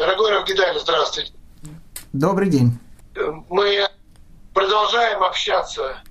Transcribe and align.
Дорогой 0.00 0.30
Равгидай, 0.30 0.78
здравствуйте. 0.78 1.30
Добрый 2.14 2.48
день. 2.48 2.78
Мы 3.50 3.86
продолжаем 4.54 5.22
общаться, 5.22 6.02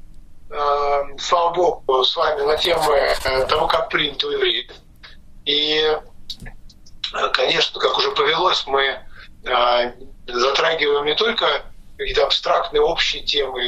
э, 0.52 1.18
слава 1.18 1.56
богу, 1.56 2.04
с 2.04 2.16
вами 2.16 2.44
на 2.44 2.56
тему 2.56 2.84
э, 2.92 3.46
того, 3.48 3.66
как 3.66 3.90
принято 3.90 4.28
у 4.28 4.30
евреев. 4.30 4.72
И, 5.46 5.82
э, 5.82 7.30
конечно, 7.34 7.82
как 7.82 7.98
уже 7.98 8.12
повелось, 8.12 8.64
мы 8.68 9.00
э, 9.46 9.92
затрагиваем 10.28 11.06
не 11.06 11.16
только 11.16 11.48
какие-то 11.98 12.28
абстрактные 12.28 12.84
общие 12.84 13.24
темы, 13.24 13.60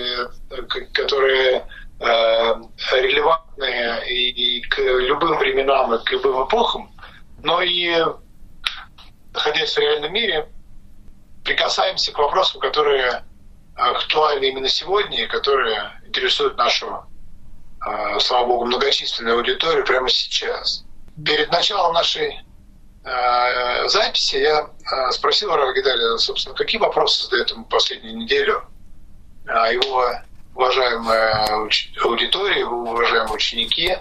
э, 0.52 0.62
которые 0.94 1.66
э, 2.00 2.56
релевантны 2.92 4.08
и 4.08 4.62
к 4.62 4.78
любым 4.78 5.40
временам, 5.40 5.96
и 5.96 6.04
к 6.04 6.12
любым 6.12 6.46
эпохам, 6.46 6.92
но 7.42 7.64
и, 7.64 7.90
находясь 9.34 9.74
в 9.74 9.78
реальном 9.78 10.14
мире, 10.14 10.48
прикасаемся 11.44 12.12
к 12.12 12.18
вопросам, 12.18 12.62
которые 12.62 13.24
актуальны 13.76 14.46
именно 14.46 14.68
сегодня 14.68 15.28
которые 15.28 15.92
интересуют 16.06 16.58
нашу, 16.58 17.06
э, 17.86 18.20
слава 18.20 18.48
богу, 18.48 18.66
многочисленную 18.66 19.38
аудиторию 19.38 19.86
прямо 19.86 20.10
сейчас. 20.10 20.84
Перед 21.26 21.52
началом 21.52 21.94
нашей 21.94 22.40
э, 23.04 23.88
записи 23.88 24.36
я 24.36 24.70
э, 24.70 25.12
спросил 25.12 25.56
Рава 25.56 25.74
Гидаля, 25.74 26.18
собственно, 26.18 26.56
какие 26.56 26.80
вопросы 26.80 27.24
задает 27.24 27.52
ему 27.52 27.66
последнюю 27.66 28.18
неделю 28.18 28.64
его 29.44 30.08
уважаемая 30.54 31.48
аудитория, 32.04 32.60
его 32.60 32.92
уважаемые 32.92 33.34
ученики, 33.34 33.98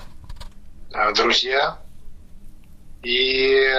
друзья. 1.15 1.79
И 3.03 3.73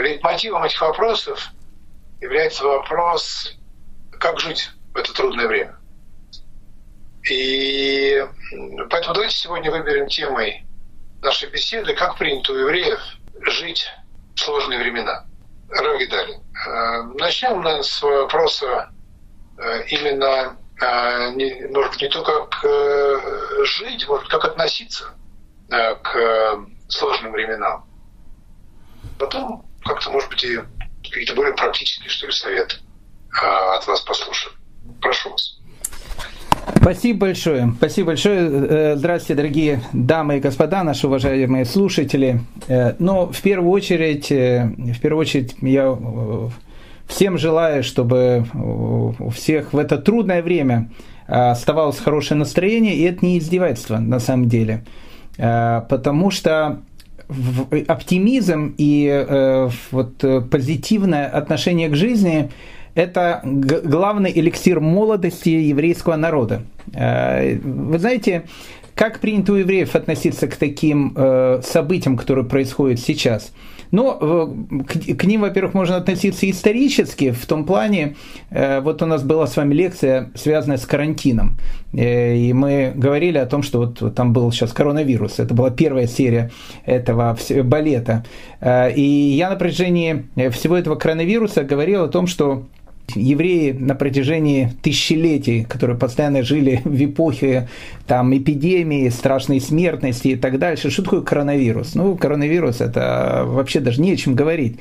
лейтмотивом 0.00 0.64
этих 0.64 0.80
вопросов 0.80 1.50
является 2.20 2.64
вопрос, 2.64 3.56
как 4.18 4.38
жить 4.40 4.70
в 4.92 4.96
это 4.96 5.12
трудное 5.12 5.46
время. 5.46 5.76
И 7.28 8.24
поэтому 8.90 9.14
давайте 9.14 9.36
сегодня 9.36 9.70
выберем 9.70 10.08
темой 10.08 10.64
нашей 11.22 11.50
беседы, 11.50 11.94
как 11.94 12.16
принято 12.16 12.52
у 12.52 12.56
евреев 12.56 13.00
жить 13.40 13.86
в 14.34 14.40
сложные 14.40 14.78
времена. 14.78 15.24
Равгидали. 15.68 16.34
Э, 16.66 17.02
начнем, 17.18 17.60
наверное, 17.60 17.82
с 17.82 18.00
вопроса 18.00 18.90
э, 19.58 19.84
именно, 19.88 20.56
э, 20.80 21.68
может 21.72 21.92
быть, 21.92 22.02
не 22.02 22.08
только 22.08 22.46
как 22.46 23.66
жить, 23.66 24.08
может 24.08 24.28
как 24.28 24.44
относиться 24.44 25.10
к 25.68 26.64
сложным 26.88 27.32
временам. 27.32 27.87
Потом 29.18 29.64
как-то, 29.84 30.10
может 30.10 30.30
быть, 30.30 30.44
и 30.44 30.58
какие-то 31.02 31.34
более 31.34 31.54
практические, 31.54 32.08
что 32.08 32.26
ли, 32.26 32.32
советы 32.32 32.76
от 33.76 33.86
вас 33.86 34.00
послушаем. 34.02 34.56
Прошу 35.00 35.30
вас. 35.30 35.58
Спасибо 36.76 37.20
большое. 37.20 37.72
Спасибо 37.76 38.08
большое. 38.08 38.50
Э, 38.50 38.96
здравствуйте, 38.96 39.34
дорогие 39.34 39.82
дамы 39.92 40.36
и 40.36 40.40
господа, 40.40 40.84
наши 40.84 41.06
уважаемые 41.06 41.64
слушатели. 41.64 42.40
Э, 42.68 42.94
но 42.98 43.26
в 43.26 43.40
первую 43.42 43.70
очередь, 43.70 44.30
э, 44.30 44.64
в 44.76 45.00
первую 45.00 45.20
очередь 45.20 45.56
я 45.62 45.96
всем 47.06 47.38
желаю, 47.38 47.82
чтобы 47.82 48.44
у 48.54 49.30
всех 49.30 49.72
в 49.72 49.78
это 49.78 49.96
трудное 49.98 50.42
время 50.42 50.90
оставалось 51.26 51.98
хорошее 51.98 52.38
настроение, 52.38 52.94
и 52.94 53.02
это 53.02 53.24
не 53.24 53.38
издевательство 53.38 53.98
на 53.98 54.18
самом 54.18 54.48
деле. 54.48 54.84
Потому 55.36 56.30
что 56.30 56.82
оптимизм 57.86 58.74
и 58.78 59.70
вот 59.90 60.24
позитивное 60.50 61.26
отношение 61.28 61.88
к 61.88 61.94
жизни– 61.94 62.50
это 62.98 63.42
главный 63.44 64.32
эликсир 64.34 64.80
молодости 64.80 65.50
еврейского 65.50 66.16
народа. 66.16 66.62
Э, 66.92 67.56
вы 67.56 67.96
знаете, 68.00 68.44
как 68.96 69.20
принято 69.20 69.52
у 69.52 69.54
евреев 69.54 69.94
относиться 69.94 70.48
к 70.48 70.56
таким 70.56 71.12
э, 71.14 71.60
событиям, 71.64 72.16
которые 72.16 72.44
происходят 72.44 72.98
сейчас? 72.98 73.52
Но 73.90 74.18
ну, 74.20 74.84
к, 74.84 75.16
к 75.16 75.24
ним, 75.24 75.42
во-первых, 75.42 75.74
можно 75.74 75.96
относиться 75.96 76.48
исторически, 76.48 77.30
в 77.30 77.46
том 77.46 77.64
плане, 77.64 78.16
э, 78.50 78.80
вот 78.80 79.02
у 79.02 79.06
нас 79.06 79.22
была 79.22 79.46
с 79.46 79.56
вами 79.56 79.74
лекция, 79.74 80.30
связанная 80.34 80.76
с 80.76 80.86
карантином, 80.86 81.56
и 81.92 82.52
мы 82.54 82.92
говорили 82.94 83.38
о 83.38 83.46
том, 83.46 83.62
что 83.62 83.80
вот 83.80 84.14
там 84.14 84.32
был 84.32 84.52
сейчас 84.52 84.72
коронавирус, 84.72 85.38
это 85.38 85.54
была 85.54 85.70
первая 85.70 86.06
серия 86.06 86.50
этого 86.84 87.36
балета, 87.64 88.24
и 88.62 89.34
я 89.36 89.50
на 89.50 89.56
протяжении 89.56 90.26
всего 90.50 90.76
этого 90.76 90.96
коронавируса 90.96 91.64
говорил 91.64 92.04
о 92.04 92.08
том, 92.08 92.26
что 92.26 92.64
евреи 93.14 93.72
на 93.72 93.94
протяжении 93.94 94.72
тысячелетий, 94.82 95.64
которые 95.64 95.98
постоянно 95.98 96.42
жили 96.42 96.82
в 96.84 97.04
эпохе 97.04 97.68
там, 98.06 98.36
эпидемии, 98.36 99.08
страшной 99.08 99.60
смертности 99.60 100.28
и 100.28 100.36
так 100.36 100.58
дальше. 100.58 100.90
Что 100.90 101.02
такое 101.02 101.20
коронавирус? 101.22 101.94
Ну, 101.94 102.16
коронавирус– 102.16 102.80
это 102.80 103.44
вообще 103.46 103.80
даже 103.80 104.00
не 104.00 104.12
о 104.12 104.16
чем 104.16 104.34
говорить. 104.34 104.78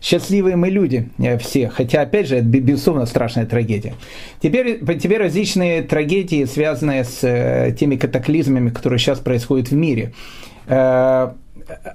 Счастливые 0.00 0.56
мы 0.56 0.68
люди 0.68 1.08
э, 1.18 1.38
все, 1.38 1.68
хотя, 1.68 2.02
опять 2.02 2.26
же, 2.26 2.36
это, 2.36 2.44
безусловно, 2.46 3.06
страшная 3.06 3.46
трагедия. 3.46 3.94
Теперь, 4.40 4.80
теперь 4.98 5.18
различные 5.18 5.82
трагедии, 5.82 6.44
связанные 6.44 7.04
с 7.04 7.20
э, 7.22 7.74
теми 7.78 7.94
катаклизмами, 7.94 8.70
которые 8.70 8.98
сейчас 8.98 9.20
происходят 9.20 9.68
в 9.68 9.74
мире 9.74 10.12
э, 10.66 11.32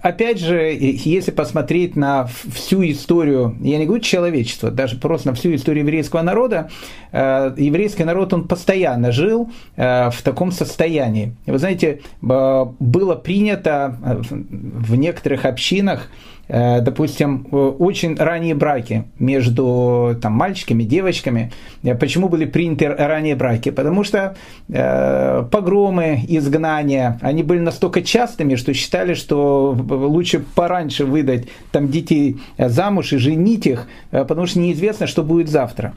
опять 0.02 0.40
же, 0.40 0.76
если 0.80 1.32
посмотреть 1.32 1.96
на 1.96 2.28
всю 2.28 2.84
историю, 2.84 3.56
я 3.62 3.78
не 3.78 3.86
говорю 3.86 4.02
человечества, 4.02 4.72
даже 4.72 4.98
просто 4.98 5.30
на 5.30 5.36
всю 5.36 5.54
историю 5.56 5.84
еврейского 5.84 6.22
народа, 6.22 6.70
э, 7.12 7.54
еврейский 7.58 8.04
народ, 8.04 8.34
он 8.34 8.48
постоянно 8.48 9.12
жил 9.12 9.50
э, 9.76 10.10
в 10.10 10.22
таком 10.22 10.52
состоянии. 10.52 11.36
Вы 11.46 11.60
знаете, 11.60 12.02
было 12.22 13.16
принято 13.16 13.98
в 14.02 14.96
некоторых 14.96 15.46
общинах 15.46 16.10
Э, 16.10 16.37
допустим, 16.47 17.47
очень 17.52 18.16
ранние 18.16 18.56
браки 18.56 19.03
между 19.19 20.18
там, 20.22 20.34
мальчиками, 20.34 20.84
девочками. 20.84 21.52
Э, 21.84 21.96
почему 21.96 22.30
были 22.30 22.46
приняты 22.46 22.88
ранние 22.88 23.35
браки? 23.35 23.72
Потому 23.72 24.03
что 24.03 24.35
э, 24.69 25.44
погромы, 25.52 26.22
изгнания, 26.28 27.19
они 27.22 27.44
были 27.44 27.59
настолько 27.59 28.02
частыми, 28.02 28.56
что 28.56 28.74
считали, 28.74 29.13
что 29.13 29.75
лучше 29.90 30.40
пораньше 30.56 31.06
выдать 31.06 31.47
там, 31.72 31.90
детей 31.90 32.38
замуж 32.57 33.13
и 33.13 33.18
женить 33.18 33.66
их, 33.68 33.88
э, 34.12 34.25
потому 34.25 34.47
что 34.47 34.59
неизвестно, 34.59 35.07
что 35.07 35.24
будет 35.24 35.50
завтра. 35.50 35.94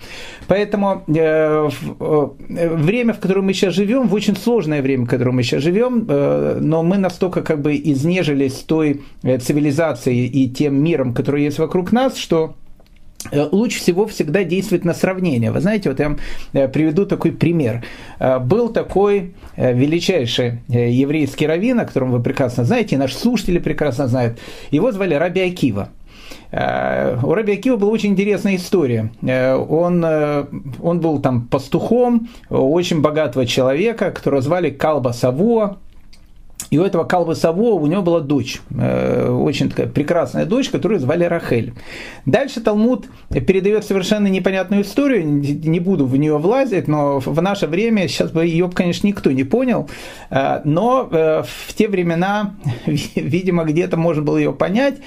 Поэтому 0.48 1.02
э, 1.06 1.68
время, 2.48 3.12
в 3.12 3.20
котором 3.20 3.46
мы 3.46 3.54
сейчас 3.54 3.74
живем, 3.74 4.08
в 4.08 4.14
очень 4.14 4.36
сложное 4.36 4.82
время, 4.82 5.04
в 5.04 5.08
котором 5.08 5.36
мы 5.36 5.42
сейчас 5.42 5.62
живем, 5.62 6.06
э, 6.08 6.58
но 6.60 6.82
мы 6.82 6.98
настолько 6.98 7.42
как 7.42 7.60
бы 7.60 7.76
изнежились 7.76 8.54
той 8.54 9.02
цивилизацией 9.22 10.39
и 10.44 10.48
тем 10.48 10.82
миром, 10.82 11.12
который 11.12 11.44
есть 11.44 11.58
вокруг 11.58 11.92
нас, 11.92 12.16
что 12.16 12.54
э, 13.30 13.48
лучше 13.52 13.80
всего 13.80 14.06
всегда 14.06 14.44
действовать 14.44 14.84
на 14.84 14.94
сравнение. 14.94 15.52
Вы 15.52 15.60
знаете, 15.60 15.90
вот 15.90 15.98
я 15.98 16.08
вам 16.08 16.18
э, 16.52 16.68
приведу 16.68 17.04
такой 17.04 17.32
пример. 17.32 17.84
Э, 18.18 18.38
был 18.38 18.70
такой 18.70 19.34
величайший 19.56 20.60
еврейский 20.68 21.46
раввин, 21.46 21.80
о 21.80 21.84
котором 21.84 22.12
вы 22.12 22.22
прекрасно 22.22 22.64
знаете, 22.64 22.96
и 22.96 22.98
наши 22.98 23.16
слушатели 23.16 23.58
прекрасно 23.58 24.08
знают. 24.08 24.38
Его 24.70 24.92
звали 24.92 25.14
Раби 25.14 25.42
Акива. 25.42 25.90
У 26.52 27.34
Раби 27.34 27.52
Акива 27.52 27.76
была 27.76 27.92
очень 27.92 28.10
интересная 28.10 28.56
история. 28.56 29.10
Он, 29.22 30.04
он 30.82 31.00
был 31.00 31.20
там 31.20 31.46
пастухом 31.46 32.28
очень 32.48 33.00
богатого 33.02 33.46
человека, 33.46 34.10
которого 34.10 34.40
звали 34.42 34.70
Калба 34.70 35.10
Савуа. 35.10 35.76
И 36.70 36.78
у 36.78 36.84
этого 36.84 37.04
Калбы 37.04 37.34
Саво 37.34 37.74
у 37.74 37.86
него 37.86 38.02
была 38.02 38.20
дочь, 38.20 38.60
э, 38.70 39.28
очень 39.28 39.68
такая 39.68 39.88
прекрасная 39.88 40.46
дочь, 40.46 40.70
которую 40.70 41.00
звали 41.00 41.24
Рахель. 41.24 41.74
Дальше 42.26 42.60
Талмуд 42.60 43.06
передает 43.28 43.84
совершенно 43.84 44.28
непонятную 44.28 44.82
историю, 44.82 45.26
не 45.26 45.80
буду 45.80 46.06
в 46.06 46.16
нее 46.16 46.38
влазить, 46.38 46.86
но 46.86 47.18
в 47.18 47.42
наше 47.42 47.66
время, 47.66 48.06
сейчас 48.06 48.30
бы 48.30 48.46
ее, 48.46 48.70
конечно, 48.72 49.06
никто 49.06 49.32
не 49.32 49.44
понял, 49.44 49.90
э, 50.30 50.60
но 50.64 51.08
э, 51.10 51.42
в 51.44 51.74
те 51.74 51.88
времена, 51.88 52.54
видимо, 52.86 53.64
где-то 53.64 53.96
можно 53.96 54.22
было 54.22 54.36
ее 54.36 54.52
понять, 54.52 54.98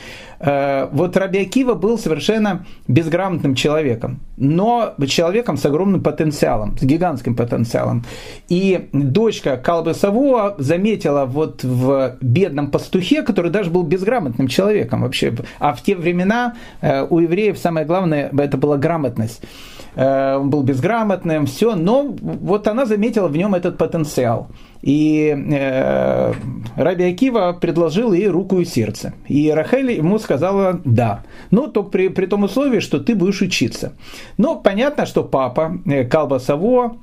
вот 0.45 1.15
Раби 1.15 1.39
Акива 1.39 1.73
был 1.73 1.97
совершенно 1.97 2.65
безграмотным 2.87 3.55
человеком, 3.55 4.19
но 4.35 4.93
человеком 5.07 5.57
с 5.57 5.65
огромным 5.65 6.03
потенциалом, 6.03 6.77
с 6.77 6.83
гигантским 6.83 7.35
потенциалом. 7.35 8.03
И 8.49 8.89
дочка 8.91 9.57
Калбы 9.57 9.93
Савуа 9.93 10.55
заметила 10.57 11.25
вот 11.25 11.63
в 11.63 12.17
бедном 12.21 12.71
пастухе, 12.71 13.21
который 13.21 13.51
даже 13.51 13.69
был 13.69 13.83
безграмотным 13.83 14.47
человеком 14.47 15.01
вообще. 15.01 15.33
А 15.59 15.73
в 15.73 15.81
те 15.81 15.95
времена 15.95 16.55
э, 16.81 17.05
у 17.09 17.19
евреев 17.19 17.57
самое 17.57 17.85
главное 17.85 18.29
это 18.37 18.57
была 18.57 18.77
грамотность 18.77 19.41
э, 19.95 20.35
он 20.35 20.49
был 20.49 20.63
безграмотным, 20.63 21.45
все, 21.45 21.75
но 21.75 22.03
вот 22.21 22.67
она 22.67 22.85
заметила 22.85 23.27
в 23.27 23.37
нем 23.37 23.55
этот 23.55 23.77
потенциал. 23.77 24.47
И 24.83 25.33
э, 25.33 26.33
Раби 26.75 27.05
Акива 27.05 27.57
предложил 27.59 28.11
ей 28.11 28.27
руку 28.27 28.59
и 28.59 28.65
сердце. 28.65 29.13
И 29.29 29.49
Рахель 29.49 29.91
ему 29.93 30.19
сказала 30.19 30.81
«да». 30.83 31.23
Но 31.51 31.67
только 31.67 31.89
при, 31.89 32.07
при 32.09 32.25
том 32.25 32.43
условии, 32.43 32.81
что 32.81 32.99
ты 32.99 33.15
будешь 33.15 33.41
учиться. 33.41 33.93
Но 34.37 34.57
понятно, 34.57 35.05
что 35.05 35.23
папа 35.23 35.79
э, 35.85 36.03
Калба 36.03 36.39
Савуа, 36.39 36.97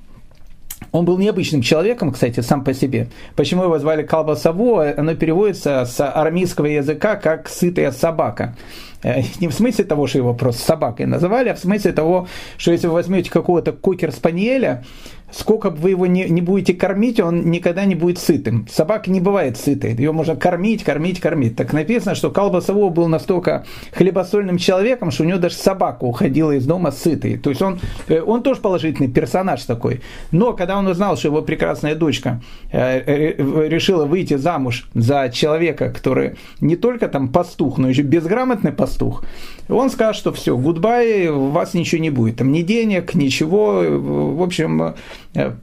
он 0.93 1.07
был 1.07 1.17
необычным 1.17 1.63
человеком, 1.63 2.13
кстати, 2.13 2.41
сам 2.41 2.65
по 2.65 2.75
себе. 2.75 3.09
Почему 3.35 3.65
его 3.65 3.79
звали 3.79 4.03
Калба 4.03 4.35
Савуа? 4.35 4.93
Оно 4.95 5.15
переводится 5.15 5.87
с 5.87 6.07
арамейского 6.07 6.67
языка 6.67 7.17
как 7.17 7.49
«сытая 7.49 7.93
собака». 7.93 8.57
Э, 9.03 9.23
не 9.41 9.49
в 9.49 9.55
смысле 9.55 9.85
того, 9.85 10.07
что 10.07 10.19
его 10.19 10.35
просто 10.35 10.63
собакой 10.63 11.07
называли, 11.07 11.49
а 11.49 11.55
в 11.55 11.59
смысле 11.59 11.93
того, 11.93 12.29
что 12.59 12.73
если 12.73 12.87
вы 12.87 12.95
возьмете 12.95 13.31
какого-то 13.31 13.73
кокер-спаниеля, 13.73 14.85
сколько 15.33 15.71
бы 15.71 15.77
вы 15.77 15.91
его 15.91 16.07
не, 16.07 16.29
не 16.29 16.41
будете 16.41 16.75
кормить, 16.75 17.21
он 17.21 17.51
никогда 17.51 17.85
не 17.85 17.95
будет 17.95 18.19
сытым. 18.19 18.67
Собака 18.71 19.11
не 19.11 19.21
бывает 19.21 19.57
сытой. 19.57 19.95
Ее 19.95 20.13
можно 20.13 20.37
кормить, 20.37 20.85
кормить, 20.85 21.21
кормить. 21.21 21.57
Так 21.57 21.73
написано, 21.73 22.15
что 22.15 22.31
Калбасово 22.31 22.91
был 22.91 23.09
настолько 23.09 23.65
хлебосольным 23.93 24.59
человеком, 24.59 25.11
что 25.11 25.25
у 25.25 25.27
него 25.27 25.39
даже 25.39 25.57
собака 25.57 26.05
уходила 26.05 26.53
из 26.53 26.67
дома 26.67 26.91
сытой. 26.91 27.37
То 27.37 27.51
есть 27.51 27.63
он, 27.63 27.81
э, 28.09 28.21
он 28.21 28.43
тоже 28.43 28.61
положительный 28.61 29.09
персонаж 29.11 29.63
такой. 29.65 30.01
Но 30.31 30.53
когда 30.53 30.79
он 30.79 30.87
узнал, 30.87 31.17
что 31.17 31.29
его 31.29 31.43
прекрасная 31.43 31.95
дочка 31.95 32.41
э, 32.73 33.35
решила 33.69 34.07
выйти 34.07 34.35
замуж 34.35 34.89
за 34.95 35.31
человека, 35.33 35.91
который 35.91 36.37
не 36.61 36.77
только 36.77 37.09
там 37.09 37.29
пастух, 37.29 37.79
но 37.79 37.89
еще 37.89 38.03
безграмотный 38.03 38.73
пастух. 38.73 39.25
Он 39.69 39.91
скажет, 39.91 40.21
что 40.21 40.33
все, 40.33 40.57
гудбай, 40.57 41.29
у 41.29 41.49
вас 41.49 41.75
ничего 41.75 42.03
не 42.03 42.11
будет. 42.11 42.37
Там 42.37 42.51
ни 42.53 42.63
денег, 42.63 43.15
ничего. 43.15 43.83
В 43.87 44.43
общем, 44.43 44.83
э, 44.83 44.95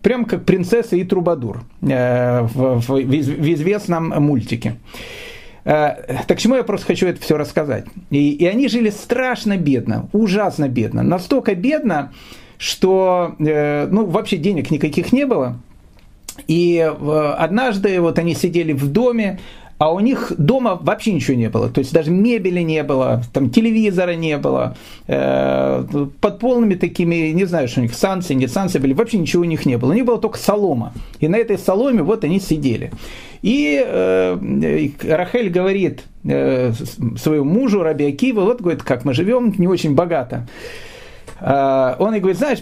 прям 0.02 0.25
как 0.25 0.46
принцесса 0.46 0.96
и 0.96 1.04
трубадур 1.04 1.64
э, 1.81 2.42
в, 2.42 3.00
известном 3.54 4.10
мультике. 4.24 4.78
Э, 5.66 6.24
так 6.28 6.40
чему 6.40 6.56
я 6.56 6.64
просто 6.64 6.88
хочу 6.88 7.08
это 7.08 7.22
все 7.22 7.38
рассказать? 7.38 7.86
И, 8.10 8.31
и 8.31 8.46
они 8.46 8.68
жили 8.68 8.90
страшно 8.90 9.58
бедно, 9.58 10.10
ужасно 10.14 10.69
бедно. 10.69 11.04
Настолько 11.04 11.56
бедно, 11.56 12.14
что 12.58 13.36
ну, 13.38 14.06
вообще 14.06 14.38
денег 14.38 14.72
никаких 14.72 15.14
не 15.14 15.25
было. 15.25 15.60
И 16.48 16.80
однажды 17.38 18.00
вот 18.00 18.18
они 18.19 18.34
сидели 18.34 18.74
в 18.74 18.92
доме, 18.92 19.40
а 19.78 19.94
у 19.94 20.00
них 20.00 20.32
дома 20.38 20.80
вообще 20.82 21.14
ничего 21.14 21.38
не 21.38 21.50
было. 21.50 21.70
То 21.70 21.80
есть 21.80 21.94
даже 21.94 22.10
мебели 22.10 22.62
не 22.62 22.84
было, 22.84 23.22
там 23.32 23.50
телевизора 23.50 24.16
не 24.16 24.38
было. 24.38 24.76
Э, 25.08 25.86
под 26.20 26.40
полными 26.40 26.76
такими, 26.76 27.32
не 27.32 27.46
знаю, 27.46 27.68
что 27.68 27.82
у 27.82 27.84
них 27.84 27.94
санкции, 27.94 28.34
не 28.34 28.48
санкции 28.48 28.80
были, 28.80 28.94
вообще 28.94 29.20
ничего 29.20 29.44
у 29.44 29.46
них 29.46 29.66
не 29.66 29.78
было. 29.78 29.92
У 29.92 29.94
них 29.94 30.06
была 30.06 30.18
только 30.18 30.40
солома. 30.40 30.94
И 31.20 31.28
на 31.28 31.36
этой 31.36 31.58
соломе 31.58 32.02
вот 32.02 32.24
они 32.24 32.40
сидели. 32.40 32.92
И 33.44 33.84
э, 33.86 34.90
Рахель 35.04 35.50
говорит 35.50 36.04
э, 36.24 36.74
своему 37.18 37.46
мужу 37.46 37.84
Раби 37.84 38.08
Акива, 38.08 38.42
вот 38.42 38.62
говорит, 38.62 38.82
как 38.82 39.06
мы 39.06 39.14
живем, 39.14 39.54
не 39.58 39.68
очень 39.68 39.94
богато. 39.94 40.48
А, 41.40 41.96
он 42.00 42.16
и 42.16 42.20
говорит, 42.20 42.38
знаешь, 42.38 42.60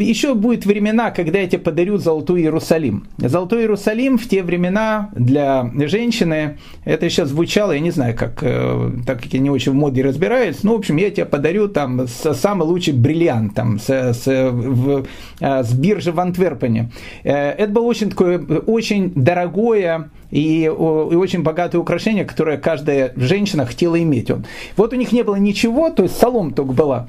еще 0.00 0.34
будут 0.34 0.66
времена, 0.66 1.10
когда 1.10 1.38
я 1.38 1.46
тебе 1.46 1.58
подарю 1.58 1.98
Золотой 1.98 2.42
Иерусалим. 2.42 3.06
Золотой 3.18 3.62
Иерусалим 3.62 4.18
в 4.18 4.28
те 4.28 4.42
времена 4.42 5.10
для 5.14 5.70
женщины, 5.86 6.58
это 6.84 7.08
сейчас 7.08 7.28
звучало, 7.28 7.72
я 7.72 7.80
не 7.80 7.90
знаю, 7.90 8.16
как, 8.16 8.42
э, 8.42 8.90
так 9.06 9.22
как 9.22 9.32
я 9.32 9.40
не 9.40 9.50
очень 9.50 9.72
в 9.72 9.74
моде 9.74 10.02
разбираюсь, 10.02 10.62
ну, 10.62 10.74
в 10.74 10.78
общем, 10.78 10.96
я 10.96 11.10
тебе 11.10 11.26
подарю 11.26 11.68
там 11.68 12.06
самый 12.08 12.66
лучший 12.66 12.94
бриллиант 12.94 13.54
там, 13.54 13.78
с, 13.78 13.88
с, 13.88 14.26
в, 14.26 15.06
а, 15.40 15.62
с 15.62 15.72
биржи 15.72 16.12
в 16.12 16.20
Антверпене. 16.20 16.90
Э, 17.22 17.50
это 17.50 17.72
было 17.72 17.84
очень 17.84 18.10
такое, 18.10 18.38
очень 18.38 19.12
дорогое 19.14 20.10
и, 20.30 20.64
и 20.64 20.68
очень 20.68 21.42
богатое 21.42 21.80
украшение, 21.80 22.24
которое 22.24 22.58
каждая 22.58 23.12
женщина 23.16 23.66
хотела 23.66 24.00
иметь. 24.02 24.30
Он. 24.30 24.44
Вот 24.76 24.92
у 24.92 24.96
них 24.96 25.12
не 25.12 25.22
было 25.22 25.36
ничего, 25.36 25.90
то 25.90 26.02
есть 26.02 26.18
солом 26.18 26.52
только 26.52 26.72
была. 26.72 27.08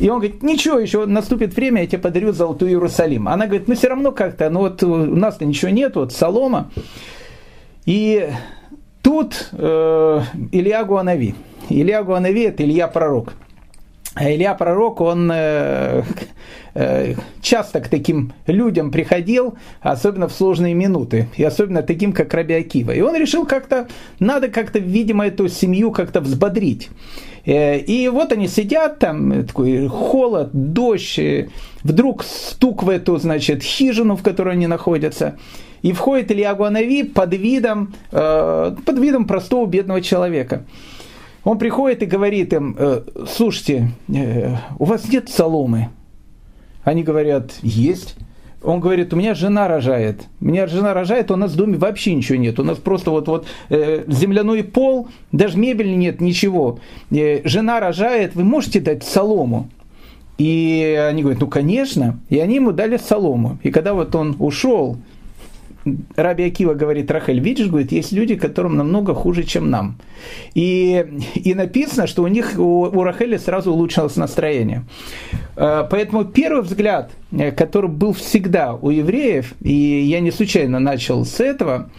И 0.00 0.08
он 0.08 0.20
говорит, 0.20 0.42
ничего, 0.42 0.78
еще 0.78 1.06
наступит 1.06 1.54
время, 1.54 1.82
я 1.82 1.86
тебе 1.86 1.98
подарю 1.98 2.32
золотую 2.32 2.70
Иерусалим. 2.70 3.28
Она 3.28 3.46
говорит, 3.46 3.68
ну 3.68 3.74
все 3.74 3.88
равно 3.88 4.12
как-то, 4.12 4.50
ну 4.50 4.60
вот 4.60 4.82
у 4.82 4.96
нас-то 4.96 5.44
ничего 5.44 5.70
нет, 5.70 5.96
вот 5.96 6.12
солома. 6.12 6.70
И 7.84 8.28
тут 9.02 9.50
э, 9.52 10.20
Илья 10.52 10.84
Гуанави. 10.84 11.34
Илья 11.68 12.02
Гуанави– 12.02 12.42
это 12.44 12.64
Илья 12.64 12.88
Пророк. 12.88 13.34
А 14.16 14.32
Илья 14.32 14.54
Пророк, 14.54 15.02
он 15.02 15.30
э, 15.30 16.02
э, 16.74 17.14
часто 17.42 17.80
к 17.80 17.88
таким 17.88 18.32
людям 18.46 18.90
приходил, 18.90 19.58
особенно 19.82 20.26
в 20.26 20.32
сложные 20.32 20.72
минуты, 20.72 21.28
и 21.36 21.44
особенно 21.44 21.82
таким, 21.82 22.14
как 22.14 22.32
Раби 22.32 22.54
Акива. 22.54 22.92
И 22.92 23.02
он 23.02 23.14
решил 23.14 23.44
как-то, 23.44 23.88
надо 24.18 24.48
как-то, 24.48 24.78
видимо, 24.78 25.26
эту 25.26 25.48
семью 25.48 25.90
как-то 25.90 26.22
взбодрить. 26.22 26.88
Э, 27.44 27.78
и 27.78 28.08
вот 28.08 28.32
они 28.32 28.48
сидят 28.48 29.00
там, 29.00 29.44
такой 29.44 29.86
холод, 29.86 30.48
дождь, 30.54 31.20
вдруг 31.82 32.24
стук 32.24 32.84
в 32.84 32.88
эту, 32.88 33.18
значит, 33.18 33.62
хижину, 33.62 34.16
в 34.16 34.22
которой 34.22 34.54
они 34.54 34.66
находятся, 34.66 35.36
и 35.82 35.92
входит 35.92 36.32
Илья 36.32 36.54
Гуанави 36.54 37.02
под 37.02 37.34
видом, 37.34 37.94
под 38.10 38.98
видом 38.98 39.26
простого 39.26 39.66
бедного 39.66 40.00
человека. 40.00 40.64
Он 41.46 41.58
приходит 41.58 42.02
и 42.02 42.06
говорит 42.06 42.52
им, 42.52 42.74
«Э, 42.76 43.02
слушайте, 43.28 43.92
э, 44.12 44.56
у 44.80 44.84
вас 44.84 45.08
нет 45.08 45.28
соломы? 45.28 45.90
Они 46.82 47.04
говорят, 47.04 47.52
есть. 47.62 48.16
Он 48.64 48.80
говорит, 48.80 49.12
у 49.12 49.16
меня 49.16 49.32
жена 49.34 49.68
рожает. 49.68 50.24
У 50.40 50.46
меня 50.46 50.66
жена 50.66 50.92
рожает, 50.92 51.30
у 51.30 51.36
нас 51.36 51.52
в 51.52 51.56
доме 51.56 51.78
вообще 51.78 52.16
ничего 52.16 52.36
нет. 52.36 52.58
У 52.58 52.64
нас 52.64 52.78
просто 52.78 53.12
вот, 53.12 53.28
вот 53.28 53.46
э, 53.68 54.02
земляной 54.08 54.64
пол, 54.64 55.06
даже 55.30 55.56
мебели 55.56 55.94
нет, 55.94 56.20
ничего. 56.20 56.80
Жена 57.12 57.78
рожает, 57.78 58.34
вы 58.34 58.42
можете 58.42 58.80
дать 58.80 59.04
солому? 59.04 59.70
И 60.38 61.00
они 61.08 61.22
говорят, 61.22 61.40
ну 61.40 61.46
конечно. 61.46 62.18
И 62.28 62.40
они 62.40 62.56
ему 62.56 62.72
дали 62.72 62.96
солому. 62.96 63.58
И 63.62 63.70
когда 63.70 63.94
вот 63.94 64.16
он 64.16 64.34
ушел, 64.40 64.96
Раби 66.16 66.44
Акива 66.44 66.74
говорит, 66.74 67.10
Рахель, 67.10 67.40
видишь, 67.40 67.68
говорит, 67.68 67.92
есть 67.92 68.12
люди, 68.12 68.34
которым 68.34 68.76
намного 68.76 69.14
хуже, 69.14 69.44
чем 69.44 69.70
нам. 69.70 69.98
И, 70.54 71.04
и 71.34 71.54
написано, 71.54 72.06
что 72.06 72.22
у 72.22 72.26
них, 72.26 72.58
у, 72.58 72.82
у 72.84 73.02
Рахеля 73.02 73.38
сразу 73.38 73.72
улучшилось 73.72 74.16
настроение. 74.16 74.84
Э, 75.56 75.86
поэтому 75.88 76.24
первый 76.24 76.62
взгляд, 76.62 77.12
э, 77.30 77.52
который 77.52 77.90
был 77.90 78.12
всегда 78.12 78.74
у 78.74 78.90
евреев, 78.90 79.54
и 79.60 79.72
я 79.72 80.20
не 80.20 80.30
случайно 80.30 80.78
начал 80.78 81.24
с 81.24 81.40
этого, 81.40 81.90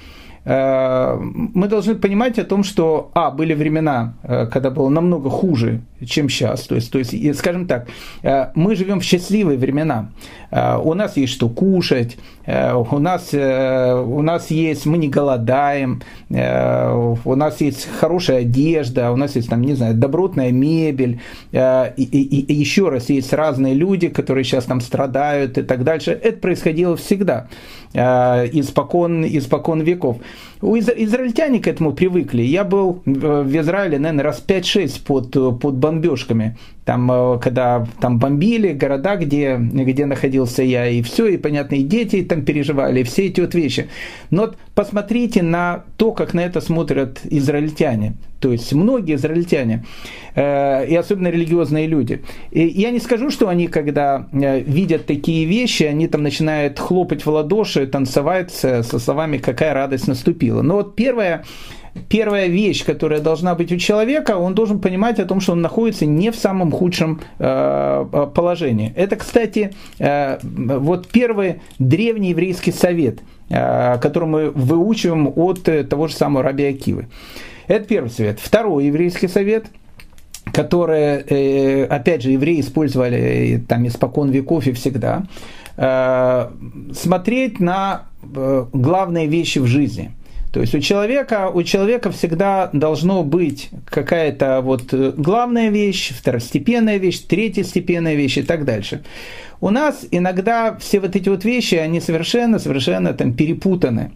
мы 0.47 1.67
должны 1.67 1.95
понимать 1.95 2.39
о 2.39 2.45
том, 2.45 2.63
что, 2.63 3.11
а, 3.13 3.31
были 3.31 3.53
времена, 3.53 4.13
э, 4.23 4.47
когда 4.47 4.69
было 4.69 4.87
намного 4.87 5.29
хуже, 5.29 5.81
чем 6.05 6.29
сейчас. 6.29 6.61
То 6.67 6.75
есть, 6.75 6.89
то 6.89 6.99
есть 6.99 7.37
скажем 7.37 7.67
так, 7.67 7.87
э, 8.23 8.47
мы 8.55 8.75
живем 8.75 9.01
в 9.01 9.03
счастливые 9.03 9.57
времена. 9.57 10.11
У 10.49 10.93
нас 10.93 11.17
есть 11.17 11.33
что 11.33 11.49
кушать, 11.49 12.17
у 12.47 12.99
нас, 12.99 13.33
у 13.33 14.21
нас 14.21 14.49
есть, 14.49 14.85
мы 14.85 14.97
не 14.97 15.09
голодаем, 15.09 16.01
у 16.29 17.35
нас 17.35 17.59
есть 17.59 17.89
хорошая 17.99 18.43
одежда, 18.43 19.11
у 19.11 19.17
нас 19.17 19.35
есть, 19.35 19.49
там, 19.49 19.61
не 19.61 19.73
знаю, 19.73 19.95
добротная 19.95 20.53
мебель, 20.53 21.19
и, 21.51 21.57
и, 21.97 22.39
и 22.39 22.53
еще 22.53 22.87
раз, 22.87 23.09
есть 23.09 23.33
разные 23.33 23.73
люди, 23.73 24.07
которые 24.07 24.45
сейчас 24.45 24.63
там 24.63 24.79
страдают 24.79 25.57
и 25.57 25.63
так 25.63 25.83
дальше. 25.83 26.11
Это 26.11 26.37
происходило 26.37 26.95
всегда, 26.95 27.49
испокон, 27.93 29.25
испокон 29.25 29.81
веков. 29.81 30.17
Изра- 30.61 30.95
израильтяне 30.97 31.59
к 31.59 31.67
этому 31.67 31.93
привыкли. 31.93 32.41
Я 32.41 32.63
был 32.63 33.01
в 33.05 33.59
Израиле, 33.59 33.99
наверное, 33.99 34.23
раз 34.23 34.43
5-6 34.45 35.03
под, 35.03 35.31
под 35.59 35.75
бомбежками. 35.75 36.57
Там, 36.87 37.11
э, 37.11 37.39
когда 37.39 37.85
там 37.99 38.17
бомбили 38.17 38.71
города, 38.71 39.17
где, 39.17 39.57
где 39.57 40.05
находился 40.05 40.63
я, 40.63 40.87
и 40.87 41.01
все, 41.01 41.27
и, 41.27 41.37
понятно, 41.37 41.75
и 41.75 41.83
дети 41.83 42.21
там 42.23 42.43
переживали, 42.43 43.01
и 43.01 43.03
все 43.03 43.25
эти 43.27 43.41
вот 43.41 43.53
вещи. 43.53 43.89
Но 44.29 44.43
вот 44.43 44.57
посмотрите 44.73 45.43
на 45.43 45.83
то, 45.97 46.13
как 46.13 46.33
на 46.33 46.39
это 46.39 46.61
смотрят 46.61 47.19
израильтяне. 47.25 48.13
То 48.39 48.53
есть 48.53 48.71
многие 48.71 49.15
израильтяне, 49.15 49.83
э, 50.35 50.87
и 50.87 50.95
особенно 50.95 51.27
религиозные 51.27 51.87
люди. 51.87 52.21
И 52.51 52.65
я 52.65 52.91
не 52.91 52.99
скажу, 52.99 53.31
что 53.31 53.49
они, 53.49 53.67
когда 53.67 54.27
э, 54.31 54.61
видят 54.61 55.07
такие 55.07 55.45
вещи, 55.45 55.83
они 55.83 56.07
там 56.07 56.23
начинают 56.23 56.79
хлопать 56.79 57.25
в 57.25 57.29
ладоши, 57.29 57.85
танцевать 57.85 58.51
со 58.51 58.81
словами 58.83 59.39
«какая 59.39 59.73
радость 59.73 60.07
наступила». 60.07 60.46
Но 60.53 60.75
вот 60.75 60.95
первое, 60.95 61.43
первая 62.09 62.47
вещь, 62.47 62.85
которая 62.85 63.19
должна 63.19 63.55
быть 63.55 63.71
у 63.71 63.77
человека, 63.77 64.37
он 64.37 64.53
должен 64.53 64.79
понимать 64.79 65.19
о 65.19 65.25
том, 65.25 65.41
что 65.41 65.53
он 65.53 65.61
находится 65.61 66.05
не 66.05 66.31
в 66.31 66.35
самом 66.35 66.71
худшем 66.71 67.21
э, 67.39 68.27
положении. 68.33 68.93
Это, 68.95 69.15
кстати, 69.15 69.73
э, 69.99 70.39
вот 70.43 71.07
первый 71.07 71.61
древний 71.79 72.29
еврейский 72.29 72.71
совет, 72.71 73.19
э, 73.49 73.97
который 73.99 74.27
мы 74.27 74.51
выучиваем 74.51 75.31
от 75.35 75.63
того 75.89 76.07
же 76.07 76.15
самого 76.15 76.43
Раби 76.43 76.65
Акивы. 76.65 77.07
Это 77.67 77.85
первый 77.85 78.09
совет. 78.09 78.39
Второй 78.39 78.85
еврейский 78.85 79.27
совет– 79.27 79.65
которые, 80.53 81.85
опять 81.87 82.23
же, 82.23 82.31
евреи 82.31 82.61
использовали 82.61 83.61
там 83.67 83.85
испокон 83.85 84.31
веков 84.31 84.65
и 84.65 84.71
всегда, 84.71 85.27
смотреть 85.75 87.59
на 87.59 88.03
главные 88.71 89.27
вещи 89.27 89.59
в 89.59 89.67
жизни– 89.67 90.11
то 90.51 90.61
есть 90.61 90.73
у 90.73 90.79
человека, 90.79 91.49
у 91.53 91.63
человека 91.63 92.11
всегда 92.11 92.69
должно 92.73 93.23
быть 93.23 93.69
какая-то 93.85 94.61
вот 94.61 94.93
э, 94.93 95.13
главная 95.15 95.69
вещь, 95.69 96.13
второстепенная 96.17 96.97
вещь, 96.97 97.19
третьестепенная 97.19 98.15
вещь 98.15 98.37
и 98.37 98.43
так 98.43 98.63
дальше. 98.65 99.03
У 99.59 99.69
нас 99.69 100.05
иногда 100.11 100.77
все 100.77 100.99
вот 100.99 101.15
эти 101.15 101.29
вот 101.29 101.43
вещи, 101.43 101.75
они 101.75 101.99
совершенно, 101.99 102.59
совершенно 102.59 103.13
там 103.13 103.33
перепутаны. 103.33 104.11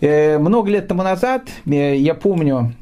Э, 0.00 0.38
много 0.38 0.70
лет 0.70 0.88
тому 0.88 1.02
назад, 1.02 1.48
э, 1.66 1.96
я 1.96 2.14
помню, 2.14 2.72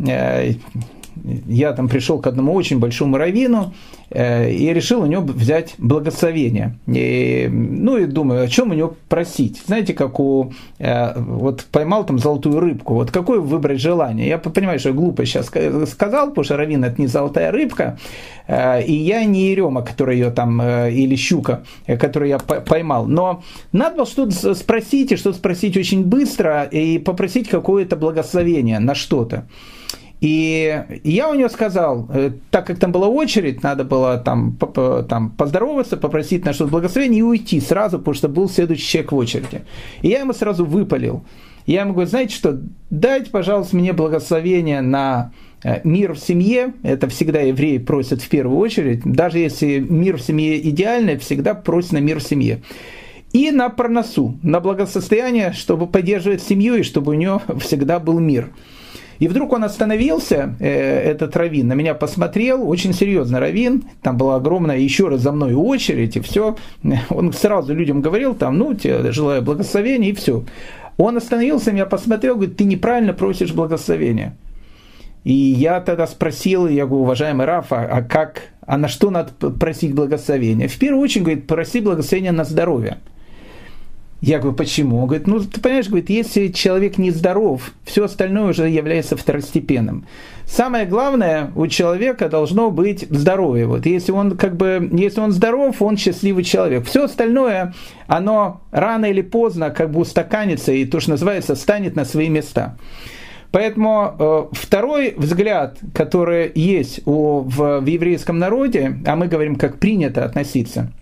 я 1.46 1.72
там 1.72 1.88
пришел 1.88 2.20
к 2.20 2.26
одному 2.26 2.54
очень 2.54 2.78
большому 2.78 3.16
раввину 3.16 3.74
э, 4.10 4.50
и 4.50 4.72
решил 4.72 5.02
у 5.02 5.06
него 5.06 5.22
взять 5.22 5.74
благословение. 5.78 6.78
И, 6.86 7.48
ну 7.50 7.96
и 7.96 8.06
думаю, 8.06 8.44
о 8.44 8.48
чем 8.48 8.70
у 8.70 8.74
него 8.74 8.96
просить. 9.08 9.62
Знаете, 9.66 9.94
как 9.94 10.20
у... 10.20 10.52
Э, 10.78 11.18
вот 11.20 11.66
поймал 11.70 12.04
там 12.04 12.18
золотую 12.18 12.60
рыбку, 12.60 12.94
вот 12.94 13.10
какое 13.10 13.40
выбрать 13.40 13.80
желание? 13.80 14.28
Я 14.28 14.38
понимаю, 14.38 14.78
что 14.78 14.92
глупо 14.92 15.24
сейчас 15.24 15.50
сказал, 15.90 16.28
потому 16.28 16.44
что 16.44 16.56
раввин 16.56 16.84
это 16.84 17.00
не 17.00 17.06
золотая 17.06 17.50
рыбка, 17.50 17.98
э, 18.46 18.82
и 18.84 18.92
я 18.92 19.24
не 19.24 19.50
ерема, 19.50 19.82
который 19.82 20.18
ее 20.18 20.30
там, 20.30 20.60
или 20.62 21.16
щука, 21.16 21.64
которую 21.86 22.28
я 22.28 22.38
поймал. 22.38 23.06
Но 23.06 23.42
надо 23.72 23.96
было 23.96 24.06
что-то 24.06 24.54
спросить, 24.54 25.12
и 25.12 25.16
что-то 25.16 25.38
спросить 25.38 25.76
очень 25.76 26.04
быстро, 26.04 26.64
и 26.64 26.98
попросить 26.98 27.48
какое-то 27.48 27.96
благословение 27.96 28.78
на 28.78 28.94
что-то. 28.94 29.46
И 30.20 30.84
я 31.02 31.30
у 31.30 31.34
него 31.34 31.48
сказал, 31.48 32.06
э, 32.12 32.32
так 32.50 32.66
как 32.66 32.78
там 32.78 32.92
была 32.92 33.08
очередь, 33.08 33.62
надо 33.62 33.84
было 33.84 34.18
там, 34.18 34.56
там 35.08 35.30
поздороваться, 35.30 35.96
попросить 35.96 36.44
на 36.44 36.52
что-то 36.52 36.70
благословение 36.70 37.20
и 37.20 37.22
уйти 37.22 37.58
сразу, 37.60 37.98
потому 37.98 38.14
что 38.14 38.28
был 38.28 38.48
следующий 38.48 38.86
человек 38.86 39.12
в 39.12 39.16
очереди. 39.16 39.62
И 40.02 40.08
я 40.08 40.20
ему 40.20 40.34
сразу 40.34 40.66
выпалил. 40.66 41.24
Я 41.64 41.82
ему 41.82 41.92
говорю, 41.92 42.08
знаете 42.08 42.34
что, 42.34 42.60
дайте, 42.90 43.30
пожалуйста, 43.30 43.76
мне 43.76 43.94
благословение 43.94 44.82
на 44.82 45.32
э, 45.62 45.80
мир 45.84 46.12
в 46.12 46.18
семье, 46.18 46.74
это 46.82 47.08
всегда 47.08 47.40
евреи 47.40 47.78
просят 47.78 48.20
в 48.20 48.28
первую 48.28 48.58
очередь, 48.58 49.00
даже 49.04 49.38
если 49.38 49.78
мир 49.78 50.18
в 50.18 50.22
семье 50.22 50.60
идеальный, 50.68 51.16
всегда 51.16 51.54
просят 51.54 51.92
на 51.92 51.98
мир 51.98 52.20
в 52.20 52.24
семье. 52.24 52.60
И 53.32 53.50
на 53.52 53.70
проносу, 53.70 54.38
на 54.42 54.60
благосостояние, 54.60 55.52
чтобы 55.52 55.86
поддерживать 55.86 56.42
семью 56.42 56.74
и 56.74 56.82
чтобы 56.82 57.12
у 57.12 57.14
него 57.14 57.40
всегда 57.60 58.00
был 58.00 58.18
мир. 58.18 58.50
И 59.20 59.28
вдруг 59.28 59.52
он 59.52 59.64
остановился, 59.64 60.56
э, 60.60 60.66
этот 60.66 61.36
раввин, 61.36 61.68
на 61.68 61.74
меня 61.74 61.94
посмотрел, 61.94 62.66
очень 62.68 62.94
серьезно 62.94 63.38
раввин, 63.38 63.84
там 64.02 64.16
была 64.16 64.36
огромная 64.36 64.78
еще 64.78 65.08
раз 65.08 65.20
за 65.20 65.30
мной 65.30 65.52
очередь, 65.52 66.16
и 66.16 66.20
все. 66.20 66.56
Он 67.10 67.32
сразу 67.34 67.74
людям 67.74 68.00
говорил, 68.00 68.34
там, 68.34 68.56
ну, 68.56 68.72
тебе 68.72 69.12
желаю 69.12 69.42
благословения, 69.42 70.08
и 70.08 70.14
все. 70.14 70.44
Он 70.96 71.18
остановился, 71.18 71.70
меня 71.70 71.84
посмотрел, 71.84 72.36
говорит, 72.36 72.56
ты 72.56 72.64
неправильно 72.64 73.12
просишь 73.12 73.52
благословения. 73.52 74.36
И 75.24 75.32
я 75.32 75.80
тогда 75.80 76.06
спросил, 76.06 76.66
я 76.66 76.86
говорю, 76.86 77.02
уважаемый 77.02 77.44
Рафа, 77.44 77.82
а 77.82 78.02
как, 78.02 78.44
а 78.66 78.78
на 78.78 78.88
что 78.88 79.10
надо 79.10 79.32
просить 79.50 79.94
благословения? 79.94 80.66
В 80.66 80.78
первую 80.78 81.02
очередь, 81.02 81.24
говорит, 81.24 81.46
проси 81.46 81.80
благословения 81.80 82.32
на 82.32 82.44
здоровье. 82.44 82.98
Я 84.20 84.38
говорю, 84.38 84.54
почему? 84.54 84.98
Он 84.98 85.06
говорит, 85.06 85.26
ну, 85.26 85.40
ты 85.40 85.60
понимаешь, 85.60 85.88
говорит, 85.88 86.10
если 86.10 86.48
человек 86.48 86.98
нездоров, 86.98 87.72
все 87.84 88.04
остальное 88.04 88.50
уже 88.50 88.68
является 88.68 89.16
второстепенным. 89.16 90.04
Самое 90.44 90.84
главное 90.84 91.52
у 91.54 91.66
человека 91.68 92.28
должно 92.28 92.70
быть 92.70 93.06
здоровье. 93.08 93.66
Вот 93.66 93.86
если 93.86 94.12
он 94.12 94.36
как 94.36 94.56
бы, 94.56 94.90
если 94.92 95.20
он 95.20 95.32
здоров, 95.32 95.80
он 95.80 95.96
счастливый 95.96 96.44
человек. 96.44 96.84
Все 96.84 97.04
остальное, 97.04 97.72
оно 98.06 98.60
рано 98.72 99.06
или 99.06 99.22
поздно 99.22 99.70
как 99.70 99.90
бы 99.90 100.00
устаканится 100.00 100.72
и 100.72 100.84
то, 100.84 101.00
что 101.00 101.12
называется, 101.12 101.54
станет 101.54 101.96
на 101.96 102.04
свои 102.04 102.28
места. 102.28 102.76
Поэтому 103.52 104.14
э, 104.18 104.44
второй 104.52 105.14
взгляд, 105.16 105.78
который 105.94 106.52
есть 106.54 107.00
у, 107.06 107.40
в, 107.40 107.80
в 107.80 107.86
еврейском 107.86 108.38
народе, 108.38 108.98
а 109.06 109.16
мы 109.16 109.28
говорим, 109.28 109.56
как 109.56 109.78
принято 109.78 110.24
относиться– 110.24 110.92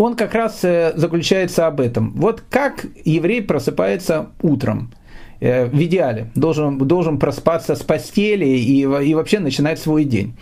он 0.00 0.16
как 0.16 0.34
раз 0.34 0.64
э, 0.64 0.94
заключается 0.96 1.66
об 1.66 1.78
этом. 1.78 2.12
Вот 2.16 2.42
как 2.48 2.86
еврей 3.04 3.42
просыпается 3.42 4.30
утром 4.40 4.94
э, 5.40 5.66
в 5.66 5.78
идеале, 5.82 6.30
должен, 6.34 6.78
должен 6.78 7.18
проспаться 7.18 7.74
с 7.74 7.82
постели 7.82 8.46
и, 8.46 8.80
и 8.80 9.14
вообще 9.14 9.40
начинать 9.40 9.78
свой 9.78 10.04
день. 10.04 10.36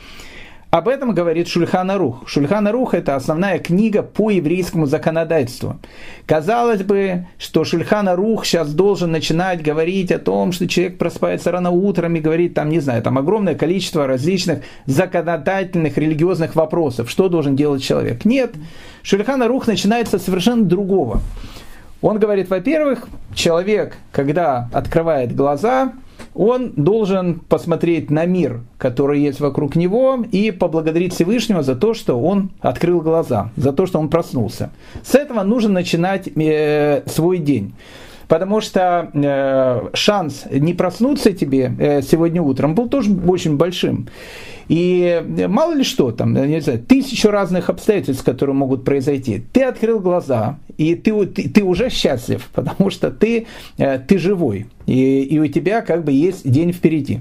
Об 0.71 0.87
этом 0.87 1.15
говорит 1.15 1.49
Шульхана 1.49 1.97
Рух. 1.97 2.25
Шульхана 2.27 2.73
Рух– 2.73 2.93
это 2.93 3.17
основная 3.17 3.59
книга 3.59 4.03
по 4.03 4.29
еврейскому 4.29 4.85
законодательству. 4.85 5.79
Казалось 6.27 6.83
бы, 6.83 7.27
что 7.39 7.65
Шульхана 7.65 8.15
Рух 8.15 8.45
сейчас 8.45 8.75
должен 8.75 9.11
начинать 9.11 9.63
говорить 9.63 10.13
о 10.13 10.19
том, 10.19 10.53
что 10.53 10.69
человек 10.69 10.99
просыпается 10.99 11.53
рано 11.53 11.71
утром 11.71 12.17
и 12.17 12.21
говорит, 12.21 12.53
там, 12.53 12.69
не 12.69 12.81
знаю, 12.81 13.03
там 13.03 13.17
огромное 13.17 13.55
количество 13.55 14.07
различных 14.07 14.63
законодательных, 14.85 15.97
религиозных 15.97 16.55
вопросов. 16.55 17.11
Что 17.11 17.31
должен 17.31 17.57
делать 17.57 17.83
человек? 17.83 18.27
Нет. 18.27 18.53
Шульхана 19.03 19.49
Рух 19.49 19.69
начинается 19.69 20.19
совершенно 20.19 20.67
другого. 20.67 21.23
Он 22.03 22.19
говорит, 22.19 22.51
во-первых, 22.51 23.09
человек, 23.35 23.97
когда 24.13 24.69
открывает 24.75 25.35
глаза, 25.35 25.95
он 26.35 26.73
должен 26.77 27.41
посмотреть 27.41 28.11
на 28.11 28.27
мир, 28.27 28.61
который 28.79 29.21
есть 29.21 29.41
вокруг 29.41 29.77
него, 29.77 30.25
и 30.31 30.51
поблагодарить 30.51 31.15
Всевышнего 31.15 31.63
за 31.63 31.75
то, 31.75 31.95
что 31.95 32.21
он 32.21 32.51
открыл 32.61 33.01
глаза, 33.01 33.51
за 33.57 33.73
то, 33.73 33.87
что 33.87 33.99
он 33.99 34.09
проснулся. 34.09 34.71
С 35.03 35.15
этого 35.15 35.43
нужно 35.43 35.71
начинать 35.71 36.29
э, 36.35 37.03
свой 37.07 37.39
день. 37.39 37.73
Потому 38.29 38.61
что 38.61 39.11
э, 39.15 39.89
шанс 39.95 40.45
не 40.51 40.75
проснуться 40.75 41.33
тебе 41.33 41.73
э, 41.79 42.03
сегодня 42.03 42.43
утром 42.43 42.75
был 42.75 42.89
тоже 42.89 43.11
очень 43.27 43.57
большим. 43.57 44.09
И 44.69 45.25
мало 45.49 45.75
ли 45.75 45.85
что 45.85 46.11
там, 46.11 46.35
не 46.35 46.61
знаю, 46.61 46.79
тысячу 46.81 47.31
разных 47.31 47.71
обстоятельств, 47.71 48.25
которые 48.25 48.55
могут 48.55 48.85
произойти. 48.85 49.43
Ты 49.53 49.65
открыл 49.65 49.99
глаза, 49.99 50.59
и 50.77 50.95
ты, 50.95 51.27
ты, 51.27 51.49
ты 51.49 51.65
уже 51.65 51.89
счастлив, 51.91 52.49
потому 52.53 52.91
что 52.91 53.11
ты, 53.11 53.47
э, 53.79 53.99
ты 53.99 54.19
живой, 54.19 54.67
и, 54.87 55.23
и 55.23 55.39
у 55.39 55.47
тебя 55.47 55.81
как 55.81 56.05
бы 56.05 56.13
есть 56.13 56.49
день 56.49 56.73
впереди. 56.73 57.21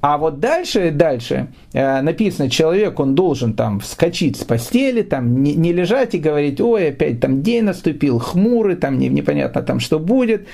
А 0.00 0.16
вот 0.16 0.40
дальше, 0.40 0.90
дальше 0.90 1.48
э, 1.74 2.00
написано, 2.00 2.48
человек, 2.48 2.98
он 2.98 3.14
должен 3.14 3.52
там 3.52 3.80
вскочить 3.80 4.38
с 4.38 4.44
постели, 4.44 5.02
там 5.02 5.42
не, 5.42 5.54
не 5.54 5.74
лежать 5.74 6.14
и 6.14 6.18
говорить, 6.18 6.60
ой, 6.60 6.88
опять 6.88 7.20
там 7.20 7.42
день 7.42 7.64
наступил, 7.64 8.18
хмурый, 8.18 8.76
там 8.76 8.98
не, 8.98 9.08
непонятно 9.08 9.62
там 9.62 9.78
что 9.78 9.98
будет 9.98 10.46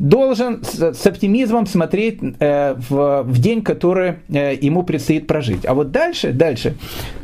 должен 0.00 0.64
с, 0.64 0.94
с 0.94 1.06
оптимизмом 1.06 1.66
смотреть 1.66 2.20
э, 2.40 2.74
в, 2.88 3.22
в 3.22 3.38
день, 3.38 3.62
который 3.62 4.14
э, 4.30 4.56
ему 4.58 4.82
предстоит 4.82 5.26
прожить. 5.26 5.66
А 5.66 5.74
вот 5.74 5.92
дальше, 5.92 6.32
дальше 6.32 6.74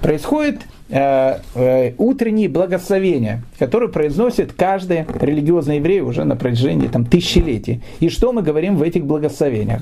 происходит 0.03 0.61
э, 0.91 1.39
э, 1.55 1.95
утренние 1.97 2.51
благословения, 2.51 3.43
которые 3.59 3.89
произносит 3.89 4.53
каждый 4.53 5.07
религиозный 5.21 5.77
еврей 5.77 6.03
уже 6.03 6.25
на 6.25 6.37
протяжении 6.37 6.87
там, 6.89 7.07
тысячелетий. 7.07 7.83
И 8.01 8.11
что 8.11 8.33
мы 8.35 8.43
говорим 8.43 8.77
в 8.77 8.83
этих 8.83 9.07
благословениях? 9.07 9.81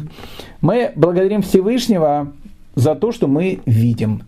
Мы 0.60 0.92
благодарим 0.94 1.42
Всевышнего 1.42 2.32
за 2.76 2.94
то, 2.94 3.10
что 3.10 3.26
мы 3.26 3.58
видим. 3.66 4.22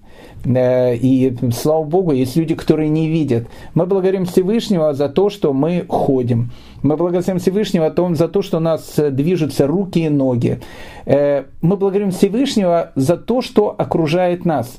Э, 0.44 0.94
и 0.94 1.36
слава 1.52 1.84
Богу, 1.84 2.12
есть 2.12 2.36
люди, 2.36 2.54
которые 2.54 2.88
не 2.88 3.08
видят. 3.08 3.46
Мы 3.74 3.86
благодарим 3.86 4.24
Всевышнего 4.24 4.92
за 4.94 5.08
то, 5.08 5.30
что 5.30 5.52
мы 5.52 5.84
ходим. 5.88 6.50
Мы 6.86 6.96
благодарим 6.96 7.40
Всевышнего 7.40 7.92
за 8.14 8.28
то, 8.28 8.42
что 8.42 8.58
у 8.58 8.60
нас 8.60 8.94
движутся 8.96 9.66
руки 9.66 9.98
и 10.04 10.08
ноги. 10.08 10.60
Э, 11.04 11.44
мы 11.60 11.76
благодарим 11.76 12.12
Всевышнего 12.12 12.92
за 12.94 13.16
то, 13.16 13.42
что 13.42 13.74
окружает 13.76 14.44
нас. 14.44 14.78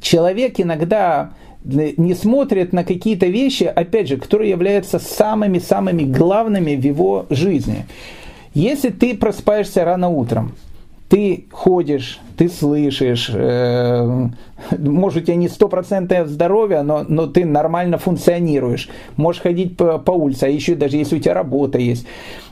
Человек 0.00 0.58
иногда 0.58 1.32
не 1.64 2.14
смотрит 2.14 2.72
на 2.72 2.82
какие-то 2.82 3.26
вещи, 3.26 3.64
опять 3.64 4.08
же, 4.08 4.16
которые 4.16 4.48
являются 4.48 4.98
самыми-самыми 4.98 6.04
главными 6.04 6.74
в 6.76 6.82
его 6.82 7.26
жизни. 7.28 7.84
Если 8.54 8.88
ты 8.88 9.14
просыпаешься 9.14 9.84
рано 9.84 10.08
утром, 10.08 10.54
ты 11.10 11.44
ходишь, 11.50 12.20
ты 12.36 12.48
слышишь, 12.48 13.30
э, 13.32 14.28
может, 14.78 15.22
у 15.22 15.26
тебя 15.26 15.36
не 15.36 15.48
стопроцентное 15.48 16.24
здоровье, 16.24 16.82
но, 16.82 17.04
но 17.06 17.26
ты 17.26 17.44
нормально 17.44 17.98
функционируешь, 17.98 18.88
можешь 19.16 19.42
ходить 19.42 19.76
по, 19.76 19.98
по 19.98 20.12
улице, 20.12 20.44
а 20.44 20.48
еще 20.48 20.74
даже 20.74 20.96
если 20.96 21.16
у 21.16 21.20
тебя 21.20 21.34
работа 21.34 21.78
есть. 21.78 22.06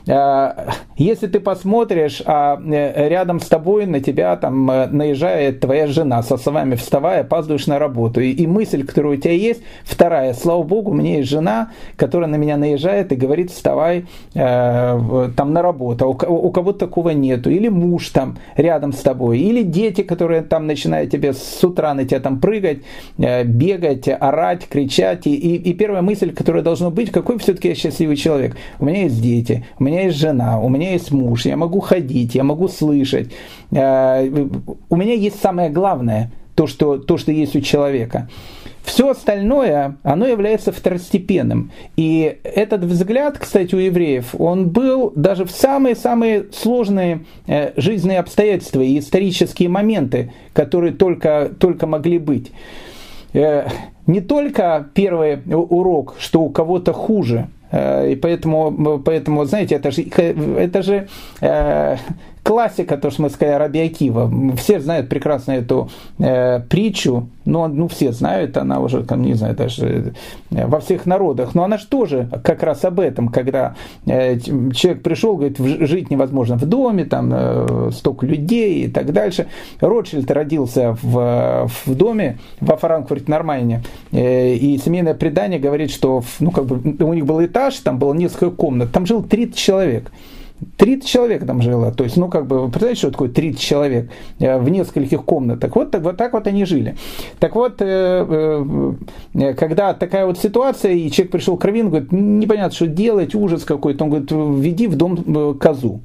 Э, 0.07 0.71
если 0.97 1.27
ты 1.27 1.39
посмотришь, 1.39 2.21
а 2.25 2.59
э, 2.63 3.09
рядом 3.09 3.39
с 3.39 3.47
тобой 3.47 3.85
на 3.85 3.99
тебя 3.99 4.35
там 4.35 4.69
э, 4.69 4.87
наезжает 4.87 5.59
твоя 5.59 5.87
жена 5.87 6.21
со 6.23 6.37
словами 6.37 6.75
«вставай, 6.75 7.21
опаздываешь 7.21 7.67
на 7.67 7.79
работу», 7.79 8.21
и, 8.21 8.31
и 8.31 8.47
мысль, 8.47 8.85
которая 8.85 9.13
у 9.13 9.15
тебя 9.17 9.33
есть, 9.33 9.61
вторая, 9.83 10.33
слава 10.33 10.63
богу, 10.63 10.91
у 10.91 10.93
меня 10.93 11.17
есть 11.17 11.29
жена, 11.29 11.71
которая 11.95 12.29
на 12.29 12.35
меня 12.35 12.57
наезжает 12.57 13.11
и 13.11 13.15
говорит 13.15 13.51
«вставай 13.51 14.05
э, 14.33 15.29
там 15.35 15.53
на 15.53 15.61
работу», 15.61 16.05
а 16.05 16.07
у, 16.07 16.47
у 16.47 16.51
кого-то 16.51 16.79
такого 16.79 17.09
нету, 17.09 17.49
или 17.49 17.67
муж 17.67 18.09
там 18.09 18.37
рядом 18.55 18.93
с 18.93 18.99
тобой, 18.99 19.39
или 19.39 19.63
дети, 19.71 20.03
которые 20.03 20.41
там 20.41 20.67
начинают 20.67 21.11
тебе 21.11 21.33
с 21.33 21.63
утра 21.63 21.93
на 21.93 22.05
тебя 22.05 22.19
там 22.19 22.39
прыгать, 22.39 22.79
э, 23.17 23.43
бегать, 23.43 24.07
орать, 24.07 24.67
кричать. 24.67 25.27
И, 25.27 25.35
и, 25.35 25.55
и 25.55 25.73
первая 25.73 26.01
мысль, 26.01 26.33
которая 26.33 26.63
должна 26.63 26.89
быть, 26.89 27.11
какой 27.11 27.39
все-таки 27.39 27.69
я 27.69 27.75
счастливый 27.75 28.15
человек. 28.15 28.55
У 28.79 28.85
меня 28.85 29.03
есть 29.03 29.21
дети, 29.21 29.65
у 29.79 29.83
меня 29.83 30.03
есть 30.03 30.17
жена, 30.17 30.59
у 30.59 30.69
меня 30.69 30.91
есть 30.91 31.11
муж, 31.11 31.45
я 31.45 31.57
могу 31.57 31.79
ходить, 31.79 32.35
я 32.35 32.43
могу 32.43 32.67
слышать. 32.67 33.31
Э, 33.71 34.27
у 34.89 34.95
меня 34.95 35.13
есть 35.13 35.41
самое 35.41 35.69
главное, 35.69 36.31
то, 36.55 36.67
что, 36.67 36.97
то, 36.97 37.17
что 37.17 37.31
есть 37.31 37.55
у 37.55 37.61
человека. 37.61 38.27
Все 38.91 39.11
остальное, 39.11 39.95
оно 40.03 40.27
является 40.27 40.73
второстепенным. 40.73 41.71
И 41.95 42.39
этот 42.43 42.83
взгляд, 42.83 43.37
кстати, 43.37 43.73
у 43.73 43.77
евреев, 43.77 44.35
он 44.37 44.67
был 44.69 45.13
даже 45.15 45.45
в 45.45 45.51
самые-самые 45.51 46.47
сложные 46.51 47.21
э, 47.47 47.71
жизненные 47.77 48.19
обстоятельства 48.19 48.81
и 48.81 48.99
исторические 48.99 49.69
моменты, 49.69 50.33
которые 50.51 50.91
только, 50.91 51.51
только 51.57 51.87
могли 51.87 52.19
быть. 52.19 52.51
Э, 53.31 53.69
не 54.07 54.19
только 54.19 54.89
первый 54.93 55.39
урок, 55.45 56.15
что 56.19 56.41
у 56.41 56.49
кого-то 56.49 56.91
хуже, 56.91 57.47
э, 57.71 58.11
и 58.11 58.15
поэтому, 58.17 58.99
поэтому, 58.99 59.45
знаете, 59.45 59.75
это 59.75 59.91
же, 59.91 60.01
это 60.01 60.83
же 60.83 61.07
классика, 62.43 62.97
то, 62.97 63.11
что 63.11 63.23
мы 63.23 63.29
сказали, 63.29 63.55
Раби 63.57 63.79
Акива. 63.79 64.31
Все 64.55 64.79
знают 64.79 65.09
прекрасно 65.09 65.53
эту 65.53 65.89
э, 66.19 66.59
притчу, 66.61 67.29
но 67.45 67.67
ну, 67.67 67.87
все 67.87 68.11
знают, 68.11 68.57
она 68.57 68.79
уже, 68.79 69.03
там, 69.03 69.21
не 69.21 69.33
знаю, 69.35 69.55
даже 69.55 70.13
э, 70.51 70.67
во 70.67 70.79
всех 70.79 71.05
народах. 71.05 71.53
Но 71.55 71.63
она 71.63 71.77
же 71.77 71.87
тоже 71.87 72.29
как 72.43 72.63
раз 72.63 72.83
об 72.83 72.99
этом, 72.99 73.27
когда 73.29 73.75
э, 74.05 74.39
человек 74.39 75.03
пришел, 75.03 75.35
говорит, 75.35 75.57
жить 75.59 76.09
невозможно 76.09 76.55
в 76.55 76.65
доме, 76.65 77.05
там 77.05 77.31
э, 77.31 77.91
столько 77.93 78.25
людей 78.25 78.85
и 78.85 78.87
так 78.87 79.13
дальше. 79.13 79.47
Ротшильд 79.79 80.29
родился 80.31 80.97
в, 81.01 81.69
в 81.85 81.95
доме 81.95 82.37
во 82.59 82.75
Франкфурте 82.75 83.25
на 83.27 83.43
Майне, 83.43 83.83
э, 84.11 84.55
и 84.55 84.77
семейное 84.77 85.13
предание 85.13 85.59
говорит, 85.59 85.91
что 85.91 86.23
ну, 86.39 86.51
как 86.51 86.65
бы, 86.65 87.05
у 87.05 87.13
них 87.13 87.25
был 87.25 87.43
этаж, 87.43 87.75
там 87.77 87.99
было 87.99 88.13
несколько 88.13 88.51
комнат, 88.51 88.91
там 88.91 89.05
жил 89.05 89.23
30 89.23 89.55
человек. 89.55 90.11
30 90.77 91.07
человек 91.07 91.45
там 91.45 91.61
жило. 91.61 91.91
То 91.91 92.03
есть, 92.03 92.17
ну, 92.17 92.27
как 92.27 92.47
бы, 92.47 92.61
вы 92.61 92.67
представляете, 92.67 92.99
что 92.99 93.11
такое 93.11 93.29
30 93.29 93.59
человек 93.59 94.09
э, 94.39 94.57
в 94.57 94.69
нескольких 94.69 95.23
комнатах? 95.23 95.75
Вот, 95.75 95.91
так, 95.91 96.01
вот 96.03 96.17
так 96.17 96.33
вот 96.33 96.47
они 96.47 96.65
жили. 96.65 96.95
Так 97.39 97.55
вот, 97.55 97.81
э, 97.81 98.95
э, 99.33 99.53
когда 99.53 99.93
такая 99.93 100.25
вот 100.25 100.37
ситуация, 100.37 100.93
и 100.93 101.09
человек 101.11 101.31
пришел 101.31 101.57
к 101.57 101.65
Равину, 101.65 101.89
говорит, 101.89 102.11
непонятно, 102.11 102.75
что 102.75 102.87
делать, 102.87 103.35
ужас 103.35 103.63
какой-то, 103.63 104.03
он 104.03 104.09
говорит, 104.09 104.31
введи 104.31 104.87
в 104.87 104.95
дом 104.95 105.57
козу. 105.57 106.01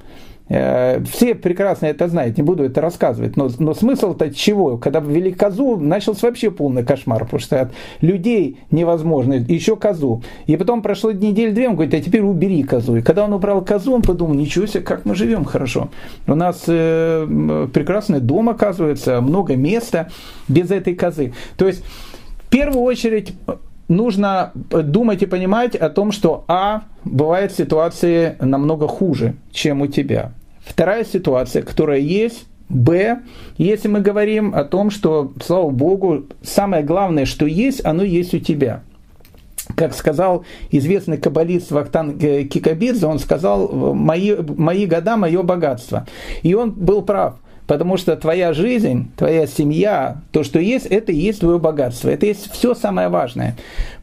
Э, 0.48 1.02
все 1.10 1.34
прекрасно 1.34 1.86
это 1.86 2.06
знают, 2.08 2.36
не 2.36 2.42
буду 2.42 2.64
это 2.64 2.80
рассказывать. 2.80 3.36
Но, 3.36 3.50
но 3.58 3.74
смысл-то 3.74 4.32
чего? 4.32 4.78
Когда 4.78 5.00
ввели 5.00 5.32
козу, 5.32 5.76
начался 5.76 6.26
вообще 6.26 6.50
полный 6.50 6.84
кошмар, 6.84 7.24
потому 7.24 7.40
что 7.40 7.60
от 7.62 7.72
людей 8.00 8.60
невозможно, 8.70 9.34
еще 9.34 9.76
козу. 9.76 10.22
И 10.46 10.56
потом 10.56 10.82
прошло 10.82 11.10
неделю-две, 11.10 11.68
он 11.68 11.74
говорит, 11.74 11.94
а 11.94 12.00
теперь 12.00 12.22
убери 12.22 12.62
козу. 12.62 12.96
И 12.96 13.02
когда 13.02 13.24
он 13.24 13.32
убрал 13.32 13.64
козу, 13.64 13.94
он 13.94 14.02
подумал, 14.02 14.34
ничего 14.34 14.66
себе, 14.66 14.82
как 14.82 15.04
мы 15.04 15.14
живем 15.14 15.44
хорошо. 15.44 15.88
У 16.26 16.34
нас 16.34 16.64
э, 16.68 17.66
прекрасный 17.72 18.20
дом, 18.20 18.48
оказывается, 18.48 19.20
много 19.20 19.56
места 19.56 20.10
без 20.48 20.70
этой 20.70 20.94
козы. 20.94 21.32
То 21.56 21.66
есть, 21.66 21.84
в 22.46 22.48
первую 22.48 22.82
очередь, 22.82 23.34
нужно 23.88 24.52
думать 24.54 25.22
и 25.22 25.26
понимать 25.26 25.76
о 25.76 25.90
том, 25.90 26.12
что 26.12 26.44
А, 26.48 26.82
бывают 27.04 27.52
ситуации 27.52 28.36
намного 28.40 28.88
хуже, 28.88 29.34
чем 29.50 29.82
у 29.82 29.86
тебя. 29.86 30.32
Вторая 30.64 31.04
ситуация, 31.04 31.62
которая 31.62 32.00
есть, 32.00 32.46
Б, 32.68 33.20
если 33.58 33.86
мы 33.86 34.00
говорим 34.00 34.52
о 34.54 34.64
том, 34.64 34.90
что, 34.90 35.32
слава 35.40 35.70
Богу, 35.70 36.24
самое 36.42 36.82
главное, 36.82 37.24
что 37.24 37.46
есть, 37.46 37.84
оно 37.84 38.02
есть 38.02 38.34
у 38.34 38.40
тебя. 38.40 38.82
Как 39.76 39.94
сказал 39.94 40.44
известный 40.70 41.16
каббалист 41.16 41.70
Вахтан 41.70 42.18
Кикабидзе, 42.18 43.06
он 43.06 43.20
сказал, 43.20 43.94
мои, 43.94 44.34
мои 44.34 44.86
года, 44.86 45.16
мое 45.16 45.42
богатство. 45.42 46.06
И 46.42 46.54
он 46.54 46.72
был 46.72 47.02
прав. 47.02 47.36
Потому 47.66 47.96
что 47.96 48.16
твоя 48.16 48.52
жизнь, 48.52 49.10
твоя 49.16 49.46
семья, 49.46 50.22
то, 50.30 50.44
что 50.44 50.58
есть, 50.58 50.86
это 50.86 51.12
и 51.12 51.16
есть 51.16 51.40
твое 51.40 51.58
богатство. 51.58 52.08
Это 52.08 52.26
есть 52.26 52.50
все 52.52 52.74
самое 52.74 53.08
важное. 53.08 53.56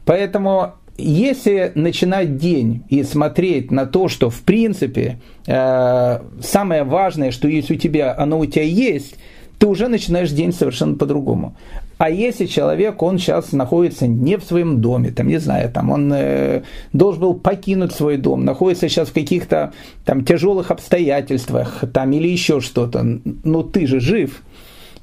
Поэтому 0.04 0.74
если 0.96 1.72
начинать 1.74 2.36
день 2.36 2.84
и 2.88 3.02
смотреть 3.02 3.70
на 3.70 3.86
то, 3.86 4.08
что 4.08 4.30
в 4.30 4.42
принципе 4.42 5.18
э, 5.46 6.20
самое 6.40 6.84
важное, 6.84 7.30
что 7.30 7.48
есть 7.48 7.70
у 7.70 7.74
тебя, 7.74 8.14
оно 8.16 8.38
у 8.38 8.46
тебя 8.46 8.64
есть, 8.64 9.16
ты 9.58 9.66
уже 9.66 9.88
начинаешь 9.88 10.30
день 10.30 10.52
совершенно 10.52 10.94
по-другому. 10.94 11.56
А 11.98 12.10
если 12.10 12.46
человек, 12.46 13.02
он 13.02 13.18
сейчас 13.18 13.52
находится 13.52 14.06
не 14.06 14.36
в 14.36 14.44
своем 14.44 14.80
доме, 14.80 15.10
там, 15.10 15.28
не 15.28 15.38
знаю, 15.38 15.70
там, 15.70 15.90
он 15.90 16.12
э, 16.12 16.62
должен 16.92 17.20
был 17.20 17.34
покинуть 17.34 17.92
свой 17.92 18.16
дом, 18.16 18.44
находится 18.44 18.88
сейчас 18.88 19.08
в 19.08 19.12
каких-то 19.12 19.72
там 20.04 20.24
тяжелых 20.24 20.70
обстоятельствах, 20.70 21.84
там, 21.92 22.12
или 22.12 22.28
еще 22.28 22.60
что-то, 22.60 23.02
ну 23.44 23.62
ты 23.62 23.86
же 23.86 24.00
жив, 24.00 24.42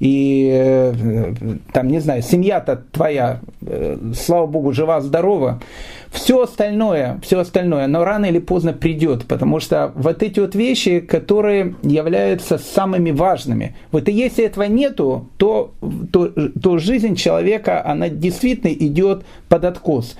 и 0.02 0.50
э, 0.52 1.34
там, 1.72 1.86
не 1.86 2.00
знаю, 2.00 2.22
семья-то 2.22 2.82
твоя, 2.90 3.38
э, 3.64 3.96
слава 4.16 4.48
богу, 4.48 4.72
жива-здорова, 4.72 5.60
все 6.10 6.42
остальное, 6.42 7.20
все 7.22 7.38
остальное, 7.38 7.86
но 7.86 8.04
рано 8.04 8.24
или 8.26 8.40
поздно 8.40 8.72
придет, 8.72 9.26
потому 9.26 9.60
что 9.60 9.92
вот 9.94 10.24
эти 10.24 10.40
вот 10.40 10.56
вещи, 10.56 10.98
которые 10.98 11.76
являются 11.82 12.58
самыми 12.58 13.12
важными. 13.12 13.76
Вот 13.92 14.08
и 14.08 14.12
если 14.12 14.44
этого 14.44 14.64
нету, 14.64 15.28
то, 15.36 15.72
то, 16.12 16.28
то 16.28 16.78
жизнь 16.78 17.14
человека, 17.14 17.86
она 17.86 18.08
действительно 18.08 18.72
идет 18.72 19.22
под 19.48 19.64
откос. 19.64 20.16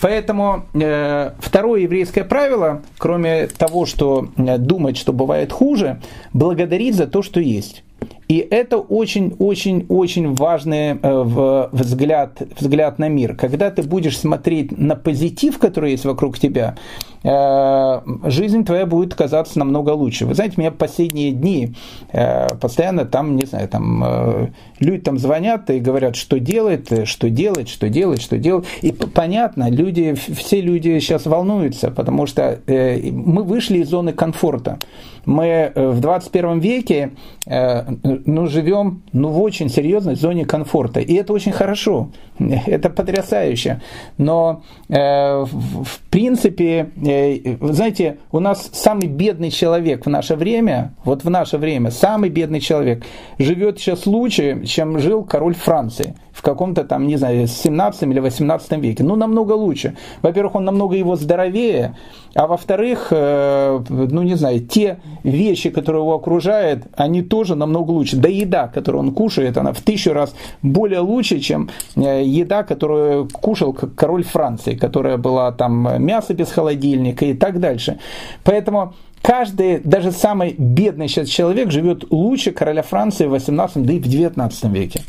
Поэтому 0.00 0.66
э, 0.74 1.32
второе 1.40 1.80
еврейское 1.80 2.22
правило, 2.22 2.82
кроме 2.98 3.48
того, 3.48 3.84
что 3.84 4.28
э, 4.36 4.58
думать, 4.58 4.96
что 4.96 5.12
бывает 5.12 5.50
хуже, 5.50 6.00
благодарить 6.32 6.94
за 6.94 7.08
то, 7.08 7.22
что 7.22 7.40
есть. 7.40 7.83
И 8.28 8.38
это 8.38 8.78
очень-очень-очень 8.78 10.34
важный 10.34 10.98
э, 11.00 11.68
взгляд, 11.72 12.42
взгляд 12.58 12.98
на 12.98 13.08
мир. 13.08 13.36
Когда 13.36 13.70
ты 13.70 13.82
будешь 13.82 14.18
смотреть 14.18 14.76
на 14.76 14.96
позитив, 14.96 15.58
который 15.58 15.92
есть 15.92 16.04
вокруг 16.04 16.38
тебя, 16.38 16.76
жизнь 17.24 18.64
твоя 18.64 18.84
будет 18.84 19.14
казаться 19.14 19.58
намного 19.58 19.90
лучше. 19.90 20.26
Вы 20.26 20.34
знаете, 20.34 20.56
меня 20.58 20.70
последние 20.70 21.32
дни 21.32 21.74
э, 22.12 22.48
постоянно 22.60 23.06
там, 23.06 23.36
не 23.36 23.46
знаю, 23.46 23.66
там 23.68 24.50
люди 24.78 25.02
там 25.02 25.18
звонят 25.18 25.70
и 25.70 25.80
говорят, 25.80 26.16
что 26.16 26.38
делать, 26.38 27.08
что 27.08 27.30
делать, 27.30 27.68
что 27.68 27.88
делать, 27.88 28.20
что 28.20 28.36
делать. 28.36 28.66
И 28.82 28.92
понятно, 28.92 29.70
люди, 29.70 30.14
все 30.14 30.60
люди 30.60 30.98
сейчас 30.98 31.24
волнуются, 31.24 31.90
потому 31.90 32.26
что 32.26 32.58
мы 32.66 33.42
вышли 33.42 33.78
из 33.78 33.88
зоны 33.88 34.12
комфорта. 34.12 34.78
Мы 35.24 35.72
в 35.74 36.00
21 36.00 36.58
веке 36.58 37.12
ну, 37.46 38.46
живем 38.46 39.02
ну, 39.12 39.30
в 39.30 39.40
очень 39.40 39.70
серьезной 39.70 40.16
зоне 40.16 40.44
комфорта. 40.44 41.00
И 41.00 41.14
это 41.14 41.32
очень 41.32 41.52
хорошо, 41.52 42.10
это 42.66 42.90
потрясающе. 42.90 43.80
Но 44.18 44.62
э, 44.88 44.94
в, 44.94 46.00
принципе, 46.10 46.90
э, 47.04 47.13
вы 47.60 47.72
знаете, 47.72 48.18
у 48.32 48.40
нас 48.40 48.70
самый 48.72 49.08
бедный 49.08 49.50
человек 49.50 50.06
в 50.06 50.10
наше 50.10 50.36
время, 50.36 50.94
вот 51.04 51.24
в 51.24 51.30
наше 51.30 51.58
время, 51.58 51.90
самый 51.90 52.30
бедный 52.30 52.60
человек 52.60 53.04
живет 53.38 53.78
сейчас 53.78 54.06
лучше, 54.06 54.64
чем 54.66 54.98
жил 54.98 55.24
король 55.24 55.54
Франции 55.54 56.14
в 56.34 56.42
каком-то 56.42 56.82
там, 56.84 57.06
не 57.06 57.16
знаю, 57.16 57.46
17 57.46 58.02
или 58.02 58.18
18 58.18 58.72
веке. 58.82 59.04
Ну, 59.04 59.14
намного 59.14 59.52
лучше. 59.52 59.96
Во-первых, 60.20 60.56
он 60.56 60.64
намного 60.64 60.96
его 60.96 61.14
здоровее, 61.14 61.96
а 62.34 62.48
во-вторых, 62.48 63.08
э, 63.10 63.80
ну, 63.88 64.22
не 64.22 64.34
знаю, 64.34 64.60
те 64.60 64.98
вещи, 65.22 65.70
которые 65.70 66.02
его 66.02 66.14
окружают, 66.14 66.82
они 66.96 67.22
тоже 67.22 67.54
намного 67.54 67.92
лучше. 67.92 68.16
Да 68.16 68.28
еда, 68.28 68.66
которую 68.66 69.04
он 69.04 69.14
кушает, 69.14 69.56
она 69.56 69.72
в 69.72 69.80
тысячу 69.80 70.12
раз 70.12 70.34
более 70.60 71.00
лучше, 71.00 71.38
чем 71.38 71.70
э, 71.94 72.24
еда, 72.24 72.64
которую 72.64 73.28
кушал 73.28 73.72
король 73.72 74.24
Франции, 74.24 74.74
которая 74.74 75.16
была 75.18 75.52
там 75.52 76.04
мясо 76.04 76.34
без 76.34 76.50
холодильника 76.50 77.03
и 77.12 77.34
так 77.34 77.60
дальше. 77.60 77.98
Поэтому 78.44 78.94
каждый, 79.22 79.80
даже 79.80 80.12
самый 80.12 80.54
бедный 80.56 81.08
сейчас 81.08 81.28
человек 81.28 81.70
живет 81.70 82.10
лучше 82.10 82.52
короля 82.52 82.82
Франции 82.82 83.26
в 83.26 83.30
18 83.30 83.84
да 83.84 83.92
и 83.92 83.98
в 83.98 84.06
19 84.06 84.64
веке. 84.64 85.02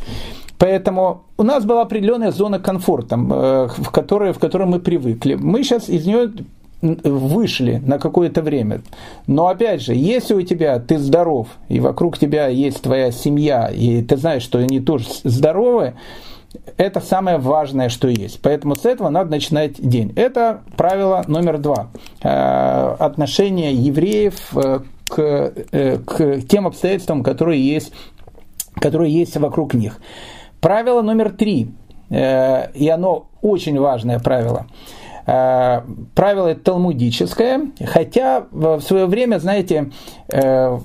Поэтому 0.57 1.23
у 1.37 1.43
нас 1.43 1.65
была 1.65 1.81
определенная 1.81 2.31
зона 2.31 2.59
комфорта, 2.59 3.15
э, 3.15 3.67
в 3.77 3.91
которой, 3.91 4.31
в 4.31 4.39
которой 4.39 4.67
мы 4.67 4.79
привыкли. 4.79 5.35
Мы 5.35 5.63
сейчас 5.63 5.89
из 5.89 6.05
нее 6.05 6.31
вышли 6.81 7.81
на 7.85 7.99
какое-то 7.99 8.41
время. 8.41 8.81
Но 9.27 9.47
опять 9.47 9.81
же, 9.81 9.93
если 9.93 10.33
у 10.33 10.41
тебя 10.41 10.79
ты 10.79 10.97
здоров, 10.97 11.47
и 11.69 11.79
вокруг 11.79 12.17
тебя 12.17 12.47
есть 12.47 12.81
твоя 12.81 13.11
семья, 13.11 13.67
и 13.67 14.01
ты 14.01 14.17
знаешь, 14.17 14.43
что 14.43 14.59
они 14.59 14.79
тоже 14.79 15.05
здоровы, 15.23 15.95
это 16.77 16.99
самое 16.99 17.37
важное, 17.37 17.89
что 17.89 18.07
есть. 18.07 18.41
Поэтому 18.41 18.75
с 18.75 18.85
этого 18.85 19.09
надо 19.09 19.31
начинать 19.31 19.73
день. 19.77 20.13
Это 20.15 20.61
правило 20.75 21.23
номер 21.27 21.57
два. 21.57 21.87
Э, 22.23 22.95
отношение 22.99 23.73
евреев 23.73 24.55
э, 24.55 24.79
к, 25.07 25.53
к 26.05 26.41
тем 26.47 26.67
обстоятельствам, 26.67 27.23
которые 27.23 27.65
есть 27.65 27.93
которые 28.79 29.13
есть 29.13 29.37
вокруг 29.37 29.73
них. 29.73 29.99
Правило 30.61 31.01
номер 31.01 31.31
три, 31.31 31.71
э, 32.09 32.71
и 32.73 32.89
оно 32.89 33.27
очень 33.41 33.79
важное 33.79 34.19
правило. 34.19 34.67
Э, 35.25 35.81
правило 36.13 36.47
это 36.47 36.61
талмудическое, 36.61 37.71
хотя 37.85 38.45
в 38.51 38.79
свое 38.81 39.05
время, 39.05 39.39
знаете, 39.39 39.91
э, 40.27 40.77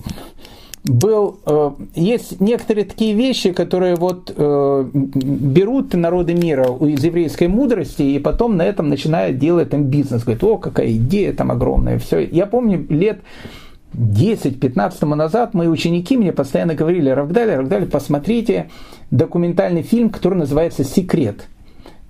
был, 0.85 1.41
э, 1.45 1.71
есть 1.95 2.41
некоторые 2.41 2.85
такие 2.85 3.15
вещи, 3.15 3.53
которые 3.53 3.97
вот 3.97 4.33
э, 4.35 4.85
берут 4.93 5.93
народы 5.95 6.35
мира 6.35 6.67
из 6.81 7.05
еврейской 7.05 7.49
мудрости 7.49 8.03
и 8.03 8.19
потом 8.19 8.57
на 8.57 8.63
этом 8.63 8.89
начинают 8.89 9.39
делать 9.39 9.71
там 9.71 9.85
бизнес. 9.85 10.23
Говорят, 10.23 10.45
о, 10.45 10.57
какая 10.57 10.93
идея 10.93 11.33
там 11.35 11.51
огромная. 11.51 11.99
Все. 11.99 12.21
Я 12.25 12.47
помню 12.47 12.87
лет 12.89 13.21
10-15 13.93 14.95
тому 14.99 15.15
назад 15.17 15.53
мои 15.53 15.69
ученики 15.69 16.17
мне 16.17 16.33
постоянно 16.33 16.75
говорили, 16.75 17.11
Равдали, 17.11 17.53
Равдали, 17.53 17.85
посмотрите 17.85 18.71
документальный 19.11 19.83
фильм, 19.83 20.11
который 20.11 20.39
называется 20.39 20.85
«Секрет» 20.85 21.49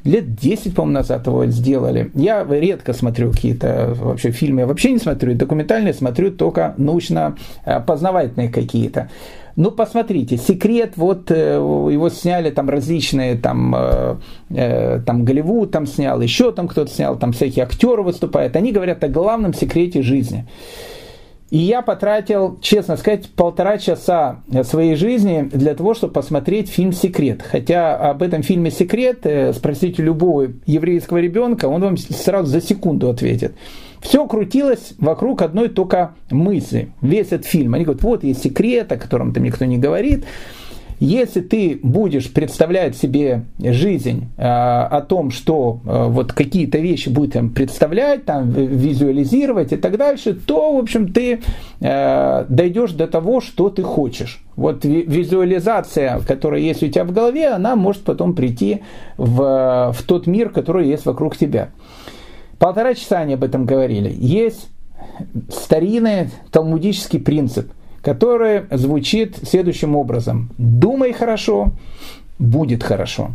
лет 0.05 0.35
10, 0.35 0.75
по-моему, 0.75 0.99
назад 0.99 1.27
его 1.27 1.47
сделали. 1.47 2.11
Я 2.15 2.45
редко 2.45 2.93
смотрю 2.93 3.33
какие-то 3.33 3.95
вообще 3.97 4.31
фильмы, 4.31 4.61
я 4.61 4.67
вообще 4.67 4.93
не 4.93 4.99
смотрю, 4.99 5.35
документальные 5.35 5.95
смотрю 5.95 6.31
только 6.31 6.75
научно-познавательные 6.77 8.49
какие-то. 8.49 9.09
Ну, 9.57 9.71
посмотрите, 9.71 10.37
секрет, 10.37 10.93
вот 10.97 11.31
э, 11.31 11.57
его 11.57 12.09
сняли 12.09 12.51
там 12.51 12.71
различные, 12.71 13.37
там, 13.37 13.75
э, 13.77 14.17
э, 14.51 15.01
там 15.05 15.25
Голливуд 15.25 15.71
там 15.71 15.87
снял, 15.87 16.21
еще 16.21 16.53
там 16.53 16.69
кто-то 16.69 16.91
снял, 16.91 17.19
там 17.19 17.33
всякие 17.33 17.65
актеры 17.65 18.03
выступают. 18.03 18.57
Они 18.57 18.73
говорят 18.73 19.03
о 19.05 19.09
главном 19.09 19.53
секрете 19.53 20.03
жизни. 20.03 20.47
И 21.51 21.59
я 21.59 21.83
потратил, 21.83 22.59
честно 22.61 22.97
сказать, 22.97 23.29
полтора 23.31 23.77
часа 23.79 24.43
своей 24.63 24.95
жизни 24.95 25.49
для 25.53 25.75
того, 25.75 25.95
чтобы 25.95 26.13
посмотреть 26.13 26.71
фильм 26.71 26.93
«Секрет». 26.93 27.43
Хотя 27.43 27.97
об 27.97 28.23
этом 28.23 28.43
фильме 28.43 28.71
«Секрет» 28.71 29.21
э, 29.25 29.53
спросите 29.53 30.01
любого 30.03 30.49
еврейского 30.67 31.19
ребенка, 31.19 31.67
он 31.67 31.81
вам 31.83 31.97
сразу 31.97 32.47
за 32.47 32.61
секунду 32.61 33.11
ответит. 33.11 33.55
Все 34.01 34.27
крутилось 34.27 34.95
вокруг 34.99 35.43
одной 35.43 35.69
только 35.69 36.13
мысли. 36.31 36.93
Весь 37.03 37.27
этот 37.27 37.47
фильм. 37.47 37.75
Они 37.75 37.85
говорят, 37.85 38.03
вот 38.03 38.25
есть 38.25 38.43
секрет, 38.43 38.91
о 38.93 38.97
котором 38.97 39.33
там 39.33 39.43
никто 39.43 39.65
не 39.65 39.77
говорит. 39.77 40.25
Если 41.01 41.41
ты 41.41 41.81
будешь 41.83 42.31
представлять 42.31 42.95
себе 42.95 43.47
жизнь 43.59 44.29
э, 44.37 44.43
о 44.43 45.01
том, 45.01 45.31
что 45.31 45.81
э, 45.83 46.05
вот 46.09 46.35
какие-то 46.35 46.77
вещи 46.77 47.09
будешь 47.09 47.33
там, 47.33 47.49
представлять, 47.49 48.27
там, 48.27 48.51
визуализировать 48.51 49.73
и 49.73 49.77
так 49.77 49.97
дальше, 49.97 50.35
то, 50.35 50.77
в 50.77 50.79
общем, 50.79 51.11
ты 51.11 51.41
э, 51.81 52.45
дойдешь 52.51 52.93
до 52.93 53.07
того, 53.07 53.41
что 53.41 53.71
ты 53.71 53.83
хочешь. 53.83 54.45
Вот 54.57 54.85
визуализация, 54.85 56.21
которая 56.21 56.61
есть 56.61 56.83
у 56.83 56.89
тебя 56.89 57.05
в 57.05 57.13
голове, 57.13 57.49
она 57.49 57.77
может 57.77 58.03
потом 58.03 58.35
прийти 58.35 58.83
в, 59.17 59.95
в 59.97 60.03
тот 60.03 60.27
мир, 60.27 60.51
который 60.51 60.87
есть 60.87 61.07
вокруг 61.07 61.35
тебя. 61.35 61.71
Полтора 62.59 62.93
часа 62.93 63.21
они 63.21 63.35
об 63.35 63.43
этом 63.43 63.65
говорили. 63.65 64.15
Есть 64.15 64.69
старинный 65.49 66.29
талмудический 66.51 67.21
принцип– 67.21 67.73
которое 68.03 68.67
звучит 68.71 69.37
следующим 69.43 69.97
образом. 69.97 70.51
Думай 70.59 71.13
хорошо, 71.13 71.73
будет 72.39 72.83
хорошо. 72.83 73.31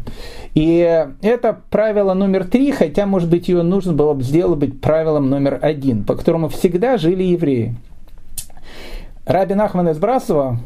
И 0.55 1.07
это 1.21 1.59
правило 1.69 2.13
номер 2.13 2.45
три, 2.45 2.71
хотя, 2.71 3.05
может 3.05 3.29
быть, 3.29 3.47
ее 3.47 3.61
нужно 3.61 3.93
было 3.93 4.13
бы 4.13 4.23
сделать 4.23 4.59
быть 4.59 4.81
правилом 4.81 5.29
номер 5.29 5.59
один, 5.61 6.03
по 6.03 6.15
которому 6.15 6.49
всегда 6.49 6.97
жили 6.97 7.23
евреи. 7.23 7.75
Рабин 9.25 9.59
Ахман 9.59 9.89
из 9.89 9.97
Брасова 9.97 10.59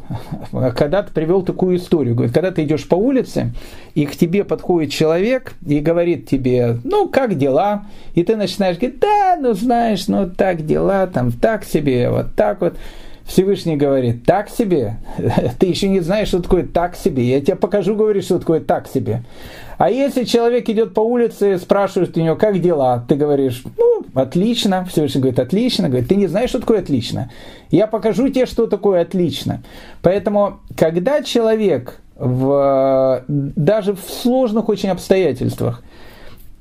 когда-то 0.52 1.14
привел 1.14 1.44
такую 1.44 1.78
историю. 1.78 2.14
Говорит, 2.14 2.34
когда 2.34 2.52
ты 2.52 2.64
идешь 2.64 2.88
по 2.88 2.96
улице, 2.96 3.54
и 3.96 4.06
к 4.06 4.16
тебе 4.16 4.44
подходит 4.44 4.92
человек 4.92 5.54
и 5.66 5.80
говорит 5.80 6.28
тебе, 6.28 6.78
ну, 6.84 7.08
как 7.08 7.38
дела? 7.38 7.86
И 8.16 8.24
ты 8.24 8.36
начинаешь 8.36 8.78
говорить, 8.78 9.00
да, 9.00 9.38
ну, 9.40 9.54
знаешь, 9.54 10.08
ну, 10.08 10.30
так 10.30 10.66
дела, 10.66 11.08
там, 11.08 11.32
так 11.32 11.64
себе, 11.64 12.10
вот 12.10 12.36
так 12.36 12.60
вот. 12.60 12.76
Всевышний 13.30 13.78
говорит, 13.78 14.26
так 14.26 14.50
себе, 14.50 14.98
ты 15.60 15.68
еще 15.68 15.88
не 15.88 16.00
знаешь, 16.00 16.30
что 16.30 16.42
такое 16.42 16.66
так 16.66 16.96
себе, 16.96 17.24
я 17.24 17.40
тебе 17.40 17.56
покажу, 17.56 17.96
говорит, 17.96 18.24
что 18.26 18.40
такое 18.40 18.60
так 18.60 18.88
себе. 18.88 19.24
А 19.78 19.92
если 19.92 20.24
человек 20.24 20.68
идет 20.68 20.96
по 20.96 21.02
улице, 21.02 21.60
спрашивает 21.60 22.18
у 22.18 22.20
него, 22.20 22.36
как 22.36 22.60
дела, 22.60 23.06
ты 23.08 23.16
говоришь, 23.16 23.64
ну, 23.78 24.04
отлично, 24.16 24.84
Всевышний 24.86 25.22
говорит, 25.22 25.40
отлично, 25.40 25.90
говорит, 25.90 26.10
ты 26.10 26.16
не 26.16 26.26
знаешь, 26.26 26.50
что 26.50 26.60
такое 26.60 26.80
отлично. 26.80 27.30
Я 27.70 27.86
покажу 27.86 28.28
тебе, 28.30 28.48
что 28.48 28.66
такое 28.66 29.04
отлично. 29.04 29.62
Поэтому, 30.02 30.60
когда 30.76 31.22
человек 31.22 32.00
в, 32.16 33.24
даже 33.28 33.94
в 33.94 34.02
сложных 34.02 34.70
очень 34.70 34.90
обстоятельствах 34.90 35.84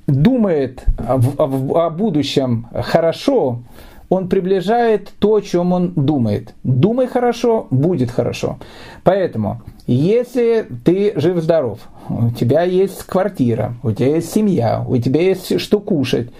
думает 0.06 0.84
о, 0.98 1.18
о, 1.38 1.86
о 1.86 1.90
будущем 1.90 2.68
хорошо, 2.74 3.62
он 4.08 4.28
приближает 4.28 5.12
то, 5.18 5.34
о 5.34 5.40
чем 5.40 5.72
он 5.72 5.92
думает. 5.94 6.54
Думай 6.64 7.06
хорошо, 7.06 7.66
будет 7.70 8.10
хорошо. 8.10 8.58
Поэтому, 9.04 9.62
если 9.86 10.66
ты 10.84 11.12
жив-здоров, 11.16 11.80
у 12.08 12.30
тебя 12.30 12.62
есть 12.62 13.02
квартира, 13.04 13.74
у 13.82 13.92
тебя 13.92 14.16
есть 14.16 14.32
семья, 14.32 14.84
у 14.86 14.96
тебя 14.96 15.20
есть 15.20 15.60
что 15.60 15.80
кушать, 15.80 16.30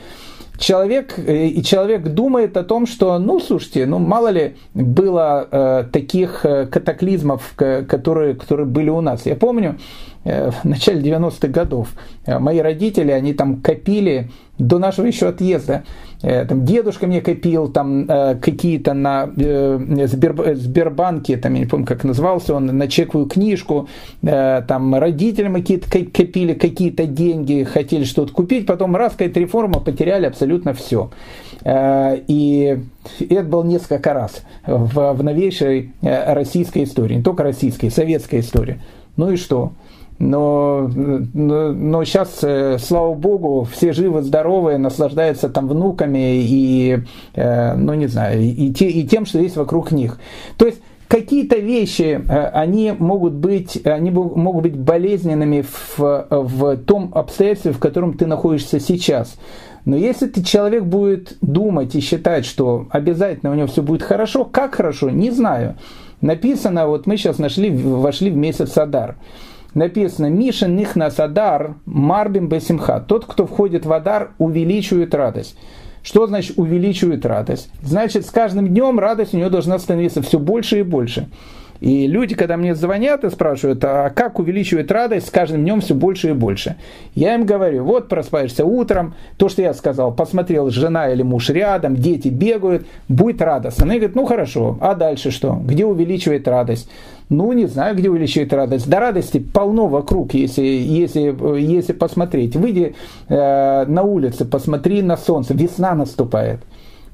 человек, 0.58 1.18
э, 1.18 1.46
и 1.46 1.62
человек 1.62 2.02
думает 2.02 2.56
о 2.56 2.64
том, 2.64 2.86
что, 2.86 3.18
ну, 3.18 3.40
слушайте, 3.40 3.86
ну, 3.86 3.98
мало 3.98 4.28
ли 4.28 4.56
было 4.74 5.46
э, 5.50 5.84
таких 5.92 6.44
э, 6.44 6.66
катаклизмов, 6.66 7.54
которые, 7.54 8.34
которые 8.34 8.66
были 8.66 8.90
у 8.90 9.00
нас. 9.00 9.24
Я 9.24 9.36
помню, 9.36 9.78
э, 10.24 10.50
в 10.50 10.64
начале 10.64 11.00
90-х 11.00 11.48
годов 11.48 11.88
э, 12.26 12.38
мои 12.38 12.58
родители, 12.58 13.12
они 13.12 13.32
там 13.34 13.60
копили 13.60 14.30
до 14.58 14.78
нашего 14.78 15.06
еще 15.06 15.28
отъезда 15.28 15.84
там 16.20 16.64
дедушка 16.64 17.06
мне 17.06 17.20
копил 17.20 17.68
там 17.68 18.04
э, 18.08 18.34
какие-то 18.36 18.92
на 18.92 19.30
э, 19.36 20.06
Сбер, 20.06 20.56
Сбербанке, 20.56 21.36
там 21.36 21.54
я 21.54 21.60
не 21.60 21.66
помню, 21.66 21.86
как 21.86 22.02
назывался 22.04 22.54
он, 22.54 22.66
на 22.66 22.88
чековую 22.88 23.28
книжку, 23.28 23.88
там 24.22 24.94
родителям 24.94 25.54
какие-то 25.54 25.88
копили 25.90 26.54
какие-то 26.54 27.06
деньги, 27.06 27.62
хотели 27.62 28.04
что-то 28.04 28.32
купить, 28.32 28.66
потом 28.66 28.96
раз 28.96 29.12
какая-то 29.12 29.38
реформа, 29.38 29.80
потеряли 29.80 30.26
абсолютно 30.26 30.74
все. 30.74 31.10
И 31.64 32.78
это 33.20 33.42
было 33.44 33.64
несколько 33.64 34.12
раз 34.12 34.42
в, 34.66 35.12
в 35.12 35.22
новейшей 35.22 35.92
российской 36.02 36.84
истории, 36.84 37.14
не 37.16 37.22
только 37.22 37.42
российской, 37.42 37.90
советской 37.90 38.40
истории. 38.40 38.80
Ну 39.16 39.32
и 39.32 39.36
что? 39.36 39.72
Но, 40.18 40.90
но, 41.32 41.72
но 41.72 42.04
сейчас, 42.04 42.40
э, 42.42 42.78
слава 42.78 43.14
богу, 43.14 43.68
все 43.70 43.92
живы, 43.92 44.22
здоровы, 44.22 44.76
наслаждаются 44.76 45.48
там 45.48 45.68
внуками 45.68 46.42
и, 46.42 46.98
э, 47.34 47.74
ну 47.74 47.94
не 47.94 48.08
знаю, 48.08 48.40
и, 48.42 48.72
те, 48.72 48.88
и 48.88 49.06
тем, 49.06 49.26
что 49.26 49.38
есть 49.38 49.56
вокруг 49.56 49.92
них. 49.92 50.18
То 50.56 50.66
есть 50.66 50.80
какие-то 51.06 51.56
вещи, 51.56 52.20
э, 52.28 52.46
они 52.48 52.92
могут 52.98 53.34
быть, 53.34 53.80
они 53.86 54.10
могут 54.10 54.62
быть 54.62 54.76
болезненными 54.76 55.62
в, 55.62 56.26
в 56.28 56.76
том 56.78 57.12
обстоятельстве, 57.14 57.72
в 57.72 57.78
котором 57.78 58.14
ты 58.14 58.26
находишься 58.26 58.80
сейчас. 58.80 59.36
Но 59.84 59.96
если 59.96 60.26
ты 60.26 60.42
человек 60.42 60.82
будет 60.82 61.38
думать 61.40 61.94
и 61.94 62.00
считать, 62.00 62.44
что 62.44 62.88
обязательно 62.90 63.52
у 63.52 63.54
него 63.54 63.68
все 63.68 63.82
будет 63.82 64.02
хорошо, 64.02 64.44
как 64.44 64.74
хорошо, 64.74 65.10
не 65.10 65.30
знаю. 65.30 65.76
Написано, 66.20 66.88
вот 66.88 67.06
мы 67.06 67.16
сейчас 67.16 67.38
нашли, 67.38 67.70
вошли 67.70 68.30
в 68.30 68.36
месяц 68.36 68.76
Адар 68.76 69.14
написано 69.78 70.26
«Миша 70.26 70.68
нихнас 70.68 71.18
адар 71.18 71.76
марбим 71.86 72.48
бесимха». 72.48 73.00
Тот, 73.00 73.24
кто 73.24 73.46
входит 73.46 73.86
в 73.86 73.92
адар, 73.92 74.32
увеличивает 74.38 75.14
радость. 75.14 75.56
Что 76.02 76.26
значит 76.26 76.58
увеличивает 76.58 77.26
радость? 77.26 77.70
Значит, 77.82 78.26
с 78.26 78.30
каждым 78.30 78.68
днем 78.68 78.98
радость 78.98 79.34
у 79.34 79.38
него 79.38 79.50
должна 79.50 79.78
становиться 79.78 80.22
все 80.22 80.38
больше 80.38 80.80
и 80.80 80.82
больше. 80.82 81.28
И 81.80 82.06
люди, 82.06 82.34
когда 82.34 82.56
мне 82.56 82.74
звонят 82.74 83.24
и 83.24 83.30
спрашивают, 83.30 83.84
а 83.84 84.10
как 84.10 84.38
увеличивает 84.38 84.90
радость, 84.90 85.28
с 85.28 85.30
каждым 85.30 85.62
днем 85.62 85.80
все 85.80 85.94
больше 85.94 86.30
и 86.30 86.32
больше. 86.32 86.76
Я 87.14 87.34
им 87.34 87.46
говорю, 87.46 87.84
вот 87.84 88.08
просыпаешься 88.08 88.64
утром, 88.64 89.14
то, 89.36 89.48
что 89.48 89.62
я 89.62 89.72
сказал, 89.74 90.12
посмотрел, 90.12 90.70
жена 90.70 91.10
или 91.10 91.22
муж 91.22 91.50
рядом, 91.50 91.96
дети 91.96 92.28
бегают, 92.28 92.86
будет 93.08 93.40
радостно. 93.40 93.84
Они 93.84 93.96
говорят, 93.96 94.16
ну 94.16 94.24
хорошо, 94.24 94.76
а 94.80 94.94
дальше 94.94 95.30
что? 95.30 95.60
Где 95.64 95.84
увеличивает 95.86 96.48
радость? 96.48 96.90
Ну, 97.28 97.52
не 97.52 97.66
знаю, 97.66 97.94
где 97.94 98.08
увеличивает 98.08 98.52
радость. 98.52 98.88
Да 98.88 99.00
радости 99.00 99.38
полно 99.38 99.86
вокруг, 99.86 100.32
если, 100.32 100.62
если, 100.62 101.36
если 101.60 101.92
посмотреть. 101.92 102.56
Выйди 102.56 102.94
э, 103.28 103.84
на 103.86 104.02
улицу, 104.02 104.46
посмотри 104.46 105.02
на 105.02 105.16
солнце, 105.16 105.52
весна 105.52 105.94
наступает. 105.94 106.60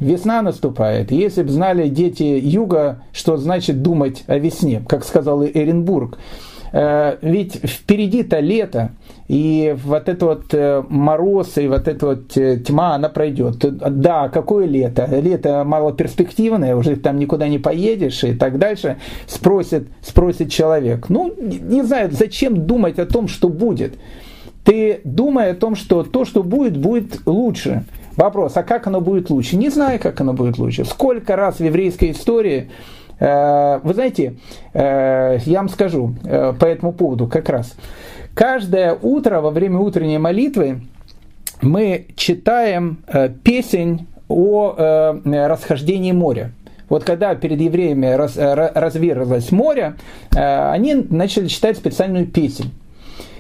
Весна 0.01 0.43
наступает. 0.43 1.11
Если 1.11 1.43
бы 1.43 1.51
знали 1.51 1.89
дети 1.89 2.23
юга, 2.23 3.03
что 3.13 3.37
значит 3.37 3.83
думать 3.83 4.25
о 4.27 4.39
весне, 4.39 4.83
как 4.89 5.05
сказал 5.05 5.45
Эренбург. 5.45 6.19
Э, 6.77 7.19
ведь 7.23 7.61
впереди-то 7.65 8.41
лето, 8.41 8.91
и 9.29 9.77
вот 9.85 10.09
это 10.09 10.27
вот 10.27 10.53
э, 10.53 10.83
мороз 10.89 11.57
и 11.57 11.69
вот 11.69 11.87
эта 11.87 12.07
вот 12.07 12.37
э, 12.37 12.59
тьма, 12.59 12.97
она 12.97 13.09
пройдет. 13.09 13.59
Да, 13.61 14.29
какое 14.29 14.67
лето? 14.67 15.07
Лето 15.09 15.63
малоперспективное, 15.65 16.75
уже 16.75 16.97
там 16.97 17.21
никуда 17.21 17.47
не 17.47 17.61
поедешь 17.61 18.25
и 18.25 18.35
так 18.35 18.59
дальше, 18.59 18.97
спросит, 19.29 19.87
спросит 20.03 20.51
человек. 20.51 21.09
Ну, 21.09 21.33
не 21.39 21.83
знаю, 21.83 22.11
зачем 22.11 22.67
думать 22.67 22.99
о 22.99 23.07
том, 23.07 23.29
что 23.29 23.49
будет. 23.49 23.95
Ты 24.65 25.01
думай 25.05 25.51
о 25.51 25.55
том, 25.55 25.77
что 25.77 26.03
то, 26.03 26.25
что 26.25 26.43
будет, 26.43 26.77
будет 26.77 27.27
лучше. 27.27 27.85
Вопрос, 28.17 28.57
а 28.57 28.63
как 28.63 28.87
оно 28.87 29.01
будет 29.01 29.31
лучше? 29.31 29.57
Не 29.57 29.69
знаю, 29.69 30.01
как 30.01 30.21
оно 30.21 30.33
будет 30.33 30.59
лучше. 30.59 30.85
Сколько 30.85 31.37
раз 31.37 31.57
в 31.57 31.65
еврейской 31.65 32.13
истории 32.13 32.71
Э, 33.19 33.81
вы 33.83 33.95
знаете, 33.95 34.35
э, 34.73 35.39
я 35.45 35.59
вам 35.59 35.69
скажу 35.69 36.15
э, 36.25 36.53
по 36.59 36.65
этому 36.65 36.93
поводу 36.93 37.27
как 37.27 37.49
раз. 37.49 37.75
Каждое 38.35 38.95
утро 38.95 39.41
во 39.41 39.51
время 39.51 39.79
утренней 39.79 40.19
молитвы 40.19 40.83
мы 41.63 42.07
читаем 42.17 42.99
песень 43.45 44.09
о 44.29 45.15
расхождении 45.25 46.11
моря. 46.11 46.51
Вот 46.89 47.05
когда 47.05 47.35
перед 47.37 47.61
евреями 47.61 48.07
раз, 48.07 48.37
разверзлось 48.37 49.53
море, 49.53 49.95
они 50.33 50.95
начали 50.95 51.47
читать 51.47 51.77
специальную 51.77 52.27
песнь. 52.27 52.73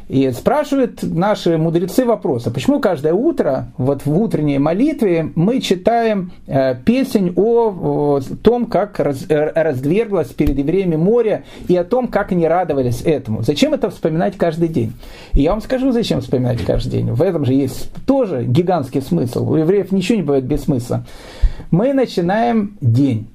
И 0.08 0.30
спрашивают 0.32 1.02
наши 1.02 1.56
мудрецы 1.56 2.04
вопроса, 2.04 2.50
почему 2.50 2.80
каждое 2.80 3.14
утро, 3.14 3.72
вот 3.78 4.04
в 4.04 4.20
утренней 4.20 4.58
молитве, 4.58 5.32
мы 5.34 5.60
читаем 5.60 6.32
э, 6.46 6.74
песнь 6.84 7.32
о, 7.36 7.70
о 7.70 8.20
том, 8.42 8.66
как 8.66 9.00
раз, 9.00 9.24
э, 9.28 9.52
раздверглось 9.54 10.28
перед 10.28 10.58
евреями 10.58 10.96
море, 10.96 11.44
и 11.68 11.76
о 11.76 11.84
том, 11.84 12.08
как 12.08 12.32
они 12.32 12.46
радовались 12.46 13.02
этому. 13.02 13.42
Зачем 13.42 13.72
это 13.74 13.90
вспоминать 13.90 14.36
каждый 14.36 14.68
день? 14.68 14.92
И 15.32 15.42
я 15.42 15.50
вам 15.50 15.62
скажу, 15.62 15.92
зачем 15.92 16.20
вспоминать 16.20 16.62
каждый 16.64 16.90
день. 16.90 17.10
В 17.12 17.22
этом 17.22 17.44
же 17.44 17.54
есть 17.54 17.90
тоже 18.06 18.44
гигантский 18.44 19.00
смысл. 19.00 19.50
У 19.50 19.56
евреев 19.56 19.90
ничего 19.92 20.16
не 20.16 20.22
бывает 20.22 20.44
без 20.44 20.64
смысла. 20.64 21.04
Мы 21.70 21.92
начинаем 21.92 22.76
день. 22.80 23.28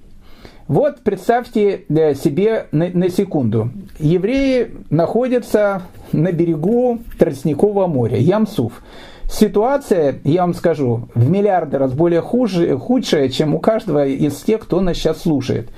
Вот 0.69 0.99
представьте 0.99 1.85
э, 1.89 2.13
себе 2.13 2.67
на, 2.71 2.89
на 2.89 3.09
секунду. 3.09 3.71
Евреи 3.97 4.69
находятся 4.91 5.81
на 6.11 6.31
берегу 6.31 6.99
Тростникового 7.17 7.87
моря, 7.87 8.19
Ямсуф. 8.19 8.83
Ситуация, 9.27 10.19
я 10.23 10.41
вам 10.41 10.53
скажу, 10.53 11.09
в 11.15 11.27
миллиарды 11.27 11.79
раз 11.79 11.93
более 11.93 12.21
хуже, 12.21 12.77
худшая, 12.77 13.29
чем 13.29 13.55
у 13.55 13.59
каждого 13.59 14.05
из 14.05 14.35
тех, 14.41 14.61
кто 14.61 14.79
нас 14.79 14.95
сейчас 14.95 15.23
слушает. 15.23 15.69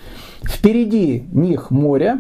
Впереди 0.44 1.24
них 1.32 1.72
море, 1.72 2.18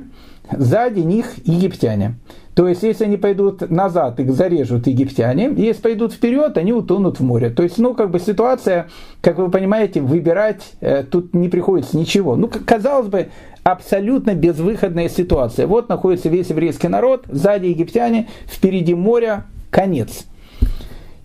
сзади 0.50 1.02
них 1.02 1.46
египтяне. 1.46 2.16
То 2.54 2.68
есть, 2.68 2.84
если 2.84 3.06
они 3.06 3.16
пойдут 3.16 3.70
назад, 3.70 4.20
их 4.20 4.32
зарежут 4.32 4.88
египтяне, 4.88 5.54
если 5.56 5.82
пойдут 5.82 6.14
вперед, 6.14 6.58
они 6.58 6.74
утонут 6.74 7.20
в 7.20 7.24
море. 7.24 7.50
То 7.50 7.64
есть, 7.64 7.78
ну, 7.78 7.94
как 7.94 8.12
бы 8.12 8.20
ситуация, 8.20 8.90
как 9.22 9.38
вы 9.38 9.50
понимаете, 9.50 10.02
выбирать 10.02 10.74
э, 10.82 11.04
тут 11.04 11.34
не 11.34 11.48
приходится 11.48 11.98
ничего. 11.98 12.36
Ну, 12.36 12.50
казалось 12.66 13.08
бы, 13.08 13.30
абсолютно 13.64 14.36
безвыходная 14.36 15.08
ситуация. 15.08 15.66
Вот 15.66 15.88
находится 15.88 16.28
весь 16.28 16.50
еврейский 16.50 16.90
народ, 16.90 17.24
сзади 17.30 17.68
египтяне, 17.68 18.28
впереди 18.48 18.96
море, 18.96 19.44
конец. 19.70 20.26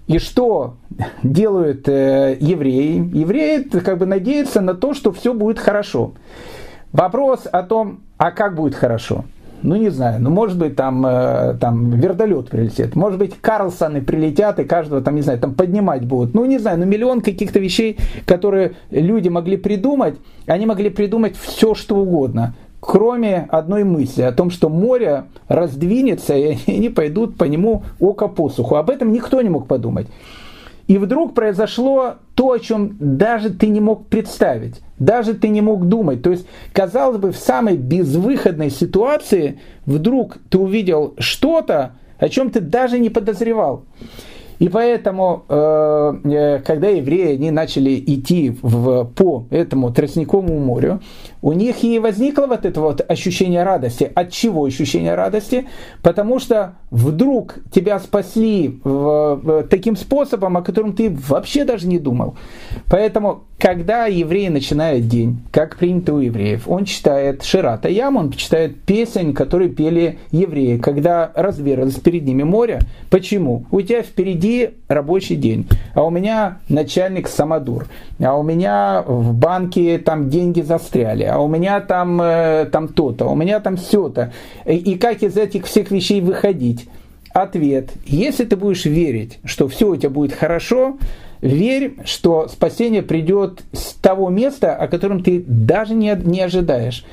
И 0.06 0.18
что 0.18 0.76
делают 1.24 1.88
э, 1.88 2.36
евреи? 2.38 2.98
Евреи 3.18 3.62
как 3.62 3.98
бы 3.98 4.06
надеются 4.06 4.60
на 4.60 4.74
то, 4.74 4.94
что 4.94 5.10
все 5.10 5.34
будет 5.34 5.58
хорошо. 5.58 6.12
Вопрос 6.92 7.48
о 7.50 7.64
том, 7.64 8.02
а 8.16 8.30
как 8.30 8.54
будет 8.54 8.76
хорошо– 8.76 9.24
ну 9.62 9.76
не 9.76 9.90
знаю, 9.90 10.20
ну 10.20 10.30
может 10.30 10.58
быть 10.58 10.76
там, 10.76 11.04
э, 11.06 11.54
там 11.60 11.90
вертолет 11.90 12.48
прилетит, 12.48 12.94
может 12.96 13.18
быть 13.18 13.34
Карлсоны 13.40 14.00
прилетят 14.02 14.58
и 14.58 14.64
каждого 14.64 15.00
там, 15.00 15.14
не 15.14 15.22
знаю, 15.22 15.38
там 15.38 15.54
поднимать 15.54 16.04
будут. 16.04 16.34
Ну 16.34 16.44
не 16.44 16.58
знаю, 16.58 16.78
ну 16.78 16.86
миллион 16.86 17.20
каких-то 17.20 17.58
вещей, 17.58 17.98
которые 18.26 18.72
люди 18.90 19.28
могли 19.28 19.56
придумать, 19.56 20.16
они 20.46 20.66
могли 20.66 20.90
придумать 20.90 21.36
все, 21.36 21.74
что 21.74 21.96
угодно 21.96 22.54
кроме 22.80 23.48
одной 23.50 23.82
мысли 23.82 24.22
о 24.22 24.30
том, 24.30 24.50
что 24.50 24.68
море 24.68 25.24
раздвинется, 25.48 26.36
и 26.36 26.56
они 26.68 26.88
пойдут 26.88 27.36
по 27.36 27.44
нему 27.44 27.82
око 27.98 28.28
посуху. 28.28 28.76
Об 28.76 28.90
этом 28.90 29.12
никто 29.12 29.42
не 29.42 29.48
мог 29.48 29.66
подумать. 29.66 30.06
И 30.86 30.98
вдруг 30.98 31.34
произошло 31.34 32.14
то, 32.34 32.52
о 32.52 32.58
чем 32.58 32.96
даже 33.00 33.50
ты 33.50 33.68
не 33.68 33.80
мог 33.80 34.06
представить, 34.06 34.80
даже 34.98 35.34
ты 35.34 35.48
не 35.48 35.60
мог 35.60 35.88
думать. 35.88 36.22
То 36.22 36.30
есть, 36.30 36.46
казалось 36.72 37.18
бы, 37.18 37.32
в 37.32 37.36
самой 37.36 37.76
безвыходной 37.76 38.70
ситуации 38.70 39.60
вдруг 39.84 40.38
ты 40.48 40.58
увидел 40.58 41.14
что-то, 41.18 41.92
о 42.18 42.28
чем 42.28 42.50
ты 42.50 42.60
даже 42.60 42.98
не 42.98 43.10
подозревал. 43.10 43.84
И 44.58 44.68
поэтому, 44.68 45.44
э, 45.48 46.14
э, 46.24 46.58
когда 46.60 46.88
евреи 46.88 47.34
они 47.34 47.50
начали 47.50 48.02
идти 48.06 48.56
в, 48.62 49.04
по 49.04 49.46
этому 49.50 49.92
Тростниковому 49.92 50.58
морю, 50.58 51.00
у 51.46 51.52
них 51.52 51.84
и 51.84 52.00
возникло 52.00 52.46
вот 52.48 52.64
это 52.64 52.80
вот 52.80 53.08
ощущение 53.08 53.62
радости. 53.62 54.10
От 54.12 54.32
чего 54.32 54.64
ощущение 54.64 55.14
радости? 55.14 55.68
Потому 56.02 56.40
что 56.40 56.74
вдруг 56.90 57.58
тебя 57.72 58.00
спасли 58.00 58.80
в, 58.82 59.36
в, 59.36 59.62
таким 59.68 59.94
способом, 59.94 60.56
о 60.56 60.62
котором 60.62 60.92
ты 60.92 61.08
вообще 61.08 61.64
даже 61.64 61.86
не 61.86 62.00
думал. 62.00 62.34
Поэтому, 62.90 63.44
когда 63.58 64.06
еврей 64.06 64.48
начинает 64.48 65.06
день, 65.06 65.40
как 65.52 65.76
принято 65.76 66.14
у 66.14 66.18
евреев, 66.18 66.68
он 66.68 66.84
читает 66.84 67.44
Ширата 67.44 67.88
Ям, 67.88 68.16
он 68.16 68.32
читает 68.32 68.80
песень, 68.82 69.32
которую 69.32 69.70
пели 69.70 70.18
евреи, 70.32 70.78
когда 70.78 71.30
разверзлось 71.32 72.00
перед 72.00 72.24
ними 72.24 72.42
море. 72.42 72.80
Почему? 73.08 73.66
У 73.70 73.80
тебя 73.82 74.02
впереди 74.02 74.70
рабочий 74.88 75.36
день, 75.36 75.68
а 75.94 76.02
у 76.02 76.10
меня 76.10 76.58
начальник 76.68 77.28
самодур, 77.28 77.86
а 78.18 78.36
у 78.36 78.42
меня 78.42 79.04
в 79.06 79.32
банке 79.32 79.98
там 79.98 80.28
деньги 80.28 80.60
застряли, 80.60 81.35
а 81.36 81.42
у 81.42 81.48
меня 81.48 81.80
там, 81.80 82.18
э, 82.22 82.66
там 82.72 82.88
то-то, 82.88 83.26
у 83.26 83.34
меня 83.34 83.60
там 83.60 83.76
все-то. 83.76 84.32
И 84.64 84.94
как 84.94 85.22
из 85.22 85.36
этих 85.36 85.66
всех 85.66 85.90
вещей 85.90 86.22
выходить? 86.22 86.88
Ответ. 87.34 87.90
Если 88.06 88.46
ты 88.46 88.56
будешь 88.56 88.86
верить, 88.86 89.38
что 89.44 89.68
все 89.68 89.90
у 89.90 89.96
тебя 89.96 90.08
будет 90.08 90.32
хорошо, 90.32 90.96
верь, 91.42 91.96
что 92.06 92.48
спасение 92.48 93.02
придет 93.02 93.60
с 93.72 93.92
того 93.92 94.30
места, 94.30 94.74
о 94.74 94.88
котором 94.88 95.22
ты 95.22 95.44
даже 95.46 95.92
не, 95.92 96.18
не 96.24 96.40
ожидаешь. 96.40 97.04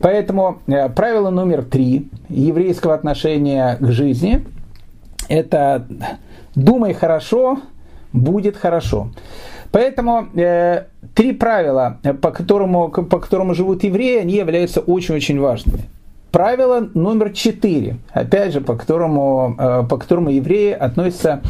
Поэтому 0.00 0.58
э, 0.66 0.88
правило 0.88 1.30
номер 1.30 1.62
три 1.62 2.08
еврейского 2.28 2.94
отношения 2.94 3.76
к 3.78 3.86
жизни– 3.92 4.44
это 5.28 5.86
думай 6.56 6.92
хорошо, 6.92 7.60
будет 8.12 8.56
хорошо. 8.56 9.10
Поэтому 9.70 10.26
э, 10.34 10.86
три 11.20 11.32
правила, 11.32 11.98
по 12.22 12.30
которому, 12.30 12.88
по 12.88 13.18
которому 13.18 13.52
живут 13.54 13.84
евреи, 13.84 14.20
они 14.20 14.36
являются 14.36 14.80
очень-очень 14.80 15.38
важными. 15.38 15.82
Правило 16.30 16.88
номер 16.94 17.34
четыре, 17.34 17.96
опять 18.10 18.54
же, 18.54 18.62
по 18.62 18.74
которому, 18.74 19.54
э, 19.58 19.84
по 19.86 19.98
которому 19.98 20.30
евреи 20.30 20.72
относятся 20.72 21.42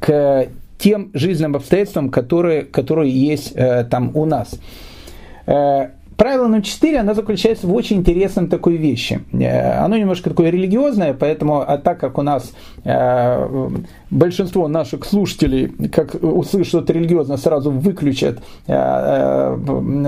к 0.00 0.48
тем 0.76 1.10
жизненным 1.14 1.54
обстоятельствам, 1.54 2.10
которые, 2.10 2.62
которые 2.62 3.12
есть 3.12 3.52
э, 3.54 3.84
там 3.84 4.10
у 4.14 4.24
нас. 4.24 4.58
Э, 6.22 6.32
Правило 6.32 6.46
номер 6.46 6.62
четыре, 6.62 7.00
оно 7.00 7.14
заключается 7.14 7.66
в 7.66 7.74
очень 7.74 7.96
интересном 7.96 8.48
такой 8.48 8.76
вещи. 8.76 9.22
Э, 9.32 9.84
оно 9.84 9.96
немножко 9.96 10.30
такое 10.30 10.50
религиозное, 10.50 11.14
поэтому, 11.14 11.60
а 11.60 11.78
так 11.78 11.98
как 11.98 12.16
у 12.16 12.22
нас 12.22 12.52
э, 12.84 13.68
большинство 14.10 14.68
наших 14.68 15.04
слушателей, 15.04 15.68
как 15.88 16.14
услышат 16.22 16.68
что-то 16.68 16.92
религиозное, 16.92 17.36
сразу 17.38 17.72
выключат 17.72 18.38
э, 18.68 18.72
э, 18.72 19.56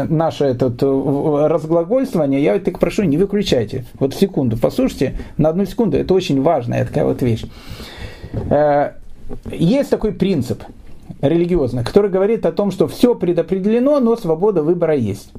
наше 0.09 0.45
этот, 0.45 0.83
разглагольствование, 0.83 2.43
я 2.43 2.59
так 2.61 2.79
прошу, 2.79 3.03
не 3.03 3.17
выключайте. 3.17 3.85
Вот 3.99 4.15
секунду, 4.15 4.57
послушайте, 4.57 5.17
на 5.37 5.49
одну 5.49 5.67
секунду, 5.67 5.97
это 5.97 6.15
очень 6.15 6.41
важная 6.43 6.87
такая 6.87 7.05
вот 7.05 7.23
вещь. 7.23 7.45
Э, 8.51 8.93
есть 9.51 9.91
такой 9.91 10.13
принцип 10.13 10.63
религиозный, 11.21 11.83
который 11.83 12.11
говорит 12.11 12.47
о 12.47 12.53
том, 12.53 12.71
что 12.71 12.87
все 12.87 13.15
предопределено, 13.15 13.99
но 13.99 14.17
свобода 14.17 14.63
выбора 14.63 14.95
есть. 14.95 15.33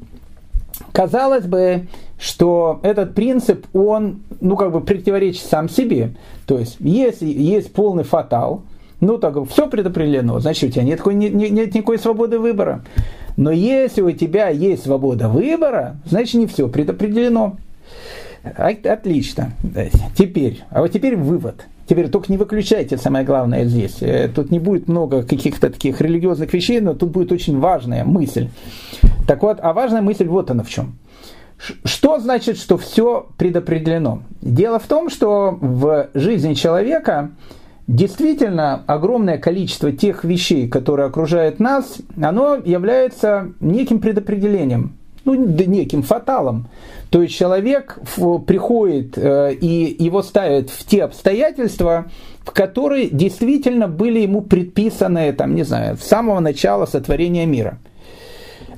Казалось 0.95 1.43
бы, 1.43 1.87
что 2.17 2.79
этот 2.81 3.15
принцип, 3.15 3.67
он, 3.73 4.21
ну, 4.39 4.55
как 4.55 4.71
бы 4.71 4.79
противоречит 4.79 5.43
сам 5.43 5.67
себе. 5.67 6.11
То 6.45 6.57
есть, 6.57 6.77
если 6.79 7.27
есть 7.27 7.73
полный 7.73 8.05
фатал, 8.05 8.61
ну, 9.01 9.17
так 9.17 9.35
все 9.49 9.67
предопределено, 9.67 10.39
значит, 10.39 10.69
у 10.69 10.71
тебя 10.71 10.83
нет, 10.83 11.05
нет, 11.05 11.33
нет 11.33 11.75
никакой 11.75 11.99
свободы 11.99 12.39
выбора. 12.39 12.85
Но 13.35 13.51
если 13.51 14.03
у 14.03 14.11
тебя 14.11 14.47
есть 14.47 14.83
свобода 14.83 15.27
выбора, 15.27 15.97
значит, 16.05 16.35
не 16.35 16.47
все 16.47 16.69
предопределено. 16.69 17.57
Отлично. 18.55 19.51
Теперь, 20.17 20.63
а 20.69 20.79
вот 20.79 20.93
теперь 20.93 21.17
вывод. 21.17 21.65
Теперь 21.87 22.09
только 22.09 22.31
не 22.31 22.37
выключайте, 22.37 22.97
самое 22.97 23.23
главное 23.25 23.65
здесь. 23.65 24.01
Э, 24.01 24.27
тут 24.27 24.51
не 24.51 24.59
будет 24.59 24.87
много 24.87 25.23
каких-то 25.23 25.69
таких 25.69 26.01
религиозных 26.01 26.51
вещей, 26.53 26.79
но 26.81 26.93
тут 26.93 27.11
будет 27.11 27.31
очень 27.31 27.59
важная 27.59 28.03
мысль. 28.03 28.49
Так 29.27 29.43
вот, 29.43 29.59
а 29.61 29.73
важная 29.73 30.01
мысль 30.01 30.27
вот 30.27 30.49
она 30.49 30.63
в 30.63 30.69
чем. 30.69 30.97
Что 31.83 32.19
значит, 32.19 32.57
что 32.57 32.77
все 32.77 33.27
предопределено? 33.37 34.23
Дело 34.41 34.79
в 34.79 34.87
том, 34.87 35.09
что 35.09 35.57
в 35.61 36.09
жизни 36.13 36.53
человека 36.53 37.31
действительно 37.87 38.83
огромное 38.87 39.37
количество 39.37 39.91
тех 39.91 40.23
вещей, 40.23 40.67
которые 40.67 41.07
окружают 41.07 41.59
нас, 41.59 41.97
оно 42.21 42.55
является 42.55 43.53
неким 43.59 43.99
предопределением, 43.99 44.97
ну, 45.25 45.33
неким 45.35 46.03
фаталом. 46.03 46.67
То 47.09 47.21
есть 47.21 47.35
человек 47.35 47.99
приходит 48.45 49.17
э, 49.17 49.53
и 49.53 50.03
его 50.03 50.21
ставят 50.21 50.69
в 50.69 50.85
те 50.85 51.03
обстоятельства, 51.03 52.05
в 52.43 52.51
которые 52.51 53.09
действительно 53.09 53.87
были 53.87 54.19
ему 54.19 54.41
предписаны, 54.41 55.33
там, 55.33 55.55
не 55.55 55.63
знаю, 55.63 55.97
с 55.97 56.03
самого 56.03 56.39
начала 56.39 56.85
сотворения 56.85 57.45
мира. 57.45 57.79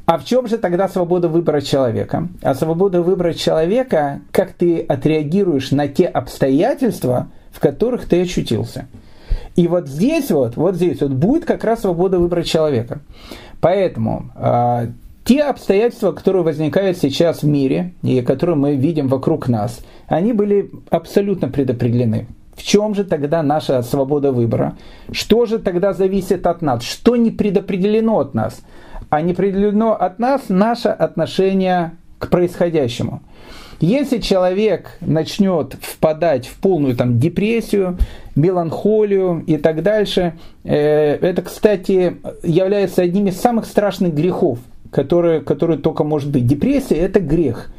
А 0.05 0.17
в 0.17 0.23
чем 0.23 0.47
же 0.47 0.57
тогда 0.57 0.87
свобода 0.87 1.27
выбора 1.27 1.59
человека? 1.59 2.29
А 2.41 2.55
свобода 2.55 3.01
выбора 3.01 3.33
человека, 3.33 4.21
как 4.31 4.53
ты 4.53 4.79
отреагируешь 4.79 5.71
на 5.71 5.89
те 5.89 6.05
обстоятельства, 6.05 7.27
в 7.51 7.59
которых 7.59 8.07
ты 8.07 8.21
очутился. 8.21 8.87
И 9.57 9.67
вот 9.67 9.87
здесь 9.87 10.31
вот, 10.31 10.55
вот 10.55 10.75
здесь 10.75 11.01
вот 11.01 11.11
будет 11.11 11.43
как 11.43 11.65
раз 11.65 11.81
свобода 11.81 12.19
выбора 12.19 12.43
человека. 12.43 12.99
Поэтому 13.59 14.31
э, 14.35 14.87
те 15.27 15.43
обстоятельства, 15.43 16.13
которые 16.13 16.43
возникают 16.43 16.97
сейчас 16.97 17.43
в 17.43 17.47
мире 17.47 17.93
и 18.01 18.21
которые 18.21 18.55
мы 18.55 18.75
видим 18.75 19.09
вокруг 19.09 19.49
нас, 19.49 19.81
они 20.07 20.31
были 20.31 20.71
абсолютно 20.89 21.49
предопределены. 21.49 22.27
В 22.55 22.63
чем 22.63 22.95
же 22.95 23.03
тогда 23.03 23.43
наша 23.43 23.83
свобода 23.83 24.31
выбора? 24.31 24.77
Что 25.11 25.45
же 25.45 25.59
тогда 25.59 25.91
зависит 25.91 26.47
от 26.47 26.61
нас? 26.61 26.83
Что 26.83 27.17
не 27.17 27.29
предопределено 27.29 28.19
от 28.19 28.33
нас? 28.35 28.61
А 29.09 29.21
не 29.21 29.33
предопределено 29.33 29.93
от 29.93 30.17
нас 30.17 30.43
наше 30.47 30.87
отношение 30.87 31.91
к 32.19 32.29
происходящему. 32.29 33.21
Если 33.81 34.19
человек 34.19 34.97
начнет 35.01 35.75
впадать 35.81 36.47
в 36.47 36.55
полную 36.55 36.95
там, 36.95 37.19
депрессию, 37.19 37.97
меланхолию 38.35 39.43
и 39.45 39.57
так 39.57 39.83
дальше, 39.83 40.33
э, 40.63 41.15
это, 41.15 41.41
кстати, 41.41 42.15
является 42.43 43.01
одним 43.01 43.27
из 43.27 43.39
самых 43.39 43.65
страшных 43.65 44.13
грехов– 44.13 44.59
который, 44.91 45.41
который 45.41 45.77
только 45.77 46.03
может 46.03 46.31
быть. 46.31 46.45
Депрессия– 46.45 46.95
это 46.97 47.19
грех. 47.19 47.71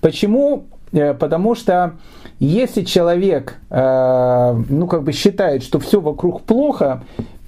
Почему? 0.00 0.64
Э, 0.92 1.14
потому 1.14 1.54
что 1.54 1.94
если 2.38 2.82
человек 2.82 3.58
э, 3.70 4.62
ну, 4.68 4.86
как 4.86 5.02
бы 5.02 5.12
считает, 5.12 5.62
что 5.62 5.78
все 5.78 6.00
вокруг 6.00 6.42
плохо, 6.42 7.04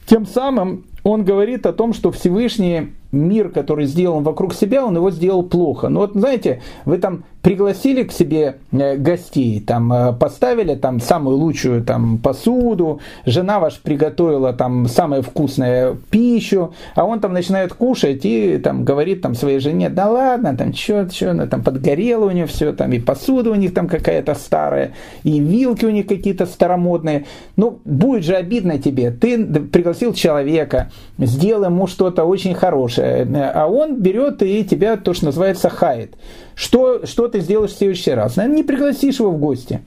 тем 0.06 0.26
самым 0.26 0.84
он 1.02 1.24
говорит 1.24 1.66
о 1.66 1.72
том, 1.72 1.92
что 1.92 2.10
Всевышний 2.10 2.92
мир, 3.12 3.50
который 3.50 3.86
сделан 3.86 4.22
вокруг 4.24 4.54
себя, 4.54 4.84
он 4.84 4.96
его 4.96 5.10
сделал 5.10 5.42
плохо. 5.42 5.88
Ну 5.88 6.00
вот, 6.00 6.12
знаете, 6.12 6.60
вы 6.84 6.98
там 6.98 7.24
пригласили 7.48 8.02
к 8.02 8.12
себе 8.12 8.56
э, 8.72 8.96
гостей, 8.98 9.58
там 9.60 9.90
э, 9.90 10.12
поставили 10.12 10.74
там 10.74 11.00
самую 11.00 11.38
лучшую 11.38 11.82
там 11.82 12.18
посуду, 12.18 13.00
жена 13.24 13.58
ваша 13.58 13.80
приготовила 13.82 14.52
там 14.52 14.86
самую 14.86 15.22
вкусную 15.22 15.98
пищу, 16.10 16.74
а 16.94 17.06
он 17.06 17.20
там 17.20 17.32
начинает 17.32 17.72
кушать 17.72 18.26
и 18.26 18.58
там 18.58 18.84
говорит 18.84 19.22
там 19.22 19.34
своей 19.34 19.60
жене, 19.60 19.88
да 19.88 20.10
ладно, 20.10 20.54
там 20.58 20.74
что, 20.74 21.08
что, 21.08 21.32
ну, 21.32 21.48
там 21.48 21.62
подгорело 21.62 22.26
у 22.26 22.30
нее 22.32 22.44
все, 22.44 22.74
там 22.74 22.92
и 22.92 22.98
посуда 22.98 23.50
у 23.50 23.54
них 23.54 23.72
там 23.72 23.88
какая-то 23.88 24.34
старая, 24.34 24.92
и 25.22 25.40
вилки 25.40 25.86
у 25.86 25.90
них 25.90 26.06
какие-то 26.06 26.44
старомодные. 26.44 27.24
Ну, 27.56 27.78
будет 27.86 28.24
же 28.24 28.34
обидно 28.34 28.78
тебе. 28.78 29.10
Ты 29.10 29.42
пригласил 29.42 30.12
человека, 30.12 30.90
сделал 31.16 31.64
ему 31.64 31.86
что-то 31.86 32.26
очень 32.26 32.52
хорошее, 32.52 33.26
а 33.54 33.68
он 33.68 34.02
берет 34.02 34.42
и 34.42 34.64
тебя 34.64 34.98
то, 34.98 35.14
что 35.14 35.24
называется, 35.24 35.70
хает. 35.70 36.14
Что, 36.58 37.06
что 37.06 37.28
ты 37.28 37.38
сделаешь 37.38 37.70
в 37.70 37.78
следующий 37.78 38.10
раз? 38.10 38.34
Наверное, 38.34 38.56
не 38.56 38.62
пригласишь 38.64 39.20
его 39.20 39.30
в 39.30 39.38
гости. 39.38 39.82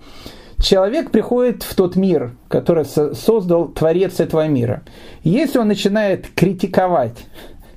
Человек 0.58 1.12
приходит 1.12 1.64
в 1.64 1.76
тот 1.76 1.98
мир, 1.98 2.32
который 2.48 2.86
создал 2.86 3.68
Творец 3.68 4.22
этого 4.22 4.48
мира. 4.48 4.84
Если 5.24 5.60
он 5.60 5.68
начинает 5.68 6.28
критиковать 6.34 7.18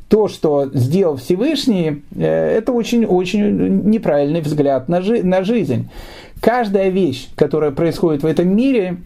то, 0.09 0.29
что 0.29 0.71
сделал 0.73 1.17
Всевышний, 1.17 2.05
э, 2.15 2.57
это 2.59 2.71
очень-очень 2.71 3.91
неправильный 3.91 4.43
взгляд 4.43 4.89
на, 4.89 5.03
жи- 5.03 5.25
на 5.25 5.43
жизнь. 5.43 5.89
Каждая 6.41 6.91
вещь, 6.91 7.31
которая 7.35 7.73
происходит 7.73 8.23
в 8.23 8.27
этом 8.27 8.55
мире, 8.55 8.99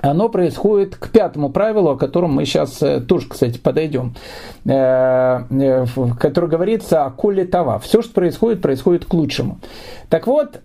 оно 0.00 0.28
происходит 0.28 0.96
к 0.96 1.08
пятому 1.08 1.50
правилу, 1.50 1.90
о 1.90 1.96
котором 1.96 2.32
мы 2.32 2.44
сейчас 2.44 2.82
э, 2.82 3.00
тоже, 3.00 3.28
кстати, 3.28 3.58
подойдем, 3.58 4.14
э, 4.64 4.70
э, 4.70 5.84
в 5.94 6.16
котором 6.16 6.50
говорится 6.50 7.04
о 7.04 7.10
коле 7.10 7.44
това. 7.44 7.78
Все, 7.78 8.02
что 8.02 8.12
происходит, 8.12 8.60
происходит 8.60 9.04
к 9.06 9.14
лучшему. 9.14 9.58
Так 10.08 10.26
вот, 10.26 10.60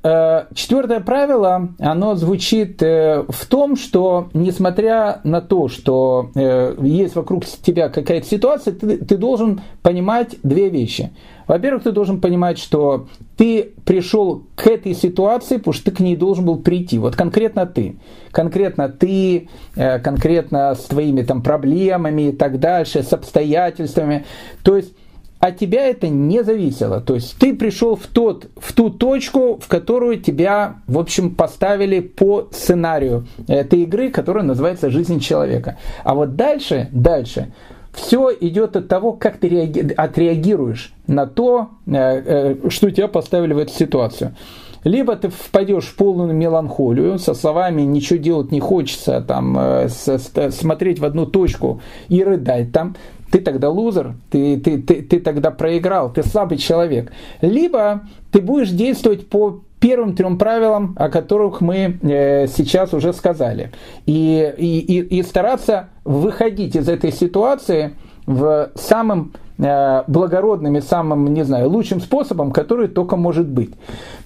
четвертое 0.53 0.99
правило, 0.99 1.69
оно 1.79 2.15
звучит 2.15 2.81
в 2.81 3.45
том, 3.49 3.75
что 3.75 4.29
несмотря 4.33 5.19
на 5.23 5.41
то, 5.41 5.67
что 5.67 6.29
есть 6.35 7.15
вокруг 7.15 7.45
тебя 7.45 7.89
какая-то 7.89 8.27
ситуация, 8.27 8.73
ты, 8.73 8.97
ты 8.97 9.17
должен 9.17 9.61
понимать 9.81 10.35
две 10.43 10.69
вещи– 10.69 11.11
во-первых, 11.51 11.83
ты 11.83 11.91
должен 11.91 12.21
понимать, 12.21 12.57
что 12.57 13.07
ты 13.35 13.73
пришел 13.83 14.43
к 14.55 14.67
этой 14.67 14.93
ситуации, 14.93 15.57
потому 15.57 15.73
что 15.73 15.91
ты 15.91 15.91
к 15.91 15.99
ней 15.99 16.15
должен 16.15 16.45
был 16.45 16.55
прийти. 16.55 16.97
Вот 16.97 17.17
конкретно 17.17 17.65
ты. 17.65 17.97
Конкретно 18.31 18.87
ты, 18.87 19.49
э, 19.75 19.99
конкретно 19.99 20.73
с 20.75 20.85
твоими 20.85 21.23
там 21.23 21.41
проблемами 21.41 22.29
и 22.29 22.31
так 22.31 22.61
дальше, 22.61 23.03
с 23.03 23.11
обстоятельствами. 23.11 24.23
То 24.63 24.77
есть 24.77 24.93
от 25.41 25.57
тебя 25.57 25.87
это 25.87 26.07
не 26.07 26.43
зависело. 26.43 27.01
То 27.01 27.15
есть 27.15 27.35
ты 27.39 27.55
пришел 27.55 27.95
в, 27.95 28.05
тот, 28.05 28.47
в 28.57 28.73
ту 28.73 28.91
точку, 28.91 29.59
в 29.59 29.67
которую 29.67 30.21
тебя, 30.21 30.75
в 30.85 30.99
общем, 30.99 31.33
поставили 31.33 31.99
по 31.99 32.47
сценарию 32.51 33.25
этой 33.47 33.81
игры, 33.81 34.11
которая 34.11 34.43
называется 34.43 34.91
«Жизнь 34.91 35.19
человека». 35.19 35.79
А 36.03 36.13
вот 36.13 36.35
дальше, 36.35 36.89
дальше 36.91 37.51
все 37.91 38.29
идет 38.39 38.75
от 38.75 38.87
того, 38.87 39.13
как 39.13 39.37
ты 39.37 39.93
отреагируешь 39.97 40.93
на 41.07 41.25
то, 41.25 41.69
э, 41.87 41.91
э, 41.93 42.69
что 42.69 42.91
тебя 42.91 43.07
поставили 43.07 43.53
в 43.53 43.57
эту 43.57 43.73
ситуацию. 43.73 44.35
Либо 44.83 45.15
ты 45.15 45.29
впадешь 45.29 45.85
в 45.85 45.95
полную 45.95 46.33
меланхолию, 46.33 47.19
со 47.19 47.33
словами 47.33 47.81
ничего 47.81 48.17
делать 48.17 48.51
не 48.51 48.59
хочется, 48.59 49.21
там, 49.21 49.57
э, 49.57 49.89
смотреть 49.89 50.99
в 50.99 51.05
одну 51.05 51.25
точку 51.25 51.81
и 52.09 52.23
рыдать 52.23 52.71
там, 52.71 52.95
ты 53.31 53.39
тогда 53.39 53.69
лузер, 53.69 54.15
ты, 54.29 54.59
ты, 54.59 54.81
ты, 54.81 55.01
ты 55.01 55.19
тогда 55.19 55.51
проиграл, 55.51 56.11
ты 56.11 56.21
слабый 56.23 56.57
человек. 56.57 57.11
Либо 57.41 58.01
ты 58.31 58.41
будешь 58.41 58.69
действовать 58.69 59.27
по 59.27 59.61
первым 59.79 60.15
трем 60.15 60.37
правилам, 60.37 60.95
о 60.97 61.09
которых 61.09 61.61
мы 61.61 61.97
э, 62.01 62.47
сейчас 62.47 62.93
уже 62.93 63.13
сказали. 63.13 63.71
И, 64.05 64.53
и, 64.57 64.99
и 64.99 65.23
стараться 65.23 65.89
выходить 66.03 66.75
из 66.75 66.87
этой 66.87 67.11
ситуации 67.11 67.95
в 68.27 68.69
самым 68.75 69.33
э, 69.57 70.03
благородным 70.07 70.77
и 70.77 70.81
самым, 70.81 71.33
не 71.33 71.43
знаю, 71.43 71.69
лучшим 71.69 71.99
способом, 71.99 72.51
который 72.51 72.89
только 72.89 73.15
может 73.15 73.47
быть. 73.47 73.71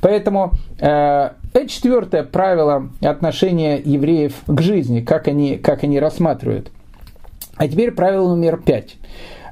Поэтому 0.01 0.51
э, 0.79 1.29
это 1.53 1.67
четвертое 1.69 2.23
правило 2.23 2.89
отношения 3.01 3.77
евреев 3.77 4.33
к 4.45 4.61
жизни, 4.61 4.99
как 4.99 5.27
они, 5.27 5.57
как 5.57 5.83
они 5.83 5.99
рассматривают. 5.99 6.69
А 7.57 7.67
теперь 7.67 7.91
правило 7.91 8.29
номер 8.29 8.57
пять. 8.57 8.97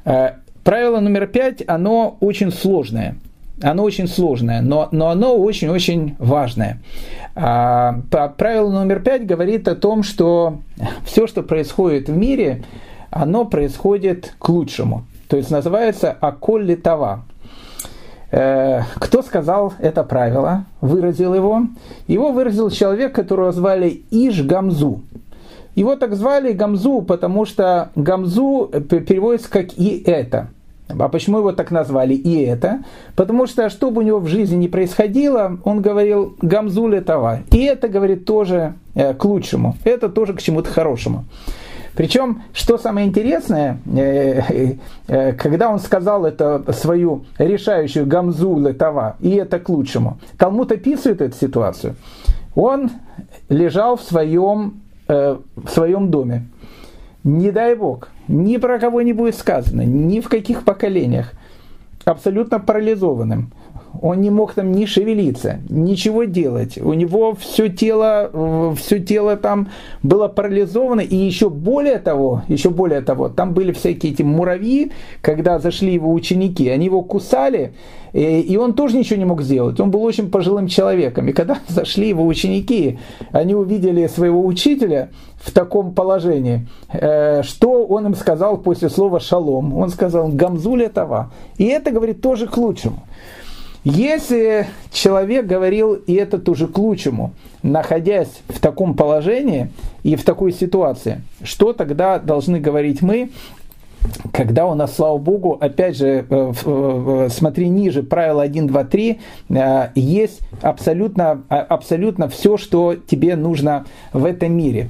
Правило 0.03 0.99
номер 0.99 1.27
пять, 1.27 1.63
оно 1.67 2.17
очень 2.19 2.51
сложное– 2.51 3.15
оно 3.61 3.83
очень 3.83 4.07
сложное, 4.07 4.61
но, 4.61 4.89
но 4.91 5.09
оно 5.09 5.37
очень-очень 5.37 6.15
важное. 6.19 6.79
А, 7.35 8.01
правило 8.37 8.69
номер 8.71 9.01
пять 9.01 9.25
говорит 9.25 9.67
о 9.67 9.75
том, 9.75 10.03
что 10.03 10.59
все, 11.05 11.27
что 11.27 11.43
происходит 11.43 12.09
в 12.09 12.15
мире, 12.15 12.63
оно 13.11 13.45
происходит 13.45 14.33
к 14.39 14.49
лучшему. 14.49 15.05
То 15.27 15.37
есть 15.37 15.51
называется 15.51 16.11
«аколь 16.11 16.65
литова». 16.65 17.25
Э, 18.31 18.81
кто 18.95 19.21
сказал 19.21 19.73
это 19.79 20.03
правило, 20.03 20.65
выразил 20.81 21.35
его? 21.35 21.67
Его 22.07 22.31
выразил 22.31 22.71
человек, 22.71 23.13
которого 23.13 23.51
звали 23.51 24.03
Иш 24.09 24.41
Гамзу. 24.41 25.01
Его 25.75 25.95
так 25.95 26.15
звали 26.15 26.53
Гамзу, 26.53 27.01
потому 27.01 27.45
что 27.45 27.89
Гамзу 27.95 28.71
переводится 28.89 29.49
как 29.49 29.77
«и 29.77 30.03
это». 30.05 30.49
А 30.87 31.09
почему 31.09 31.39
его 31.39 31.51
так 31.51 31.71
назвали? 31.71 32.13
И 32.13 32.41
это. 32.43 32.83
Потому 33.15 33.47
что, 33.47 33.69
что 33.69 33.89
бы 33.89 34.01
у 34.01 34.05
него 34.05 34.19
в 34.19 34.27
жизни 34.27 34.55
не 34.55 34.67
происходило, 34.67 35.57
он 35.63 35.81
говорил 35.81 36.35
«гамзуле 36.41 37.01
това». 37.01 37.39
И 37.51 37.63
это, 37.63 37.87
говорит, 37.87 38.25
тоже 38.25 38.73
э, 38.93 39.13
к 39.13 39.25
лучшему. 39.25 39.75
Это 39.85 40.09
тоже 40.09 40.33
к 40.33 40.41
чему-то 40.41 40.69
хорошему. 40.69 41.25
Причем, 41.95 42.43
что 42.53 42.77
самое 42.77 43.07
интересное, 43.07 43.79
э, 43.85 44.75
э, 45.07 45.33
когда 45.33 45.69
он 45.69 45.79
сказал 45.79 46.25
это 46.25 46.63
свою 46.73 47.25
решающую 47.37 48.05
гамзу 48.05 48.57
летова, 48.59 49.15
и 49.19 49.31
это 49.31 49.59
к 49.59 49.69
лучшему, 49.69 50.17
Талмуд 50.37 50.71
описывает 50.71 51.21
эту 51.21 51.37
ситуацию. 51.37 51.95
Он 52.55 52.91
лежал 53.49 53.95
в 53.95 54.01
своем, 54.01 54.81
в 55.07 55.67
своем 55.67 56.09
доме. 56.09 56.47
Не 57.23 57.51
дай 57.51 57.75
бог, 57.75 58.09
ни 58.27 58.57
про 58.57 58.79
кого 58.79 59.01
не 59.01 59.13
будет 59.13 59.35
сказано, 59.35 59.81
ни 59.81 60.19
в 60.19 60.29
каких 60.29 60.63
поколениях, 60.63 61.33
абсолютно 62.05 62.59
парализованным. 62.59 63.53
Он 64.01 64.21
не 64.21 64.29
мог 64.29 64.53
там 64.53 64.71
ни 64.71 64.85
шевелиться, 64.85 65.59
ничего 65.69 66.23
делать. 66.23 66.77
У 66.77 66.93
него 66.93 67.35
все 67.35 67.69
тело, 67.69 68.75
все 68.75 68.99
тело 68.99 69.37
там 69.37 69.69
было 70.01 70.27
парализовано. 70.27 71.01
И 71.01 71.15
еще 71.15 71.49
более 71.49 71.99
того, 71.99 72.43
еще 72.47 72.69
более 72.69 73.01
того, 73.01 73.29
там 73.29 73.53
были 73.53 73.71
всякие 73.71 74.13
эти 74.13 74.23
муравьи, 74.23 74.91
когда 75.21 75.59
зашли 75.59 75.93
его 75.93 76.11
ученики, 76.11 76.69
они 76.69 76.85
его 76.85 77.01
кусали, 77.01 77.73
и 78.13 78.57
он 78.57 78.73
тоже 78.73 78.97
ничего 78.97 79.17
не 79.17 79.25
мог 79.25 79.41
сделать. 79.41 79.79
Он 79.79 79.89
был 79.89 80.03
очень 80.03 80.29
пожилым 80.29 80.67
человеком. 80.67 81.27
И 81.29 81.33
когда 81.33 81.57
зашли 81.67 82.09
его 82.09 82.25
ученики, 82.25 82.99
они 83.31 83.55
увидели 83.55 84.05
своего 84.07 84.45
учителя 84.45 85.09
в 85.37 85.51
таком 85.51 85.93
положении. 85.93 86.67
Э, 86.91 87.41
что 87.43 87.85
он 87.85 88.05
им 88.05 88.15
сказал 88.15 88.57
после 88.57 88.89
слова 88.89 89.19
«шалом»? 89.19 89.75
Он 89.75 89.89
сказал 89.89 90.29
«гамзуля 90.29 90.89
това». 90.89 91.31
И 91.57 91.65
это, 91.65 91.91
говорит, 91.91 92.21
тоже 92.21 92.47
к 92.47 92.55
лучшему. 92.55 93.03
Если 93.83 94.67
человек 94.91 95.45
говорил, 95.45 95.93
и 95.93 96.13
это 96.13 96.39
тоже 96.39 96.67
к 96.67 96.77
лучшему, 96.77 97.33
находясь 97.63 98.41
в 98.47 98.59
таком 98.59 98.93
положении 98.93 99.69
и 100.03 100.15
в 100.15 100.23
такой 100.23 100.53
ситуации, 100.53 101.21
что 101.43 101.73
тогда 101.73 102.17
должны 102.17 102.59
говорить 102.61 103.01
мы, 103.01 103.29
когда 104.31 104.67
у 104.67 104.73
нас, 104.73 104.95
слава 104.95 105.17
богу, 105.17 105.57
опять 105.59 105.97
же, 105.97 106.25
э, 106.29 107.27
смотри 107.29 107.69
ниже, 107.69 108.03
правило 108.03 108.41
1, 108.41 108.67
2, 108.67 108.83
3, 108.83 109.19
есть 109.95 110.39
абсолютно, 110.61 111.43
а, 111.49 111.59
абсолютно 111.59 112.27
все, 112.27 112.57
что 112.57 112.95
тебе 112.95 113.35
нужно 113.35 113.85
в 114.11 114.25
этом 114.25 114.53
мире. 114.53 114.89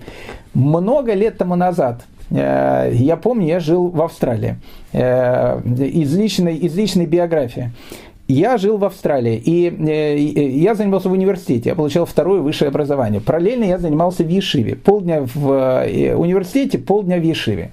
Много 0.53 1.13
лет 1.13 1.37
тому 1.37 1.55
назад 1.55 2.03
э, 2.29 2.91
я 2.93 3.17
помню, 3.17 3.47
я 3.47 3.59
жил 3.59 3.87
в 3.87 4.01
Австралии. 4.01 4.57
Э, 4.93 5.61
из 5.63 6.15
личной, 6.15 6.57
из 6.57 6.75
личной 6.75 7.05
биографии. 7.05 7.71
Я 8.27 8.57
жил 8.57 8.77
в 8.77 8.85
Австралии, 8.85 9.35
и 9.35 10.61
я 10.61 10.75
занимался 10.75 11.09
в 11.09 11.11
университете, 11.11 11.69
я 11.69 11.75
получал 11.75 12.05
второе 12.05 12.41
высшее 12.41 12.69
образование. 12.69 13.19
Параллельно 13.19 13.65
я 13.65 13.77
занимался 13.77 14.23
в 14.23 14.29
Ешиве. 14.29 14.75
Полдня 14.75 15.23
в 15.23 15.85
университете, 16.17 16.77
полдня 16.77 17.17
в 17.17 17.23
Ешиве. 17.23 17.71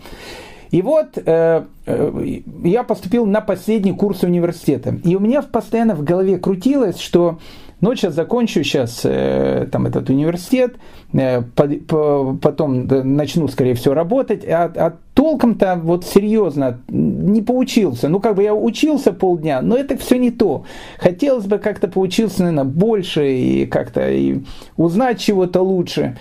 И 0.70 0.82
вот 0.82 1.16
э, 1.16 1.64
э, 1.86 2.40
я 2.62 2.84
поступил 2.84 3.26
на 3.26 3.40
последний 3.40 3.92
курс 3.92 4.22
университета. 4.22 4.96
И 5.05 5.16
у 5.16 5.20
меня 5.20 5.42
постоянно 5.42 5.94
в 5.96 6.05
голове 6.05 6.38
крутилось, 6.38 6.98
что 6.98 7.38
ну, 7.81 7.95
сейчас 7.95 8.14
закончу 8.14 8.62
сейчас 8.62 9.01
э, 9.05 9.66
там 9.72 9.87
этот 9.87 10.11
университет, 10.11 10.76
э, 11.12 11.43
по, 11.43 11.66
по, 11.66 12.39
потом 12.41 12.87
начну, 12.87 13.49
скорее 13.49 13.74
всего, 13.74 13.95
работать, 13.95 14.45
а, 14.47 14.70
а 14.74 14.97
толком-то 15.14 15.81
вот 15.83 16.05
серьезно 16.05 16.81
не 16.89 17.43
поучился. 17.43 18.09
Ну, 18.09 18.20
как 18.20 18.37
бы 18.37 18.43
я 18.43 18.55
учился 18.55 19.12
полдня, 19.12 19.62
но 19.62 19.76
это 19.76 19.97
все 19.97 20.18
не 20.18 20.31
то. 20.31 20.64
Хотелось 20.99 21.47
бы 21.47 21.59
как-то 21.59 21.89
поучиться, 21.89 22.43
наверное, 22.43 22.64
больше 22.64 23.33
и 23.33 23.66
как-то 23.66 24.11
и 24.11 24.41
узнать 24.76 25.18
чего-то 25.18 25.62
лучше. 25.62 26.16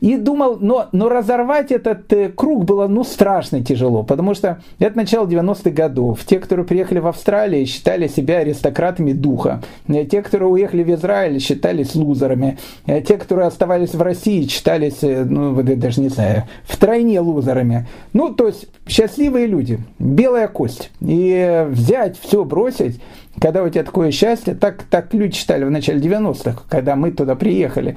И 0.00 0.16
думал, 0.16 0.58
но, 0.60 0.88
но 0.92 1.08
разорвать 1.08 1.72
этот 1.72 2.12
э, 2.12 2.28
круг 2.28 2.64
было 2.64 2.86
ну 2.86 3.02
страшно 3.02 3.64
тяжело, 3.64 4.04
потому 4.04 4.34
что 4.34 4.62
это 4.78 4.96
начало 4.96 5.26
90-х 5.26 5.70
годов. 5.70 6.24
Те, 6.24 6.38
которые 6.38 6.64
приехали 6.66 7.00
в 7.00 7.06
Австралию, 7.08 7.66
считали 7.66 8.06
себя 8.06 8.38
аристократами 8.38 9.12
духа. 9.12 9.60
Э, 9.88 10.04
те, 10.04 10.22
которые 10.22 10.48
уехали 10.48 10.84
в 10.84 10.90
Израиль, 10.94 11.40
считались 11.40 11.96
лузерами. 11.96 12.58
Э, 12.86 13.00
те, 13.00 13.16
которые 13.16 13.48
оставались 13.48 13.94
в 13.94 14.00
России, 14.00 14.46
считались, 14.46 15.02
ну, 15.02 15.60
даже 15.62 16.00
не 16.00 16.10
знаю, 16.10 16.44
втройне 16.64 17.20
лузерами. 17.20 17.88
Ну, 18.12 18.32
то 18.32 18.46
есть 18.46 18.66
счастливые 18.86 19.46
люди, 19.46 19.80
белая 19.98 20.46
кость. 20.46 20.90
И 21.00 21.66
взять, 21.70 22.18
все 22.20 22.44
бросить, 22.44 23.00
когда 23.40 23.62
у 23.62 23.68
тебя 23.68 23.84
такое 23.84 24.10
счастье, 24.10 24.54
так, 24.54 24.84
так 24.84 25.12
люди 25.14 25.36
считали 25.36 25.64
в 25.64 25.70
начале 25.70 26.00
90-х, 26.00 26.62
когда 26.68 26.96
мы 26.96 27.10
туда 27.10 27.34
приехали. 27.34 27.96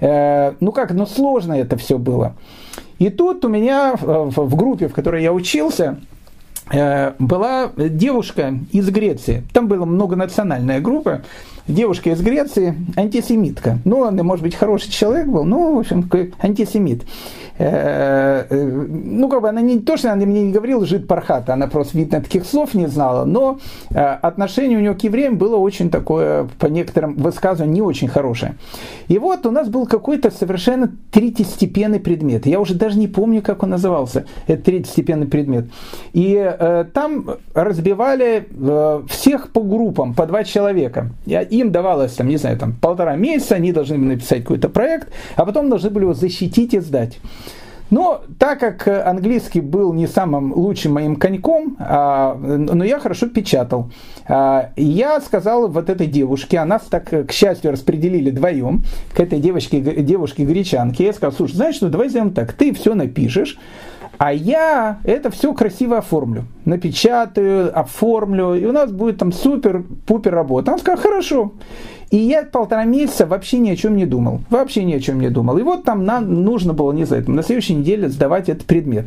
Э, 0.00 0.52
ну 0.60 0.72
как, 0.72 0.92
ну 0.92 1.06
сложно 1.06 1.54
это 1.54 1.76
все 1.76 1.98
было. 1.98 2.34
И 2.98 3.08
тут 3.08 3.44
у 3.44 3.48
меня 3.48 3.94
в 3.96 4.56
группе, 4.56 4.88
в 4.88 4.92
которой 4.92 5.22
я 5.22 5.32
учился, 5.32 5.98
э, 6.72 7.12
была 7.18 7.70
девушка 7.76 8.54
из 8.72 8.90
Греции. 8.90 9.44
Там 9.52 9.68
была 9.68 9.86
многонациональная 9.86 10.80
группа. 10.80 11.22
Девушка 11.66 12.10
из 12.10 12.20
Греции, 12.20 12.74
антисемитка. 12.96 13.78
Ну, 13.84 14.00
он, 14.00 14.16
может 14.16 14.42
быть, 14.42 14.56
хороший 14.56 14.90
человек 14.90 15.28
был, 15.28 15.44
но, 15.44 15.74
в 15.74 15.78
общем, 15.78 16.10
антисемит. 16.40 17.04
Э, 17.60 18.46
э, 18.48 18.64
ну, 18.64 19.28
как 19.28 19.42
бы 19.42 19.48
она 19.50 19.60
не 19.60 19.80
то, 19.80 19.98
что 19.98 20.10
она 20.10 20.24
мне 20.24 20.44
не 20.44 20.52
говорила 20.52 20.86
жид 20.86 21.06
пархата, 21.06 21.52
она 21.52 21.66
просто, 21.66 21.98
видно, 21.98 22.22
таких 22.22 22.46
слов 22.46 22.72
не 22.72 22.86
знала, 22.86 23.26
но 23.26 23.58
э, 23.90 23.98
отношение 23.98 24.78
у 24.78 24.80
нее 24.80 24.94
к 24.94 25.04
евреям 25.04 25.36
было 25.36 25.56
очень 25.56 25.90
такое, 25.90 26.48
по 26.58 26.66
некоторым 26.66 27.16
высказываниям, 27.16 27.74
не 27.74 27.82
очень 27.82 28.08
хорошее. 28.08 28.54
И 29.08 29.18
вот 29.18 29.44
у 29.44 29.50
нас 29.50 29.68
был 29.68 29.86
какой-то 29.86 30.30
совершенно 30.30 30.90
третьестепенный 31.10 32.00
предмет. 32.00 32.46
Я 32.46 32.60
уже 32.60 32.74
даже 32.74 32.98
не 32.98 33.08
помню, 33.08 33.42
как 33.42 33.62
он 33.62 33.70
назывался, 33.70 34.24
этот 34.46 34.64
третьестепенный 34.64 35.26
предмет. 35.26 35.66
И 36.14 36.34
э, 36.36 36.86
там 36.94 37.26
разбивали 37.52 38.48
э, 38.50 39.02
всех 39.10 39.52
по 39.52 39.60
группам, 39.60 40.14
по 40.14 40.24
два 40.24 40.44
человека. 40.44 41.10
И 41.26 41.34
им 41.34 41.72
давалось, 41.72 42.12
там, 42.12 42.28
не 42.28 42.38
знаю, 42.38 42.56
там, 42.56 42.72
полтора 42.72 43.16
месяца, 43.16 43.56
они 43.56 43.72
должны 43.72 43.98
были 43.98 44.14
написать 44.14 44.44
какой-то 44.44 44.70
проект, 44.70 45.08
а 45.36 45.44
потом 45.44 45.68
должны 45.68 45.90
были 45.90 46.04
его 46.04 46.14
защитить 46.14 46.72
и 46.72 46.80
сдать. 46.80 47.18
Но 47.90 48.22
так 48.38 48.60
как 48.60 48.86
английский 49.06 49.60
был 49.60 49.92
не 49.92 50.06
самым 50.06 50.52
лучшим 50.52 50.94
моим 50.94 51.16
коньком, 51.16 51.76
а, 51.78 52.34
но 52.36 52.84
я 52.84 52.98
хорошо 53.00 53.26
печатал, 53.28 53.90
а, 54.28 54.70
я 54.76 55.20
сказал 55.20 55.68
вот 55.68 55.90
этой 55.90 56.06
девушке, 56.06 56.58
а 56.58 56.64
нас 56.64 56.82
так, 56.88 57.08
к 57.08 57.32
счастью, 57.32 57.72
распределили 57.72 58.30
вдвоем, 58.30 58.84
к 59.14 59.20
этой 59.20 59.40
девочке, 59.40 59.80
девушке 59.80 60.44
гречанке, 60.44 61.04
я 61.04 61.12
сказал, 61.12 61.32
слушай, 61.32 61.56
знаешь 61.56 61.76
что, 61.76 61.88
давай 61.88 62.08
сделаем 62.08 62.32
так, 62.32 62.52
ты 62.52 62.72
все 62.72 62.94
напишешь, 62.94 63.58
а 64.18 64.32
я 64.32 64.98
это 65.04 65.30
все 65.30 65.52
красиво 65.54 65.98
оформлю. 65.98 66.44
Напечатаю, 66.64 67.78
оформлю, 67.78 68.54
и 68.54 68.64
у 68.66 68.72
нас 68.72 68.90
будет 68.92 69.18
там 69.18 69.32
супер-пупер 69.32 70.34
работа. 70.34 70.72
Он 70.72 70.78
сказал, 70.78 71.00
хорошо. 71.00 71.52
И 72.10 72.16
я 72.16 72.42
полтора 72.42 72.84
месяца 72.84 73.24
вообще 73.24 73.58
ни 73.58 73.70
о 73.70 73.76
чем 73.76 73.96
не 73.96 74.04
думал. 74.04 74.40
Вообще 74.50 74.84
ни 74.84 74.92
о 74.94 75.00
чем 75.00 75.20
не 75.20 75.30
думал. 75.30 75.58
И 75.58 75.62
вот 75.62 75.84
там 75.84 76.04
нам 76.04 76.42
нужно 76.42 76.74
было, 76.74 76.92
не 76.92 77.04
знаю, 77.04 77.30
на 77.30 77.42
следующей 77.42 77.74
неделе 77.74 78.08
сдавать 78.08 78.48
этот 78.48 78.66
предмет. 78.66 79.06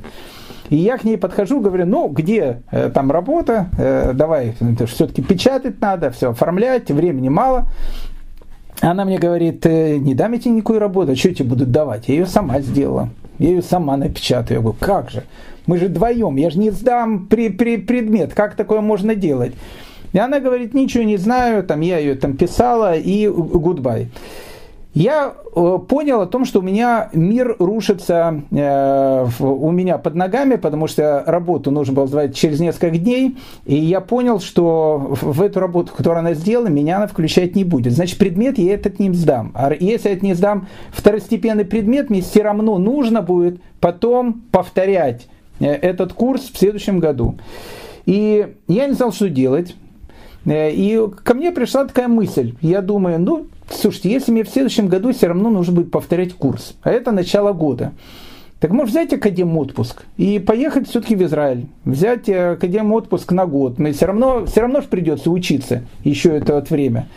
И 0.70 0.78
я 0.78 0.98
к 0.98 1.04
ней 1.04 1.18
подхожу, 1.18 1.60
говорю, 1.60 1.86
ну, 1.86 2.08
где 2.08 2.62
э, 2.72 2.90
там 2.90 3.12
работа, 3.12 3.68
э, 3.78 4.14
давай, 4.14 4.56
все-таки 4.88 5.22
печатать 5.22 5.82
надо, 5.82 6.10
все 6.12 6.32
оформлять, 6.32 6.90
времени 6.90 7.30
мало. 7.30 7.68
Она 8.80 9.06
мне 9.06 9.20
говорит, 9.20 9.66
э, 9.66 9.98
не 9.98 10.16
дам 10.16 10.32
я 10.32 10.40
тебе 10.40 10.52
никакую 10.52 10.80
работу, 10.80 11.16
что 11.16 11.36
тебе 11.36 11.50
будут 11.50 11.72
давать? 11.72 12.08
Я 12.08 12.16
ее 12.16 12.26
сама 12.26 12.62
сделала 12.62 13.10
я 13.44 13.50
ее 13.50 13.62
сама 13.62 13.98
напечатаю. 13.98 14.60
Я 14.60 14.62
говорю, 14.62 14.78
как 14.80 15.10
же? 15.10 15.24
Мы 15.66 15.78
же 15.78 15.88
вдвоем, 15.88 16.38
я 16.38 16.50
же 16.50 16.60
не 16.60 16.72
сдам 16.72 17.28
при, 17.28 17.50
при, 17.50 17.78
предмет, 17.78 18.34
как 18.34 18.56
такое 18.56 18.80
можно 18.82 19.16
делать? 19.16 19.54
И 20.14 20.18
она 20.18 20.40
говорит, 20.40 20.74
ничего 20.74 21.04
не 21.04 21.18
знаю, 21.18 21.64
там 21.64 21.82
я 21.82 21.98
ее 21.98 22.16
там 22.16 22.38
писала 22.38 22.96
и 22.96 23.28
гудбай 23.28 24.10
я 24.94 25.34
э, 25.56 25.80
понял 25.88 26.22
о 26.22 26.28
том, 26.28 26.46
что 26.46 26.60
у 26.60 26.62
меня 26.62 27.10
мир 27.14 27.56
рушится 27.58 28.44
э, 28.52 29.28
у 29.40 29.72
меня 29.72 29.98
под 29.98 30.14
ногами, 30.14 30.56
потому 30.56 30.86
что 30.86 31.24
работу 31.26 31.72
нужно 31.72 31.96
было 31.96 32.06
сдавать 32.06 32.36
через 32.36 32.60
несколько 32.60 32.92
дней, 32.92 33.38
и 33.66 33.76
я 33.76 34.02
понял, 34.02 34.40
что 34.40 35.16
в 35.20 35.42
эту 35.42 35.60
работу, 35.60 35.92
которую 35.96 36.20
она 36.20 36.36
сделала, 36.36 36.68
меня 36.68 36.98
она 36.98 37.08
включать 37.08 37.56
не 37.56 37.64
будет. 37.64 37.94
Значит, 37.94 38.20
предмет 38.20 38.60
я 38.60 38.76
этот 38.76 39.00
не 39.00 39.12
сдам. 39.14 39.52
А 39.56 39.74
если 39.74 40.10
я 40.10 40.16
это 40.16 40.26
не 40.26 40.36
сдам, 40.36 40.68
второстепенный 40.92 41.66
предмет 41.66 42.12
мне 42.12 42.22
все 42.22 42.44
равно 42.44 42.78
нужно 42.78 43.24
будет 43.24 43.60
потом 43.80 44.44
повторять 44.52 45.28
э, 45.60 45.66
этот 45.72 46.14
курс 46.14 46.52
в 46.54 46.58
следующем 46.58 47.00
году. 47.00 47.36
И 48.06 48.56
я 48.68 48.86
не 48.86 48.94
знал, 48.94 49.12
что 49.12 49.28
делать. 49.28 49.76
И 50.46 51.02
ко 51.24 51.34
мне 51.36 51.54
пришла 51.54 51.86
такая 51.86 52.10
мысль. 52.10 52.54
Я 52.60 52.82
думаю, 52.82 53.18
ну, 53.18 53.48
слушайте, 53.70 54.12
если 54.12 54.32
мне 54.32 54.44
в 54.44 54.50
следующем 54.50 54.88
году 54.88 55.12
все 55.14 55.28
равно 55.28 55.50
нужно 55.50 55.74
будет 55.74 55.92
повторять 55.92 56.34
курс, 56.34 56.76
а 56.84 56.92
это 56.92 57.12
начало 57.12 57.54
года, 57.54 57.94
так 58.60 58.72
может 58.72 58.92
взять 58.92 59.12
академ 59.12 59.58
отпуск 59.58 60.04
и 60.16 60.40
поехать 60.40 60.88
все-таки 60.88 61.16
в 61.16 61.24
Израиль, 61.24 61.68
взять 61.84 62.30
академ 62.30 62.94
отпуск 62.94 63.32
на 63.34 63.46
год. 63.46 63.78
Мне 63.78 63.92
все 63.92 64.06
равно, 64.06 64.46
все 64.46 64.62
равно 64.62 64.80
же 64.80 64.88
придется 64.88 65.30
учиться 65.30 65.84
еще 66.04 66.30
это 66.30 66.56
вот 66.56 66.70
время. 66.70 67.08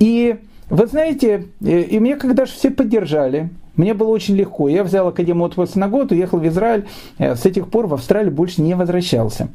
И 0.00 0.36
вы 0.70 0.86
знаете, 0.86 1.46
э, 1.62 1.82
и 1.82 1.98
мне 1.98 2.16
когда 2.16 2.46
же 2.46 2.52
все 2.52 2.70
поддержали, 2.70 3.50
мне 3.76 3.94
было 3.94 4.08
очень 4.08 4.34
легко. 4.34 4.68
Я 4.68 4.82
взял 4.82 5.06
академ 5.08 5.40
отпуск 5.40 5.76
на 5.76 5.88
год, 5.88 6.10
уехал 6.10 6.38
в 6.38 6.46
Израиль, 6.46 6.86
э, 7.18 7.36
с 7.36 7.46
этих 7.46 7.68
пор 7.68 7.86
в 7.86 7.94
Австралию 7.94 8.32
больше 8.32 8.60
не 8.60 8.74
возвращался. 8.74 9.48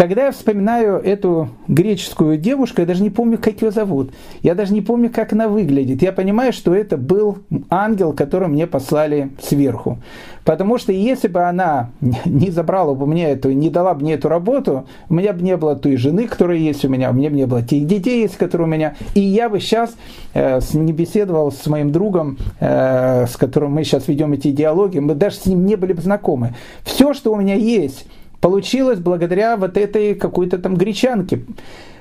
Когда 0.00 0.24
я 0.24 0.32
вспоминаю 0.32 0.96
эту 0.96 1.50
греческую 1.68 2.38
девушку, 2.38 2.80
я 2.80 2.86
даже 2.86 3.02
не 3.02 3.10
помню, 3.10 3.36
как 3.36 3.60
ее 3.60 3.70
зовут. 3.70 4.12
Я 4.40 4.54
даже 4.54 4.72
не 4.72 4.80
помню, 4.80 5.10
как 5.10 5.34
она 5.34 5.46
выглядит. 5.46 6.00
Я 6.00 6.10
понимаю, 6.12 6.54
что 6.54 6.74
это 6.74 6.96
был 6.96 7.40
ангел, 7.68 8.14
который 8.14 8.48
мне 8.48 8.66
послали 8.66 9.28
сверху. 9.42 9.98
Потому 10.44 10.78
что 10.78 10.90
если 10.90 11.28
бы 11.28 11.42
она 11.42 11.90
не 12.24 12.50
забрала 12.50 12.94
бы 12.94 13.06
мне 13.06 13.32
эту, 13.32 13.52
не 13.52 13.68
дала 13.68 13.92
бы 13.92 14.00
мне 14.00 14.14
эту 14.14 14.30
работу, 14.30 14.86
у 15.10 15.12
меня 15.12 15.34
бы 15.34 15.42
не 15.42 15.58
было 15.58 15.76
той 15.76 15.96
жены, 15.96 16.26
которая 16.28 16.56
есть 16.56 16.82
у 16.82 16.88
меня, 16.88 17.10
у 17.10 17.12
меня 17.12 17.28
бы 17.28 17.36
не 17.36 17.46
было 17.46 17.62
тех 17.62 17.86
детей, 17.86 18.22
есть, 18.22 18.38
которые 18.38 18.68
у 18.68 18.70
меня. 18.70 18.94
И 19.14 19.20
я 19.20 19.50
бы 19.50 19.60
сейчас 19.60 19.94
э, 20.32 20.60
не 20.72 20.94
беседовал 20.94 21.52
с 21.52 21.66
моим 21.66 21.92
другом, 21.92 22.38
э, 22.58 23.26
с 23.26 23.36
которым 23.36 23.72
мы 23.72 23.84
сейчас 23.84 24.08
ведем 24.08 24.32
эти 24.32 24.50
диалоги, 24.50 24.98
мы 24.98 25.14
даже 25.14 25.36
с 25.36 25.44
ним 25.44 25.66
не 25.66 25.76
были 25.76 25.92
бы 25.92 26.00
знакомы. 26.00 26.54
Все, 26.84 27.12
что 27.12 27.34
у 27.34 27.36
меня 27.36 27.54
есть, 27.54 28.06
получилось 28.40 28.98
благодаря 28.98 29.56
вот 29.56 29.76
этой 29.76 30.14
какой-то 30.14 30.58
там 30.58 30.76
гречанке. 30.76 31.44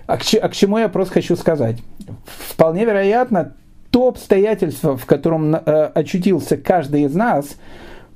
А 0.08 0.18
к, 0.18 0.24
а 0.42 0.50
к 0.50 0.54
чему 0.54 0.78
я 0.78 0.90
просто 0.90 1.16
хочу 1.16 1.36
сказать? 1.36 1.78
Вполне 2.26 2.86
вероятно, 2.86 3.54
то 3.92 4.08
обстоятельство, 4.08 4.98
в 4.98 5.06
котором 5.06 5.56
э, 5.56 5.60
очутился 5.94 6.58
каждый 6.58 7.04
из 7.04 7.14
нас, 7.14 7.58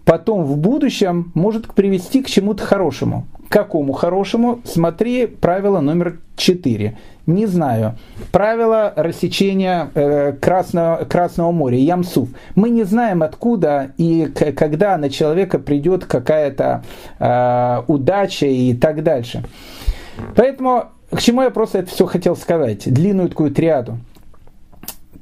потом 0.06 0.44
в 0.44 0.58
будущем 0.58 1.32
может 1.36 1.74
привести 1.74 2.24
к 2.24 2.28
чему-то 2.28 2.64
хорошему. 2.64 3.28
Какому 3.54 3.94
хорошему? 3.94 4.62
Смотри 4.64 5.28
правило 5.28 5.80
номер 5.80 6.18
4. 6.38 6.98
Не 7.28 7.46
знаю. 7.46 8.00
Правило 8.32 8.92
рассечения 8.96 9.92
э, 9.94 10.32
Красного, 10.42 11.06
Красного 11.06 11.52
моря, 11.52 11.78
Ямсуф. 11.78 12.30
Мы 12.56 12.72
не 12.72 12.84
знаем, 12.84 13.22
откуда 13.22 13.92
и 14.00 14.26
когда 14.58 14.98
на 14.98 15.12
человека 15.12 15.60
придет 15.60 16.06
какая-то 16.06 16.84
э, 17.20 17.84
удача 17.86 18.48
и 18.48 18.74
так 18.74 19.04
дальше. 19.04 19.44
Поэтому 20.36 20.86
к 21.12 21.22
чему 21.22 21.44
я 21.44 21.52
просто 21.52 21.78
это 21.78 21.92
все 21.92 22.08
хотел 22.08 22.36
сказать? 22.36 22.92
Длинную 22.92 23.30
такую 23.30 23.52
триаду 23.52 24.00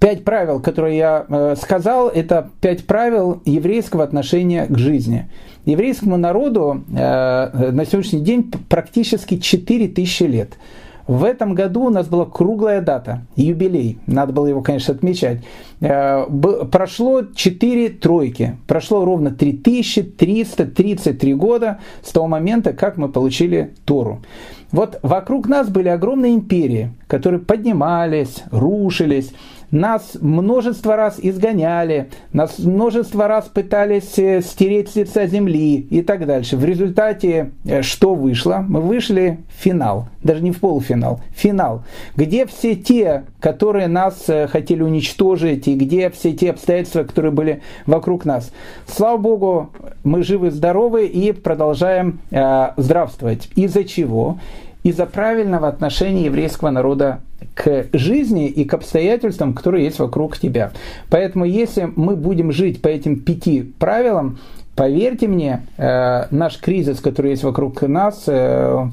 пять 0.02 0.24
правил, 0.24 0.60
которые 0.60 0.98
я 0.98 1.26
э, 1.30 1.56
сказал, 1.62 2.10
это 2.10 2.50
пять 2.60 2.86
правил 2.86 3.42
еврейского 3.46 4.04
отношения 4.04 4.66
к 4.66 4.78
жизни. 4.78 5.30
Еврейскому 5.66 6.18
народу 6.18 6.84
э, 6.90 7.72
на 7.72 7.86
сегодняшний 7.86 8.22
день 8.22 8.52
практически 8.68 9.38
4000 9.38 10.24
лет. 10.24 10.58
В 11.06 11.24
этом 11.24 11.54
году 11.54 11.86
у 11.86 11.90
нас 11.90 12.08
была 12.08 12.26
круглая 12.26 12.82
дата, 12.82 13.22
юбилей, 13.36 14.00
надо 14.08 14.34
было 14.34 14.48
его, 14.48 14.62
конечно, 14.62 14.96
отмечать. 14.96 15.44
Э, 15.82 16.26
прошло 16.72 17.22
4 17.36 17.90
тройки, 17.90 18.58
прошло 18.66 19.06
ровно 19.06 19.30
3333 19.30 21.34
года 21.36 21.80
с 22.02 22.12
того 22.12 22.28
момента, 22.28 22.74
как 22.74 22.98
мы 22.98 23.08
получили 23.08 23.76
Тору. 23.86 24.24
Вот 24.72 25.00
вокруг 25.04 25.48
нас 25.48 25.70
были 25.70 25.90
огромные 25.90 26.34
империи, 26.34 26.92
которые 27.08 27.42
поднимались, 27.42 28.44
рушились, 28.52 29.32
нас 29.72 30.18
множество 30.20 30.96
раз 30.96 31.18
изгоняли, 31.22 32.10
нас 32.34 32.60
множество 32.60 33.28
раз 33.28 33.46
пытались 33.46 34.18
э, 34.18 34.42
стереть 34.42 34.90
с 34.90 34.96
лица 34.96 35.26
земли 35.28 35.80
и 35.90 36.02
так 36.02 36.26
дальше. 36.26 36.58
В 36.58 36.66
результате 36.66 37.52
э, 37.66 37.82
что 37.82 38.14
вышло? 38.14 38.66
Мы 38.68 38.82
вышли 38.82 39.40
в 39.50 39.64
финал, 39.64 40.08
даже 40.24 40.44
не 40.44 40.52
в 40.52 40.60
полуфинал, 40.60 41.22
финал, 41.34 41.84
где 42.16 42.46
все 42.46 42.76
те, 42.76 43.24
которые 43.40 43.88
нас 43.88 44.26
э, 44.28 44.48
хотели 44.48 44.84
уничтожить, 44.84 45.68
и 45.68 45.76
где 45.76 46.10
все 46.10 46.34
те 46.34 46.52
обстоятельства, 46.52 47.04
которые 47.04 47.32
были 47.32 47.62
вокруг 47.86 48.26
нас. 48.26 48.52
Слава 48.88 49.18
Богу, 49.18 49.72
мы 50.04 50.24
живы, 50.24 50.52
здоровы 50.52 51.06
и 51.06 51.32
продолжаем 51.32 52.20
э, 52.32 52.72
здравствовать. 52.78 53.50
Из-за 53.56 53.84
чего? 53.86 54.38
Из-за 54.84 55.06
правильного 55.06 55.68
отношения 55.68 56.26
еврейского 56.26 56.72
народа 56.72 57.22
к 57.54 57.88
жизни 57.94 58.48
и 58.48 58.66
к 58.66 58.74
обстоятельствам, 58.74 59.54
которые 59.54 59.86
есть 59.86 60.00
вокруг 60.00 60.38
тебя. 60.38 60.72
Поэтому 61.10 61.46
если 61.46 61.92
мы 61.96 62.16
будем 62.16 62.52
жить 62.52 62.82
по 62.82 62.88
этим 62.88 63.20
пяти 63.20 63.62
правилам, 63.80 64.40
поверьте 64.76 65.28
мне, 65.28 65.68
э, 65.78 66.28
наш 66.32 66.60
кризис, 66.60 67.00
который 67.00 67.32
есть 67.32 67.44
вокруг 67.44 67.82
нас, 67.84 68.24
э, 68.28 68.88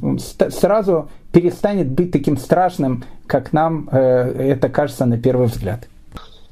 сразу 0.50 1.10
перестанет 1.32 1.88
быть 1.88 2.12
таким 2.12 2.36
страшным, 2.36 3.04
как 3.26 3.52
нам 3.52 3.88
э, 3.90 4.52
это 4.52 4.68
кажется 4.68 5.06
на 5.06 5.18
первый 5.18 5.46
взгляд. 5.46 5.80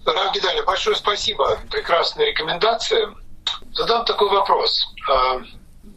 Рав 0.06 0.66
большое 0.66 0.96
спасибо. 0.96 1.58
Прекрасная 1.70 2.26
рекомендация. 2.26 3.08
Задам 3.72 4.04
такой 4.04 4.30
вопрос. 4.30 4.86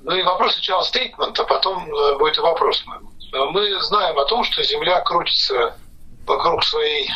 Ну 0.03 0.15
и 0.15 0.23
вопрос 0.23 0.53
сначала 0.53 0.83
стейтмент, 0.83 1.39
а 1.39 1.43
потом 1.43 1.85
будет 2.17 2.37
и 2.37 2.41
вопрос 2.41 2.83
Мы 3.31 3.81
знаем 3.83 4.17
о 4.17 4.25
том, 4.25 4.43
что 4.43 4.63
Земля 4.63 5.01
крутится 5.01 5.77
вокруг 6.25 6.63
своей 6.63 7.09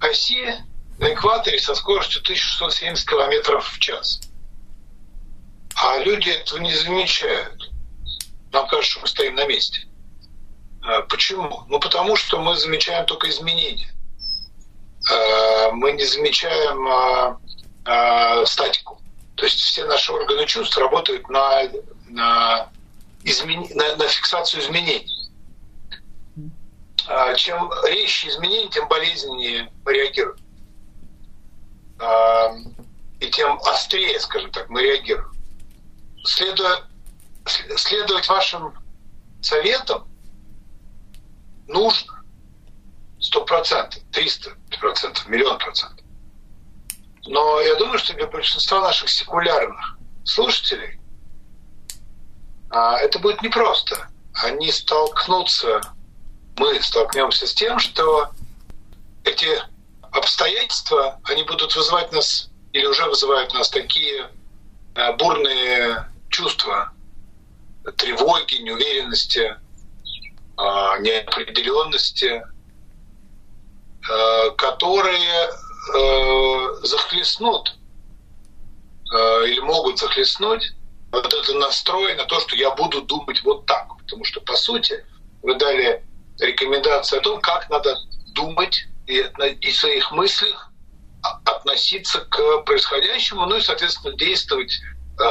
оси 0.00 0.54
на 0.98 1.12
экваторе 1.12 1.58
со 1.58 1.74
скоростью 1.74 2.20
1670 2.22 3.08
км 3.08 3.60
в 3.60 3.78
час. 3.78 4.20
А 5.74 5.98
люди 5.98 6.30
этого 6.30 6.58
не 6.58 6.74
замечают. 6.74 7.70
Нам 8.52 8.66
кажется, 8.66 8.92
что 8.92 9.00
мы 9.00 9.06
стоим 9.06 9.34
на 9.34 9.46
месте. 9.46 9.86
А 10.82 11.02
почему? 11.02 11.64
Ну, 11.68 11.78
потому 11.78 12.16
что 12.16 12.40
мы 12.40 12.56
замечаем 12.56 13.06
только 13.06 13.30
изменения. 13.30 13.92
А, 15.10 15.70
мы 15.72 15.92
не 15.92 16.04
замечаем 16.04 17.38
а, 17.84 18.44
статику. 18.46 19.00
То 19.36 19.44
есть 19.44 19.58
все 19.58 19.84
наши 19.86 20.12
органы 20.12 20.44
чувств 20.46 20.76
работают 20.76 21.28
на, 21.28 21.62
на, 22.08 22.68
измен... 23.24 23.66
на, 23.74 23.96
на 23.96 24.08
фиксацию 24.08 24.62
изменений. 24.62 25.21
А, 27.08 27.34
чем 27.34 27.70
резче 27.84 28.28
изменения, 28.28 28.68
тем 28.68 28.88
болезненнее 28.88 29.72
мы 29.84 29.92
реагируем. 29.92 30.38
А, 31.98 32.54
и 33.20 33.30
тем 33.30 33.58
острее, 33.64 34.18
скажем 34.20 34.50
так, 34.50 34.68
мы 34.68 34.82
реагируем. 34.82 35.32
Следуя, 36.24 36.84
следовать 37.76 38.28
вашим 38.28 38.74
советам 39.40 40.08
нужно 41.66 42.22
сто 43.18 43.44
процентов, 43.44 44.02
триста 44.12 44.52
процентов, 44.80 45.26
миллион 45.26 45.58
процентов. 45.58 46.04
Но 47.26 47.60
я 47.60 47.76
думаю, 47.76 47.98
что 47.98 48.14
для 48.14 48.26
большинства 48.26 48.80
наших 48.80 49.08
секулярных 49.08 49.98
слушателей 50.24 51.00
а, 52.70 52.98
это 52.98 53.18
будет 53.18 53.42
непросто. 53.42 54.08
Они 54.34 54.72
столкнутся 54.72 55.80
мы 56.56 56.80
столкнемся 56.82 57.46
с 57.46 57.54
тем, 57.54 57.78
что 57.78 58.30
эти 59.24 59.48
обстоятельства, 60.12 61.20
они 61.24 61.42
будут 61.44 61.74
вызывать 61.74 62.12
нас 62.12 62.50
или 62.72 62.86
уже 62.86 63.04
вызывают 63.06 63.52
нас 63.54 63.70
такие 63.70 64.30
э, 64.94 65.16
бурные 65.16 66.06
чувства 66.28 66.92
тревоги, 67.96 68.56
неуверенности, 68.56 69.56
а, 70.56 70.98
неопределенности, 70.98 72.42
э, 74.08 74.50
которые 74.56 75.48
э, 75.94 76.74
захлестнут 76.82 77.76
или 79.44 79.60
могут 79.60 79.98
захлестнуть 79.98 80.72
вот 81.10 81.26
этот 81.26 81.54
настрой 81.56 82.14
на 82.14 82.24
то, 82.24 82.40
что 82.40 82.56
я 82.56 82.70
буду 82.70 83.02
думать 83.02 83.42
вот 83.44 83.66
так. 83.66 83.94
Потому 83.98 84.24
что, 84.24 84.40
по 84.40 84.56
сути, 84.56 85.04
вы 85.42 85.54
дали 85.56 86.02
рекомендации 86.42 87.18
о 87.18 87.22
том, 87.22 87.40
как 87.40 87.68
надо 87.70 87.96
думать 88.34 88.86
и, 89.06 89.24
и 89.60 89.70
в 89.70 89.76
своих 89.76 90.10
мыслях 90.12 90.70
относиться 91.44 92.20
к 92.22 92.62
происходящему, 92.62 93.46
ну 93.46 93.56
и, 93.56 93.60
соответственно, 93.60 94.16
действовать, 94.16 94.72
э, 95.20 95.24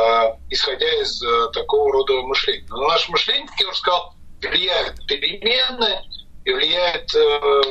исходя 0.49 0.89
из 1.01 1.22
э, 1.22 1.49
такого 1.53 1.91
рода 1.91 2.14
мышления. 2.22 2.68
Но 2.70 2.88
наше 2.88 3.12
мышление, 3.12 3.47
как 3.47 3.59
я 3.59 3.68
уже 3.68 3.78
сказал, 3.78 4.16
влияет 4.41 5.05
переменные 5.07 6.01
и 6.45 6.53
влияет 6.53 7.14
э, 7.14 7.62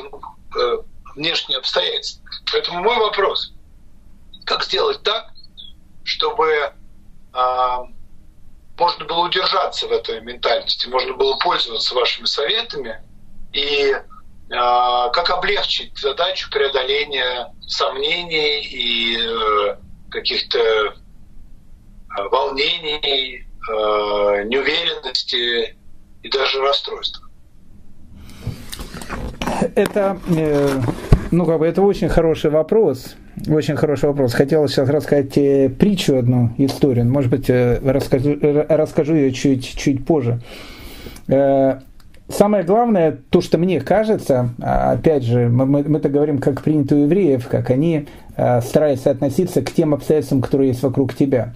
э, 0.57 0.79
внешние 1.17 1.59
обстоятельства. 1.59 2.23
Поэтому 2.53 2.83
мой 2.83 2.99
вопрос, 2.99 3.53
как 4.45 4.65
сделать 4.65 5.03
так, 5.03 5.31
чтобы 6.05 6.47
э, 6.47 7.77
можно 8.79 9.05
было 9.05 9.27
удержаться 9.27 9.87
в 9.87 9.93
этой 9.93 10.21
ментальности, 10.21 10.89
можно 10.89 11.15
было 11.15 11.37
пользоваться 11.37 11.95
вашими 11.95 12.27
советами, 12.27 13.03
и 13.53 13.93
э, 13.93 14.01
как 14.51 15.31
облегчить 15.31 15.97
задачу 15.99 16.51
преодоления 16.51 17.53
сомнений 17.67 18.63
и 18.63 19.17
э, 19.17 19.77
каких-то 20.11 20.59
э, 20.59 20.93
волнений, 22.31 23.47
э, 23.69 24.43
неуверенности 24.45 25.77
и 26.23 26.29
даже 26.31 26.61
расстройств. 26.61 27.23
Это, 29.75 30.19
э, 30.29 30.81
ну, 31.31 31.47
как 31.47 31.59
бы, 31.59 31.67
это 31.67 31.83
очень 31.83 32.09
хороший 32.09 32.51
вопрос. 32.51 33.15
Очень 33.49 33.77
хороший 33.77 34.09
вопрос. 34.09 34.35
Хотел 34.35 34.67
сейчас 34.69 34.89
рассказать 34.89 35.33
притчу 35.79 36.19
одну, 36.19 36.55
историю. 36.59 37.07
Может 37.07 37.31
быть, 37.31 37.49
э, 37.49 37.79
расскажу, 37.83 38.39
расскажу 38.69 39.15
ее 39.15 39.33
чуть, 39.33 39.77
чуть 39.77 40.05
позже 40.05 40.41
самое 42.31 42.65
главное, 42.65 43.19
то, 43.31 43.41
что 43.41 43.59
мне 43.59 43.81
кажется, 43.81 44.51
а, 44.61 44.93
опять 44.93 45.25
же, 45.25 45.49
мы, 45.49 45.81
это 45.81 46.09
говорим 46.09 46.39
как 46.39 46.63
принято 46.63 46.97
у 46.97 47.05
евреев, 47.05 47.49
как 47.49 47.71
они 47.71 48.07
а, 48.37 48.61
стараются 48.61 49.11
относиться 49.11 49.63
к 49.63 49.71
тем 49.71 49.95
обстоятельствам, 49.95 50.43
которые 50.43 50.69
есть 50.69 50.83
вокруг 50.83 51.15
тебя. 51.15 51.55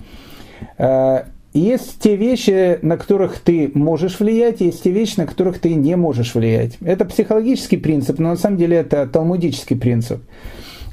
Есть 1.53 2.01
те 2.01 2.17
вещи, 2.17 2.79
на 2.83 2.97
которых 2.97 3.39
ты 3.39 3.71
можешь 3.75 4.19
влиять, 4.19 4.61
есть 4.61 4.83
те 4.83 4.91
вещи, 4.91 5.19
на 5.19 5.27
которых 5.27 5.59
ты 5.61 5.75
не 5.75 5.95
можешь 5.97 6.35
влиять. 6.35 6.79
Это 6.81 7.05
психологический 7.05 7.77
принцип, 7.77 8.19
но 8.19 8.31
на 8.31 8.37
самом 8.37 8.57
деле 8.57 8.79
это 8.79 9.07
талмудический 9.07 9.77
принцип. 9.77 10.23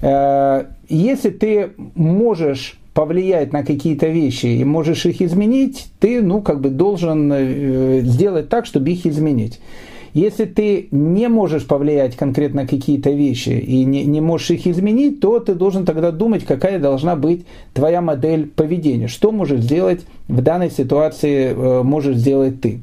Если 0.01 1.29
ты 1.29 1.71
можешь 1.95 2.80
повлиять 2.93 3.53
на 3.53 3.63
какие-то 3.63 4.07
вещи 4.07 4.47
и 4.47 4.63
можешь 4.63 5.05
их 5.05 5.21
изменить, 5.21 5.87
ты, 5.99 6.21
ну, 6.21 6.41
как 6.41 6.59
бы 6.59 6.69
должен 6.69 7.31
э, 7.31 8.01
сделать 8.01 8.49
так, 8.49 8.65
чтобы 8.65 8.89
их 8.89 9.05
изменить. 9.05 9.61
Если 10.13 10.43
ты 10.43 10.89
не 10.91 11.29
можешь 11.29 11.65
повлиять 11.65 12.17
конкретно 12.17 12.67
какие-то 12.67 13.11
вещи 13.11 13.51
и 13.51 13.85
не, 13.85 14.03
не 14.03 14.19
можешь 14.19 14.51
их 14.51 14.67
изменить, 14.67 15.21
то 15.21 15.39
ты 15.39 15.55
должен 15.55 15.85
тогда 15.85 16.11
думать, 16.11 16.43
какая 16.43 16.79
должна 16.79 17.15
быть 17.15 17.45
твоя 17.73 18.01
модель 18.01 18.47
поведения. 18.47 19.07
Что 19.07 19.31
можешь 19.31 19.61
сделать 19.61 20.01
в 20.27 20.41
данной 20.41 20.69
ситуации, 20.69 21.53
э, 21.55 21.83
можешь 21.83 22.17
сделать 22.17 22.59
ты. 22.59 22.81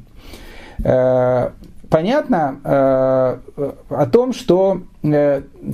Э, 0.83 1.51
понятно 1.89 3.39
о 3.89 4.05
том, 4.11 4.33
что 4.33 4.81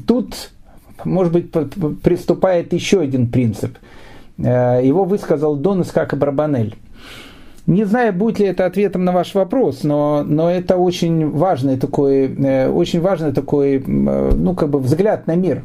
тут, 0.08 0.52
может 1.04 1.34
быть, 1.34 1.52
приступает 2.02 2.74
еще 2.74 3.00
один 3.00 3.28
принцип– 3.28 3.78
его 4.38 5.04
высказал 5.06 5.56
Дон 5.56 5.82
Искака 5.82 6.16
Барбанель. 6.16 6.76
Не 7.68 7.84
знаю, 7.86 8.14
будет 8.14 8.38
ли 8.38 8.46
это 8.46 8.66
ответом 8.68 9.06
на 9.06 9.12
ваш 9.12 9.34
вопрос, 9.34 9.84
но, 9.84 10.24
но 10.24 10.52
это 10.52 10.78
очень 10.78 11.32
важный 11.32 11.78
такой, 11.78 12.28
э, 12.28 12.70
очень 12.70 13.02
важный 13.02 13.32
такой, 13.34 13.78
э, 13.78 13.82
ну, 13.82 14.54
как 14.54 14.70
бы 14.70 14.78
взгляд 14.78 15.26
на 15.26 15.36
мир. 15.36 15.64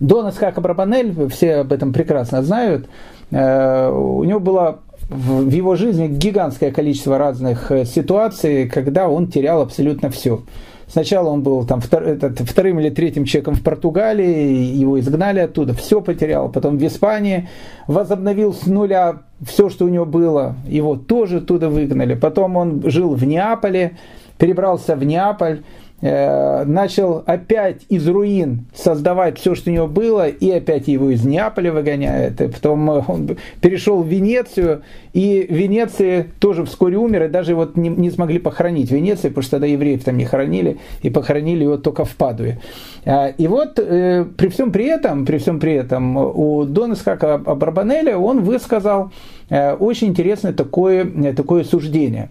Дон 0.00 0.28
Искака 0.28 0.60
Барбанель, 0.60 1.14
все 1.28 1.56
об 1.56 1.72
этом 1.72 1.92
прекрасно 1.92 2.42
знают, 2.42 2.86
у 3.30 4.24
него 4.24 4.40
было 4.40 4.80
в 5.08 5.48
его 5.48 5.74
жизни 5.74 6.06
гигантское 6.06 6.70
количество 6.70 7.16
разных 7.16 7.72
ситуаций, 7.86 8.68
когда 8.68 9.08
он 9.08 9.28
терял 9.28 9.62
абсолютно 9.62 10.10
все. 10.10 10.42
Сначала 10.88 11.30
он 11.30 11.42
был 11.42 11.64
там 11.64 11.80
втор, 11.80 12.04
этот, 12.04 12.38
вторым 12.40 12.78
или 12.78 12.90
третьим 12.90 13.24
человеком 13.24 13.54
в 13.54 13.62
Португалии, 13.62 14.76
его 14.76 14.98
изгнали 15.00 15.40
оттуда, 15.40 15.74
все 15.74 16.00
потерял. 16.00 16.48
Потом 16.48 16.78
в 16.78 16.86
Испании 16.86 17.48
возобновил 17.88 18.54
с 18.54 18.66
нуля 18.66 19.22
все, 19.44 19.68
что 19.68 19.84
у 19.84 19.88
него 19.88 20.06
было, 20.06 20.54
его 20.66 20.96
тоже 20.96 21.38
оттуда 21.38 21.68
выгнали. 21.68 22.14
Потом 22.14 22.56
он 22.56 22.82
жил 22.86 23.14
в 23.14 23.24
Неаполе, 23.24 23.96
перебрался 24.38 24.94
в 24.94 25.04
Неаполь, 25.04 25.62
начал 26.02 27.22
опять 27.26 27.82
из 27.88 28.06
руин 28.06 28.66
создавать 28.74 29.38
все, 29.38 29.54
что 29.54 29.70
у 29.70 29.72
него 29.72 29.86
было, 29.86 30.28
и 30.28 30.50
опять 30.50 30.88
его 30.88 31.10
из 31.10 31.24
Неаполя 31.24 31.72
выгоняет. 31.72 32.40
И 32.40 32.48
потом 32.48 32.90
э, 32.90 33.02
он 33.06 33.36
перешел 33.60 34.02
в 34.02 34.06
Венецию, 34.06 34.82
и 35.14 35.46
в 35.48 35.54
Венеции 35.54 36.30
тоже 36.38 36.64
вскоре 36.64 36.98
умер, 36.98 37.24
и 37.24 37.28
даже 37.28 37.54
вот 37.54 37.76
не, 37.76 37.88
не 37.88 38.10
смогли 38.10 38.38
похоронить 38.38 38.90
в 38.90 38.94
Венеции, 38.94 39.28
потому 39.28 39.42
что 39.42 39.52
тогда 39.52 39.66
евреев 39.66 40.04
там 40.04 40.18
не 40.18 40.26
хоронили, 40.26 40.78
и 41.02 41.08
похоронили 41.08 41.62
его 41.62 41.78
только 41.78 42.04
в 42.04 42.14
Падуе. 42.16 42.60
Э, 43.04 43.32
и 43.32 43.46
вот 43.46 43.76
при 43.76 44.48
всем 44.48 44.72
при 44.72 44.86
этом, 44.86 45.24
при 45.24 45.38
всем 45.38 45.60
при 45.60 45.72
этом 45.72 46.16
у 46.16 46.64
Дона 46.64 46.92
Исхака 46.92 47.38
Барбанеля 47.38 48.18
он 48.18 48.42
высказал 48.42 49.12
очень 49.48 50.08
интересное 50.08 50.52
такое, 50.52 51.32
такое 51.34 51.64
суждение. 51.64 52.30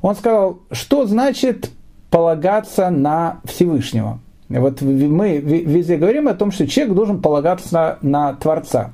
Он 0.00 0.14
сказал, 0.14 0.60
что 0.70 1.06
значит 1.06 1.70
полагаться 2.14 2.90
на 2.90 3.40
Всевышнего. 3.42 4.20
Вот 4.48 4.82
мы 4.82 5.38
везде 5.38 5.96
говорим 5.96 6.28
о 6.28 6.34
том, 6.34 6.52
что 6.52 6.64
человек 6.64 6.94
должен 6.94 7.20
полагаться 7.20 7.98
на, 8.02 8.34
Творца. 8.34 8.92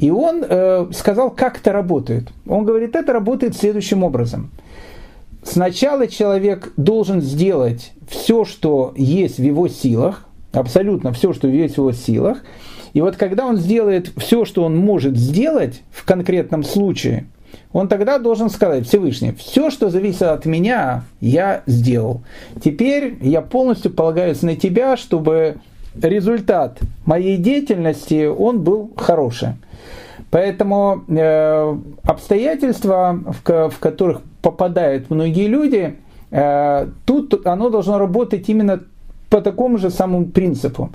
И 0.00 0.08
он 0.08 0.44
э, 0.48 0.86
сказал, 0.92 1.30
как 1.30 1.58
это 1.58 1.72
работает. 1.72 2.28
Он 2.46 2.64
говорит, 2.64 2.94
это 2.94 3.12
работает 3.12 3.56
следующим 3.56 4.04
образом. 4.04 4.52
Сначала 5.42 6.06
человек 6.06 6.72
должен 6.76 7.20
сделать 7.20 7.92
все, 8.08 8.44
что 8.44 8.92
есть 8.94 9.38
в 9.38 9.42
его 9.42 9.66
силах, 9.66 10.24
абсолютно 10.52 11.12
все, 11.12 11.32
что 11.32 11.48
есть 11.48 11.74
в 11.74 11.78
его 11.78 11.90
силах. 11.90 12.44
И 12.92 13.00
вот 13.00 13.16
когда 13.16 13.46
он 13.46 13.56
сделает 13.56 14.12
все, 14.16 14.44
что 14.44 14.62
он 14.62 14.76
может 14.76 15.16
сделать 15.16 15.82
в 15.90 16.04
конкретном 16.04 16.62
случае– 16.62 17.26
он 17.72 17.88
тогда 17.88 18.18
должен 18.18 18.50
сказать, 18.50 18.86
Всевышний, 18.86 19.32
все, 19.32 19.70
что 19.70 19.88
зависит 19.90 20.22
от 20.22 20.44
меня, 20.46 21.04
я 21.20 21.62
сделал. 21.66 22.22
Теперь 22.62 23.16
я 23.20 23.40
полностью 23.40 23.92
полагаюсь 23.92 24.42
на 24.42 24.56
тебя, 24.56 24.96
чтобы 24.96 25.56
результат 26.00 26.78
моей 27.04 27.36
деятельности, 27.36 28.26
он 28.26 28.62
был 28.62 28.90
хороший. 28.96 29.54
Поэтому 30.30 31.04
э, 31.08 31.76
обстоятельства, 32.04 33.18
в, 33.44 33.68
в 33.68 33.78
которых 33.78 34.22
попадают 34.40 35.10
многие 35.10 35.46
люди, 35.46 35.96
э, 36.30 36.86
тут 37.04 37.46
оно 37.46 37.68
должно 37.68 37.98
работать 37.98 38.48
именно 38.48 38.80
по 39.28 39.42
такому 39.42 39.78
же 39.78 39.90
самому 39.90 40.26
принципу. 40.26 40.90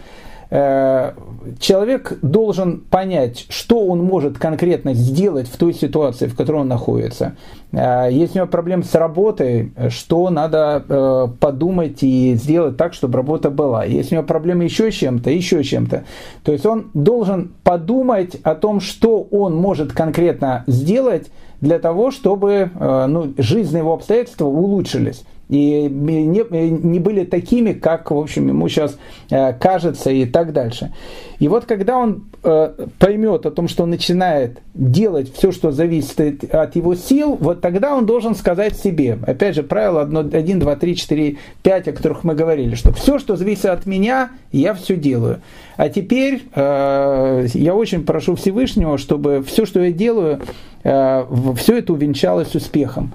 Э, 0.50 1.12
человек 1.60 2.18
должен 2.22 2.80
понять, 2.80 3.46
что 3.50 3.86
он 3.86 4.04
может 4.04 4.38
конкретно 4.38 4.94
сделать 4.94 5.48
в 5.48 5.58
той 5.58 5.74
ситуации, 5.74 6.28
в 6.28 6.36
которой 6.36 6.62
он 6.62 6.70
находится. 6.70 7.36
Э, 7.74 8.08
если 8.10 8.40
у 8.40 8.42
него 8.44 8.48
проблемы 8.48 8.84
с 8.84 8.96
работой, 8.96 9.74
что 9.90 10.30
надо 10.30 10.84
э, 10.88 11.28
подумать 11.40 12.02
и 12.02 12.36
сделать 12.36 12.78
так, 12.78 12.94
чтобы 12.94 13.18
работа 13.18 13.50
была. 13.50 13.84
Если 13.84 14.16
у 14.16 14.20
него 14.20 14.28
проблемы 14.28 14.64
еще 14.64 14.92
с 14.92 14.96
чем-то, 14.96 15.30
еще 15.30 15.64
чем-то. 15.64 16.04
То 16.44 16.52
есть 16.52 16.66
он 16.66 16.92
должен 16.94 17.52
подумать 17.64 18.36
о 18.44 18.56
том, 18.56 18.80
что 18.80 19.28
он 19.32 19.56
может 19.56 19.92
конкретно 19.92 20.64
сделать 20.68 21.28
для 21.60 21.80
того, 21.80 22.12
чтобы 22.12 22.70
ну, 22.80 23.34
жизненные 23.40 23.80
его 23.80 23.94
обстоятельства 23.94 24.46
улучшились 24.46 25.24
и 25.50 25.88
не, 25.90 26.44
не 26.70 27.00
были 27.00 27.24
такими, 27.24 27.72
как, 27.72 28.12
в 28.12 28.18
общем, 28.18 28.50
ему 28.50 28.68
сейчас 28.68 28.98
э, 29.30 29.54
кажется 29.54 30.12
и 30.12 30.26
так 30.26 30.52
дальше. 30.52 30.92
И 31.40 31.48
вот 31.48 31.66
когда 31.66 31.98
он 31.98 32.26
э, 32.44 32.88
поймет 33.00 33.46
о 33.46 33.52
том, 33.52 33.70
что 33.70 33.84
он 33.84 33.92
начинает 33.92 34.60
делать 34.74 35.34
все, 35.34 35.54
что 35.54 35.72
зависит 35.72 36.44
от 36.54 36.76
его 36.76 36.96
сил, 36.96 37.38
вот 37.40 37.62
тогда 37.62 37.96
он 37.96 38.06
должен 38.06 38.36
сказать 38.36 38.78
себе, 38.78 39.18
опять 39.26 39.56
же, 39.56 39.64
правило 39.64 40.02
1, 40.02 40.60
2, 40.60 40.76
3, 40.76 40.96
4, 40.96 41.38
5, 41.64 41.88
о 41.88 41.92
которых 41.94 42.24
мы 42.26 42.36
говорили, 42.36 42.76
что 42.76 42.92
все, 42.92 43.18
что 43.18 43.38
зависит 43.38 43.66
от 43.66 43.86
меня, 43.86 44.32
я 44.52 44.74
все 44.74 44.98
делаю. 44.98 45.42
А 45.78 45.88
теперь 45.88 46.44
э, 46.56 47.48
я 47.54 47.74
очень 47.74 48.04
прошу 48.04 48.36
Всевышнего, 48.36 48.98
чтобы 48.98 49.44
все, 49.48 49.66
что 49.66 49.82
я 49.82 49.92
делаю, 49.92 50.42
все 50.84 51.80
это 51.80 51.92
увенчалось 51.92 52.56
успехом. 52.56 53.14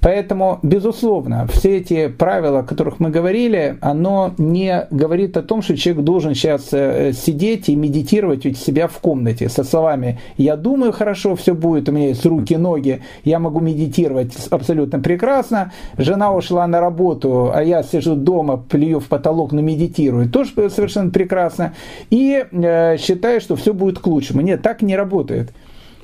Поэтому, 0.00 0.60
безусловно, 0.62 1.46
все 1.48 1.78
эти 1.78 2.06
правила, 2.06 2.60
о 2.60 2.62
которых 2.62 3.00
мы 3.00 3.10
говорили, 3.10 3.78
оно 3.80 4.32
не 4.38 4.86
говорит 4.90 5.36
о 5.36 5.42
том, 5.42 5.60
что 5.60 5.76
человек 5.76 6.04
должен 6.04 6.34
сейчас 6.34 6.68
э, 6.72 7.12
сидеть 7.12 7.68
и 7.68 7.74
медитировать 7.74 8.46
у 8.46 8.52
себя 8.52 8.86
в 8.86 8.98
комнате 9.00 9.48
со 9.48 9.64
словами 9.64 10.20
«я 10.36 10.56
думаю, 10.56 10.92
хорошо 10.92 11.34
все 11.34 11.54
будет, 11.54 11.88
у 11.88 11.92
меня 11.92 12.08
есть 12.08 12.24
руки, 12.24 12.56
ноги, 12.56 13.02
я 13.24 13.40
могу 13.40 13.58
медитировать 13.58 14.34
абсолютно 14.50 15.00
прекрасно, 15.00 15.72
жена 15.96 16.32
ушла 16.32 16.66
на 16.68 16.80
работу, 16.80 17.50
а 17.52 17.62
я 17.62 17.82
сижу 17.82 18.14
дома, 18.14 18.56
плюю 18.56 19.00
в 19.00 19.08
потолок, 19.08 19.50
но 19.50 19.62
медитирую, 19.62 20.30
тоже 20.30 20.52
совершенно 20.70 21.10
прекрасно, 21.10 21.74
и 22.10 22.46
э, 22.50 22.98
считаю, 22.98 23.40
что 23.40 23.56
все 23.56 23.74
будет 23.74 23.98
к 23.98 24.06
лучшему». 24.06 24.42
Нет, 24.42 24.62
так 24.62 24.80
не 24.82 24.96
работает. 24.96 25.50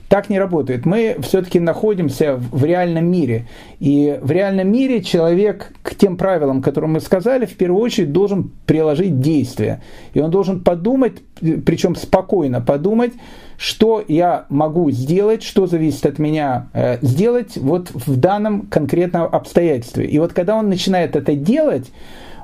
Так 0.09 0.29
не 0.29 0.39
работает. 0.39 0.85
Мы 0.85 1.17
все-таки 1.23 1.59
находимся 1.59 2.37
в 2.37 2.65
реальном 2.65 3.11
мире. 3.11 3.47
И 3.81 4.19
в 4.21 4.31
реальном 4.31 4.71
мире 4.71 5.03
человек 5.03 5.73
к 5.83 5.95
тем 5.95 6.17
правилам, 6.17 6.63
которые 6.63 6.91
мы 6.91 7.01
сказали, 7.01 7.47
в 7.47 7.57
первую 7.57 7.83
очередь 7.83 8.13
должен 8.13 8.51
приложить 8.67 9.21
действия. 9.21 9.83
И 10.13 10.21
он 10.21 10.31
должен 10.31 10.61
подумать, 10.61 11.15
причем 11.41 11.97
спокойно 11.97 12.61
подумать, 12.61 13.13
что 13.57 14.05
я 14.07 14.47
могу 14.49 14.91
сделать, 14.91 15.43
что 15.43 15.67
зависит 15.67 16.05
от 16.07 16.19
меня 16.19 16.69
э, 16.73 16.99
сделать 17.03 17.57
вот 17.57 17.91
в 17.93 18.17
данном 18.19 18.63
конкретном 18.67 19.29
обстоятельстве. 19.33 20.07
И 20.07 20.19
вот 20.19 20.33
когда 20.33 20.57
он 20.57 20.69
начинает 20.69 21.17
это 21.17 21.35
делать, 21.35 21.91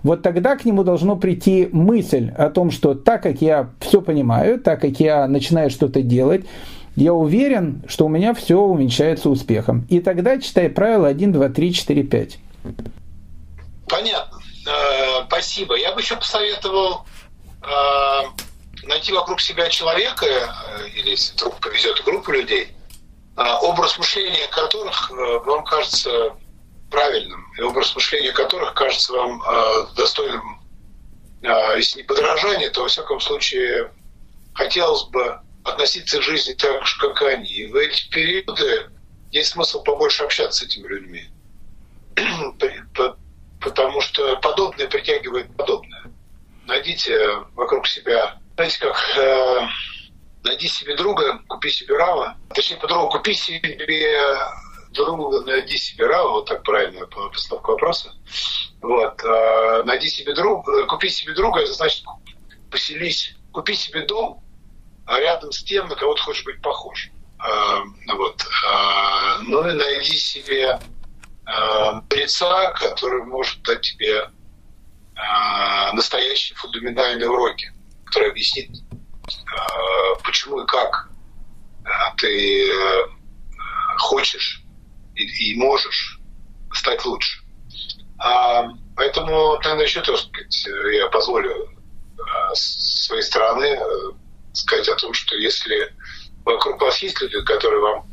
вот 0.02 0.22
тогда 0.22 0.56
к 0.56 0.64
нему 0.64 0.82
должно 0.82 1.16
прийти 1.16 1.68
мысль 1.72 2.30
о 2.36 2.48
том, 2.48 2.70
что 2.70 2.94
так 2.94 3.22
как 3.22 3.42
я 3.42 3.68
все 3.80 4.00
понимаю, 4.00 4.58
так 4.58 4.80
как 4.80 4.98
я 4.98 5.26
начинаю 5.26 5.70
что-то 5.70 6.02
делать, 6.02 6.44
я 7.01 7.14
уверен, 7.14 7.82
что 7.88 8.05
у 8.05 8.09
меня 8.09 8.34
все 8.34 8.59
уменьшается 8.59 9.30
успехом. 9.30 9.86
И 9.88 10.01
тогда 10.01 10.38
читай 10.38 10.68
правило 10.68 11.09
1, 11.09 11.32
2, 11.32 11.48
3, 11.48 11.74
4, 11.74 12.03
5. 12.03 12.38
Понятно. 13.88 14.38
Э, 14.66 15.24
спасибо. 15.26 15.76
Я 15.76 15.92
бы 15.92 16.01
еще 16.01 16.16
посоветовал 16.16 17.07
э, 17.62 18.22
найти 18.84 19.12
вокруг 19.12 19.40
себя 19.40 19.68
человека, 19.70 20.26
э, 20.26 20.88
или 20.88 21.11
если 21.11 21.32
вдруг 21.34 21.59
повезет 21.61 22.05
группу 22.05 22.32
людей, 22.32 22.68
образ 23.62 23.96
мышления 23.96 24.46
которых 24.48 25.11
вам 25.46 25.64
кажется 25.64 26.11
правильным, 26.90 27.42
и 27.57 27.62
образ 27.62 27.94
мышления 27.94 28.32
которых 28.32 28.74
кажется 28.74 29.14
вам 29.14 29.42
достойным, 29.96 30.61
если 31.76 31.98
не 31.98 32.03
подражания, 32.03 32.68
то, 32.68 32.82
во 32.82 32.88
всяком 32.88 33.18
случае, 33.20 33.90
хотелось 34.53 35.05
бы 35.05 35.40
относиться 35.64 36.18
к 36.18 36.22
жизни 36.22 36.54
так 36.54 36.86
же, 36.86 36.98
как 36.98 37.22
они. 37.22 37.48
И 37.48 37.66
в 37.66 37.76
эти 37.76 38.08
периоды 38.11 38.90
есть 39.30 39.50
смысл 39.50 39.82
побольше 39.82 40.24
общаться 40.24 40.61
с 40.61 40.66
этими 40.66 40.86
людьми. 40.88 41.28
Потому 43.61 44.00
что 44.00 44.36
подобное 44.36 44.88
притягивает 44.88 45.54
подобное. 45.56 46.04
Найдите 46.66 47.36
вокруг 47.54 47.86
себя, 47.86 48.38
знаете, 48.54 48.78
как 48.78 48.96
э, 49.18 49.68
найди 50.44 50.68
себе 50.68 50.96
друга, 50.96 51.40
купи 51.48 51.68
себе 51.70 51.96
рава. 51.96 52.36
Точнее, 52.54 52.76
по-другому, 52.76 53.11
купи 53.11 53.34
себе 53.34 53.76
друга, 54.92 55.40
найди 55.42 55.76
себе 55.76 56.06
рава, 56.06 56.30
вот 56.30 56.46
так 56.46 56.62
правильно 56.62 57.06
постановка 57.06 57.70
вопроса. 57.70 58.12
Вот. 58.80 59.22
Э, 59.24 59.82
найди 59.84 60.08
себе 60.08 60.34
друга, 60.34 60.86
купи 60.86 61.08
себе 61.08 61.34
друга, 61.34 61.61
это 61.61 61.72
значит 61.72 62.04
поселись, 62.70 63.34
купи 63.52 63.74
себе 63.74 64.06
дом, 64.06 64.42
а 65.11 65.18
рядом 65.18 65.50
с 65.50 65.64
тем, 65.64 65.88
на 65.88 65.96
кого 65.96 66.14
ты 66.14 66.22
хочешь 66.22 66.44
быть 66.44 66.62
похож. 66.62 67.11
А, 67.40 67.82
вот. 68.14 68.46
А, 68.64 69.38
ну 69.40 69.68
и 69.68 69.72
найди 69.72 70.16
себе 70.16 70.78
лица, 72.11 72.70
который 72.74 73.24
может 73.24 73.61
дать 73.62 73.80
тебе 73.80 74.30
настоящие 75.94 76.56
фундаментальные 76.56 77.28
уроки, 77.28 77.72
который 78.04 78.30
объяснит, 78.30 78.70
почему 80.22 80.61
и 80.62 80.66
как 80.66 81.08
ты 82.18 82.70
хочешь 83.98 84.62
и, 85.16 85.56
можешь 85.56 86.20
стать 86.72 87.04
лучше. 87.04 87.42
Поэтому, 88.16 89.58
наверное, 89.58 89.86
еще, 89.86 90.02
так 90.02 90.16
сказать, 90.18 90.66
я 90.92 91.08
позволю 91.08 91.68
своей 92.54 93.22
стороны 93.22 93.76
сказать 94.53 94.88
о 94.88 94.96
том, 94.96 95.12
что 95.12 95.36
если 95.36 95.94
вокруг 96.44 96.80
вас 96.80 96.98
есть 97.03 97.20
люди, 97.20 97.40
которые 97.42 97.80
вам 97.80 98.11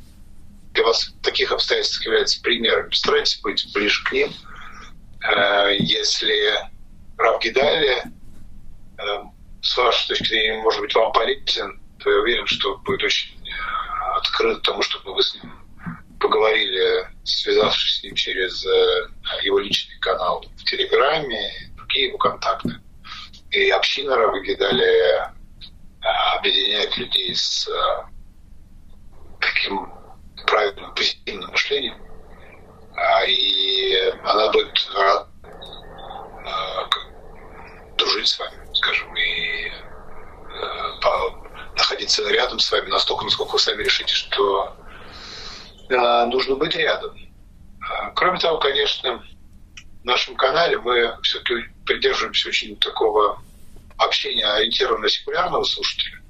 для 0.74 0.84
вас 0.84 1.08
в 1.08 1.22
таких 1.24 1.52
обстоятельствах 1.52 2.06
являются 2.06 2.42
примерами, 2.42 2.94
старайтесь 2.94 3.40
быть 3.42 3.68
ближе 3.74 4.04
к 4.04 4.12
ним. 4.12 4.32
Э, 5.24 5.76
если 5.80 6.56
Рав 7.18 7.42
Гидали, 7.42 8.04
э, 8.98 9.24
с 9.62 9.76
вашей 9.76 10.10
точки 10.10 10.28
зрения, 10.28 10.62
может 10.62 10.82
быть, 10.82 10.94
вам 10.94 11.12
полезен, 11.12 11.82
то 12.00 12.12
я 12.12 12.20
уверен, 12.20 12.46
что 12.46 12.78
будет 12.78 13.04
очень 13.04 13.36
э, 13.44 14.18
открыт 14.18 14.62
тому, 14.62 14.84
чтобы 14.84 15.16
вы 15.16 15.24
с 15.24 15.34
ним 15.36 15.52
поговорили, 16.20 17.08
связавшись 17.24 18.00
с 18.00 18.04
ним 18.04 18.16
через 18.16 18.64
его 19.44 19.60
личный 19.60 20.00
канал 20.00 20.44
в 20.58 20.64
Телеграме, 20.64 21.52
другие 21.76 22.08
его 22.08 22.18
контакты. 22.18 22.80
И 23.52 23.70
община 23.70 24.16
Рава 24.16 24.42
Гидали 24.42 25.37
объединяет 26.02 26.98
людей 26.98 27.36
с 27.36 27.68
э, 27.68 28.04
таким 29.40 29.92
правильным 30.46 30.94
позитивным 30.96 31.52
мышлением. 31.52 31.98
А, 32.96 33.26
и 33.26 33.96
она 34.24 34.52
будет 34.52 34.90
рада 34.96 35.28
дружить 37.98 38.28
с 38.28 38.40
вами, 38.40 38.74
скажем, 38.74 39.16
и 39.16 39.68
э, 39.68 39.72
находиться 41.76 42.28
рядом 42.30 42.60
с 42.60 42.72
вами 42.72 42.90
настолько, 42.90 43.26
насколько 43.26 43.54
вы 43.54 43.60
сами 43.60 43.84
решите, 43.84 44.14
что 44.14 44.76
э, 45.90 46.26
нужно 46.26 46.56
быть 46.56 46.76
рядом. 46.76 47.18
А, 47.82 48.12
кроме 48.12 48.40
того, 48.40 48.58
конечно, 48.60 49.24
в 50.02 50.06
нашем 50.06 50.36
канале 50.36 50.78
мы 50.80 51.18
все-таки 51.24 51.66
придерживаемся 51.86 52.50
очень 52.50 52.78
такого 52.78 53.42
общения 53.98 54.46
ориентировано 54.46 55.04
на 55.04 55.10
секулярного 55.10 55.64
слушателя 55.64 56.22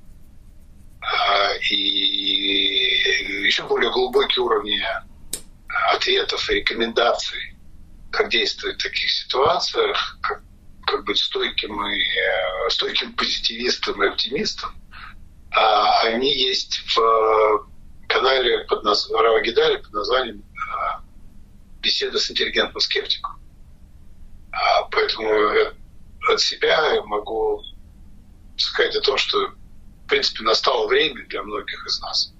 а, 1.01 1.53
и 1.71 3.45
еще 3.45 3.63
более 3.63 3.91
глубокие 3.91 4.43
уровни 4.43 4.81
ответов 5.93 6.49
и 6.49 6.55
рекомендаций, 6.55 7.55
как 8.11 8.29
действовать 8.29 8.79
в 8.79 8.83
таких 8.83 9.09
ситуациях, 9.09 10.17
как, 10.21 10.41
как 10.85 11.05
быть 11.05 11.17
стойким 11.17 11.85
и 11.85 11.99
э, 11.99 12.69
стойким 12.69 13.13
позитивистом 13.13 14.03
и 14.03 14.07
оптимистом, 14.07 14.71
а 15.51 16.01
они 16.01 16.31
есть 16.31 16.81
в 16.95 17.67
канале 18.07 18.65
под 18.65 18.83
наз... 18.83 19.07
Под 19.07 19.93
названием 19.93 20.39
э, 20.39 21.01
«Беседа 21.81 22.19
с 22.19 22.29
интеллигентным 22.31 22.79
скептиком». 22.79 23.39
А, 24.51 24.83
поэтому 24.91 25.27
от 26.29 26.41
себя. 26.41 26.93
Я 26.93 27.03
могу 27.03 27.63
сказать 28.57 28.95
о 28.95 29.01
том, 29.01 29.17
что, 29.17 29.37
в 29.47 30.07
принципе, 30.07 30.43
настало 30.43 30.87
время 30.87 31.25
для 31.27 31.43
многих 31.43 31.85
из 31.85 31.99
нас, 32.01 32.33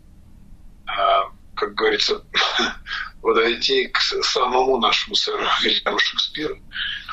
а, 0.88 1.32
как 1.56 1.76
говорится, 1.76 2.24
подойти 3.22 3.88
к 3.88 4.00
самому 4.00 4.78
нашему 4.78 5.16
сэру 5.16 5.44
Вильяму 5.62 6.00
Шекспиру, 6.00 6.58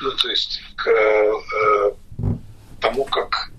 ну, 0.00 0.10
то 0.12 0.28
есть 0.28 0.60
к 0.76 0.88
э, 0.88 1.32
тому, 2.80 3.04
как 3.06 3.50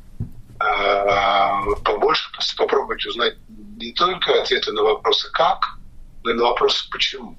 э, 0.60 1.76
побольше 1.84 2.30
попробовать 2.58 3.06
узнать 3.06 3.36
не 3.48 3.92
только 3.94 4.42
ответы 4.42 4.72
на 4.72 4.84
вопросы 4.84 5.30
«как», 5.32 5.78
но 6.24 6.32
и 6.32 6.34
на 6.34 6.44
вопросы 6.44 6.90
«почему». 6.92 7.38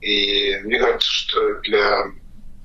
И 0.00 0.56
мне 0.64 0.78
кажется, 0.78 1.08
что 1.08 1.60
для 1.60 2.06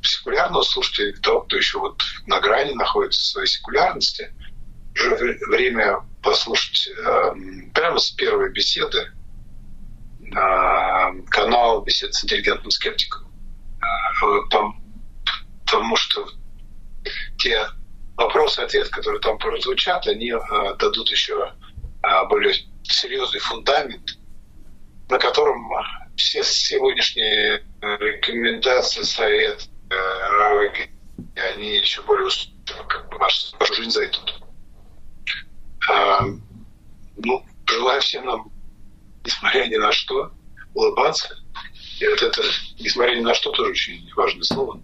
секулярного 0.01 0.63
слушателя, 0.63 1.13
того, 1.21 1.41
кто 1.41 1.57
еще 1.57 1.79
вот 1.79 2.01
на 2.25 2.39
грани 2.39 2.73
находится 2.73 3.21
своей 3.21 3.47
секулярности, 3.47 4.33
уже 4.95 5.37
время 5.47 5.99
послушать 6.21 6.87
э, 6.87 7.33
прямо 7.73 7.97
с 7.97 8.11
первой 8.11 8.51
беседы 8.51 9.11
на 10.19 11.13
канал 11.29 11.81
бесед 11.81 12.13
с 12.13 12.23
интеллигентным 12.23 12.71
скептиком. 12.71 13.31
Э, 13.81 14.75
потому 15.65 15.95
что 15.95 16.27
те 17.37 17.65
вопросы 18.15 18.61
и 18.61 18.65
ответы, 18.65 18.89
которые 18.89 19.21
там 19.21 19.37
прозвучат, 19.37 20.07
они 20.07 20.31
э, 20.31 20.75
дадут 20.77 21.09
еще 21.09 21.53
э, 22.03 22.27
более 22.27 22.53
серьезный 22.83 23.39
фундамент, 23.39 24.17
на 25.09 25.17
котором 25.17 25.71
все 26.15 26.43
сегодняшние 26.43 27.63
рекомендации, 27.81 29.03
советы, 29.03 29.70
они 31.35 31.77
еще 31.77 32.01
более 32.03 32.29
как 32.87 33.09
бы 33.09 33.17
вашу, 33.17 33.55
жизнь 33.75 33.91
зайдут. 33.91 34.41
А, 35.89 36.21
ну, 37.17 37.45
желаю 37.65 38.01
всем 38.01 38.25
нам, 38.25 38.51
несмотря 39.25 39.65
ни 39.65 39.75
на 39.75 39.91
что, 39.91 40.31
улыбаться. 40.73 41.35
И 41.99 42.07
вот 42.07 42.21
это, 42.21 42.41
несмотря 42.79 43.15
ни 43.15 43.21
на 43.21 43.33
что, 43.33 43.51
тоже 43.51 43.71
очень 43.71 44.11
важное 44.15 44.43
слово. 44.43 44.81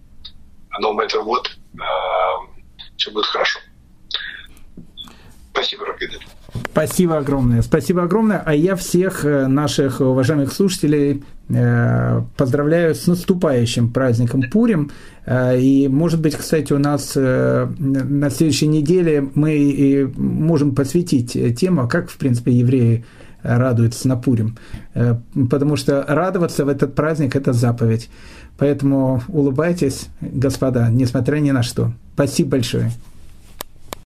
No 0.82 0.94
matter 0.94 1.24
what, 1.24 1.48
а, 1.80 2.48
все 2.98 3.12
будет 3.12 3.26
хорошо. 3.26 3.60
Спасибо, 5.52 5.86
Рабида. 5.86 6.20
Спасибо 6.72 7.18
огромное. 7.18 7.62
Спасибо 7.62 8.04
огромное. 8.04 8.42
А 8.46 8.54
я 8.54 8.76
всех 8.76 9.26
э, 9.26 9.48
наших 9.48 10.02
уважаемых 10.02 10.54
слушателей 10.54 11.24
э, 11.50 12.22
поздравляю 12.36 12.96
с 12.96 13.08
наступающим 13.08 13.92
праздником 13.92 14.44
Пурим. 14.52 14.92
Э, 15.26 15.60
и, 15.60 15.88
может 15.88 16.22
быть, 16.22 16.36
кстати, 16.36 16.74
у 16.74 16.78
нас 16.78 17.16
на 17.16 18.30
следующей 18.30 18.68
неделе 18.68 19.28
мы 19.34 20.12
можем 20.16 20.76
посвятить 20.76 21.34
тему, 21.58 21.88
как, 21.88 22.10
в 22.10 22.18
принципе, 22.18 22.52
евреи 22.52 23.06
радуются 23.44 24.08
на 24.08 24.18
Пурим. 24.18 24.58
Потому 25.50 25.76
что 25.76 26.04
радоваться 26.08 26.66
в 26.66 26.70
этот 26.70 26.96
праздник– 26.96 27.36
это 27.36 27.54
заповедь. 27.54 28.10
Поэтому 28.58 29.22
улыбайтесь, 29.28 30.08
господа, 30.20 30.90
несмотря 30.90 31.38
ни 31.38 31.52
на 31.52 31.64
что. 31.64 31.94
Спасибо 32.16 32.52
большое. 32.52 32.92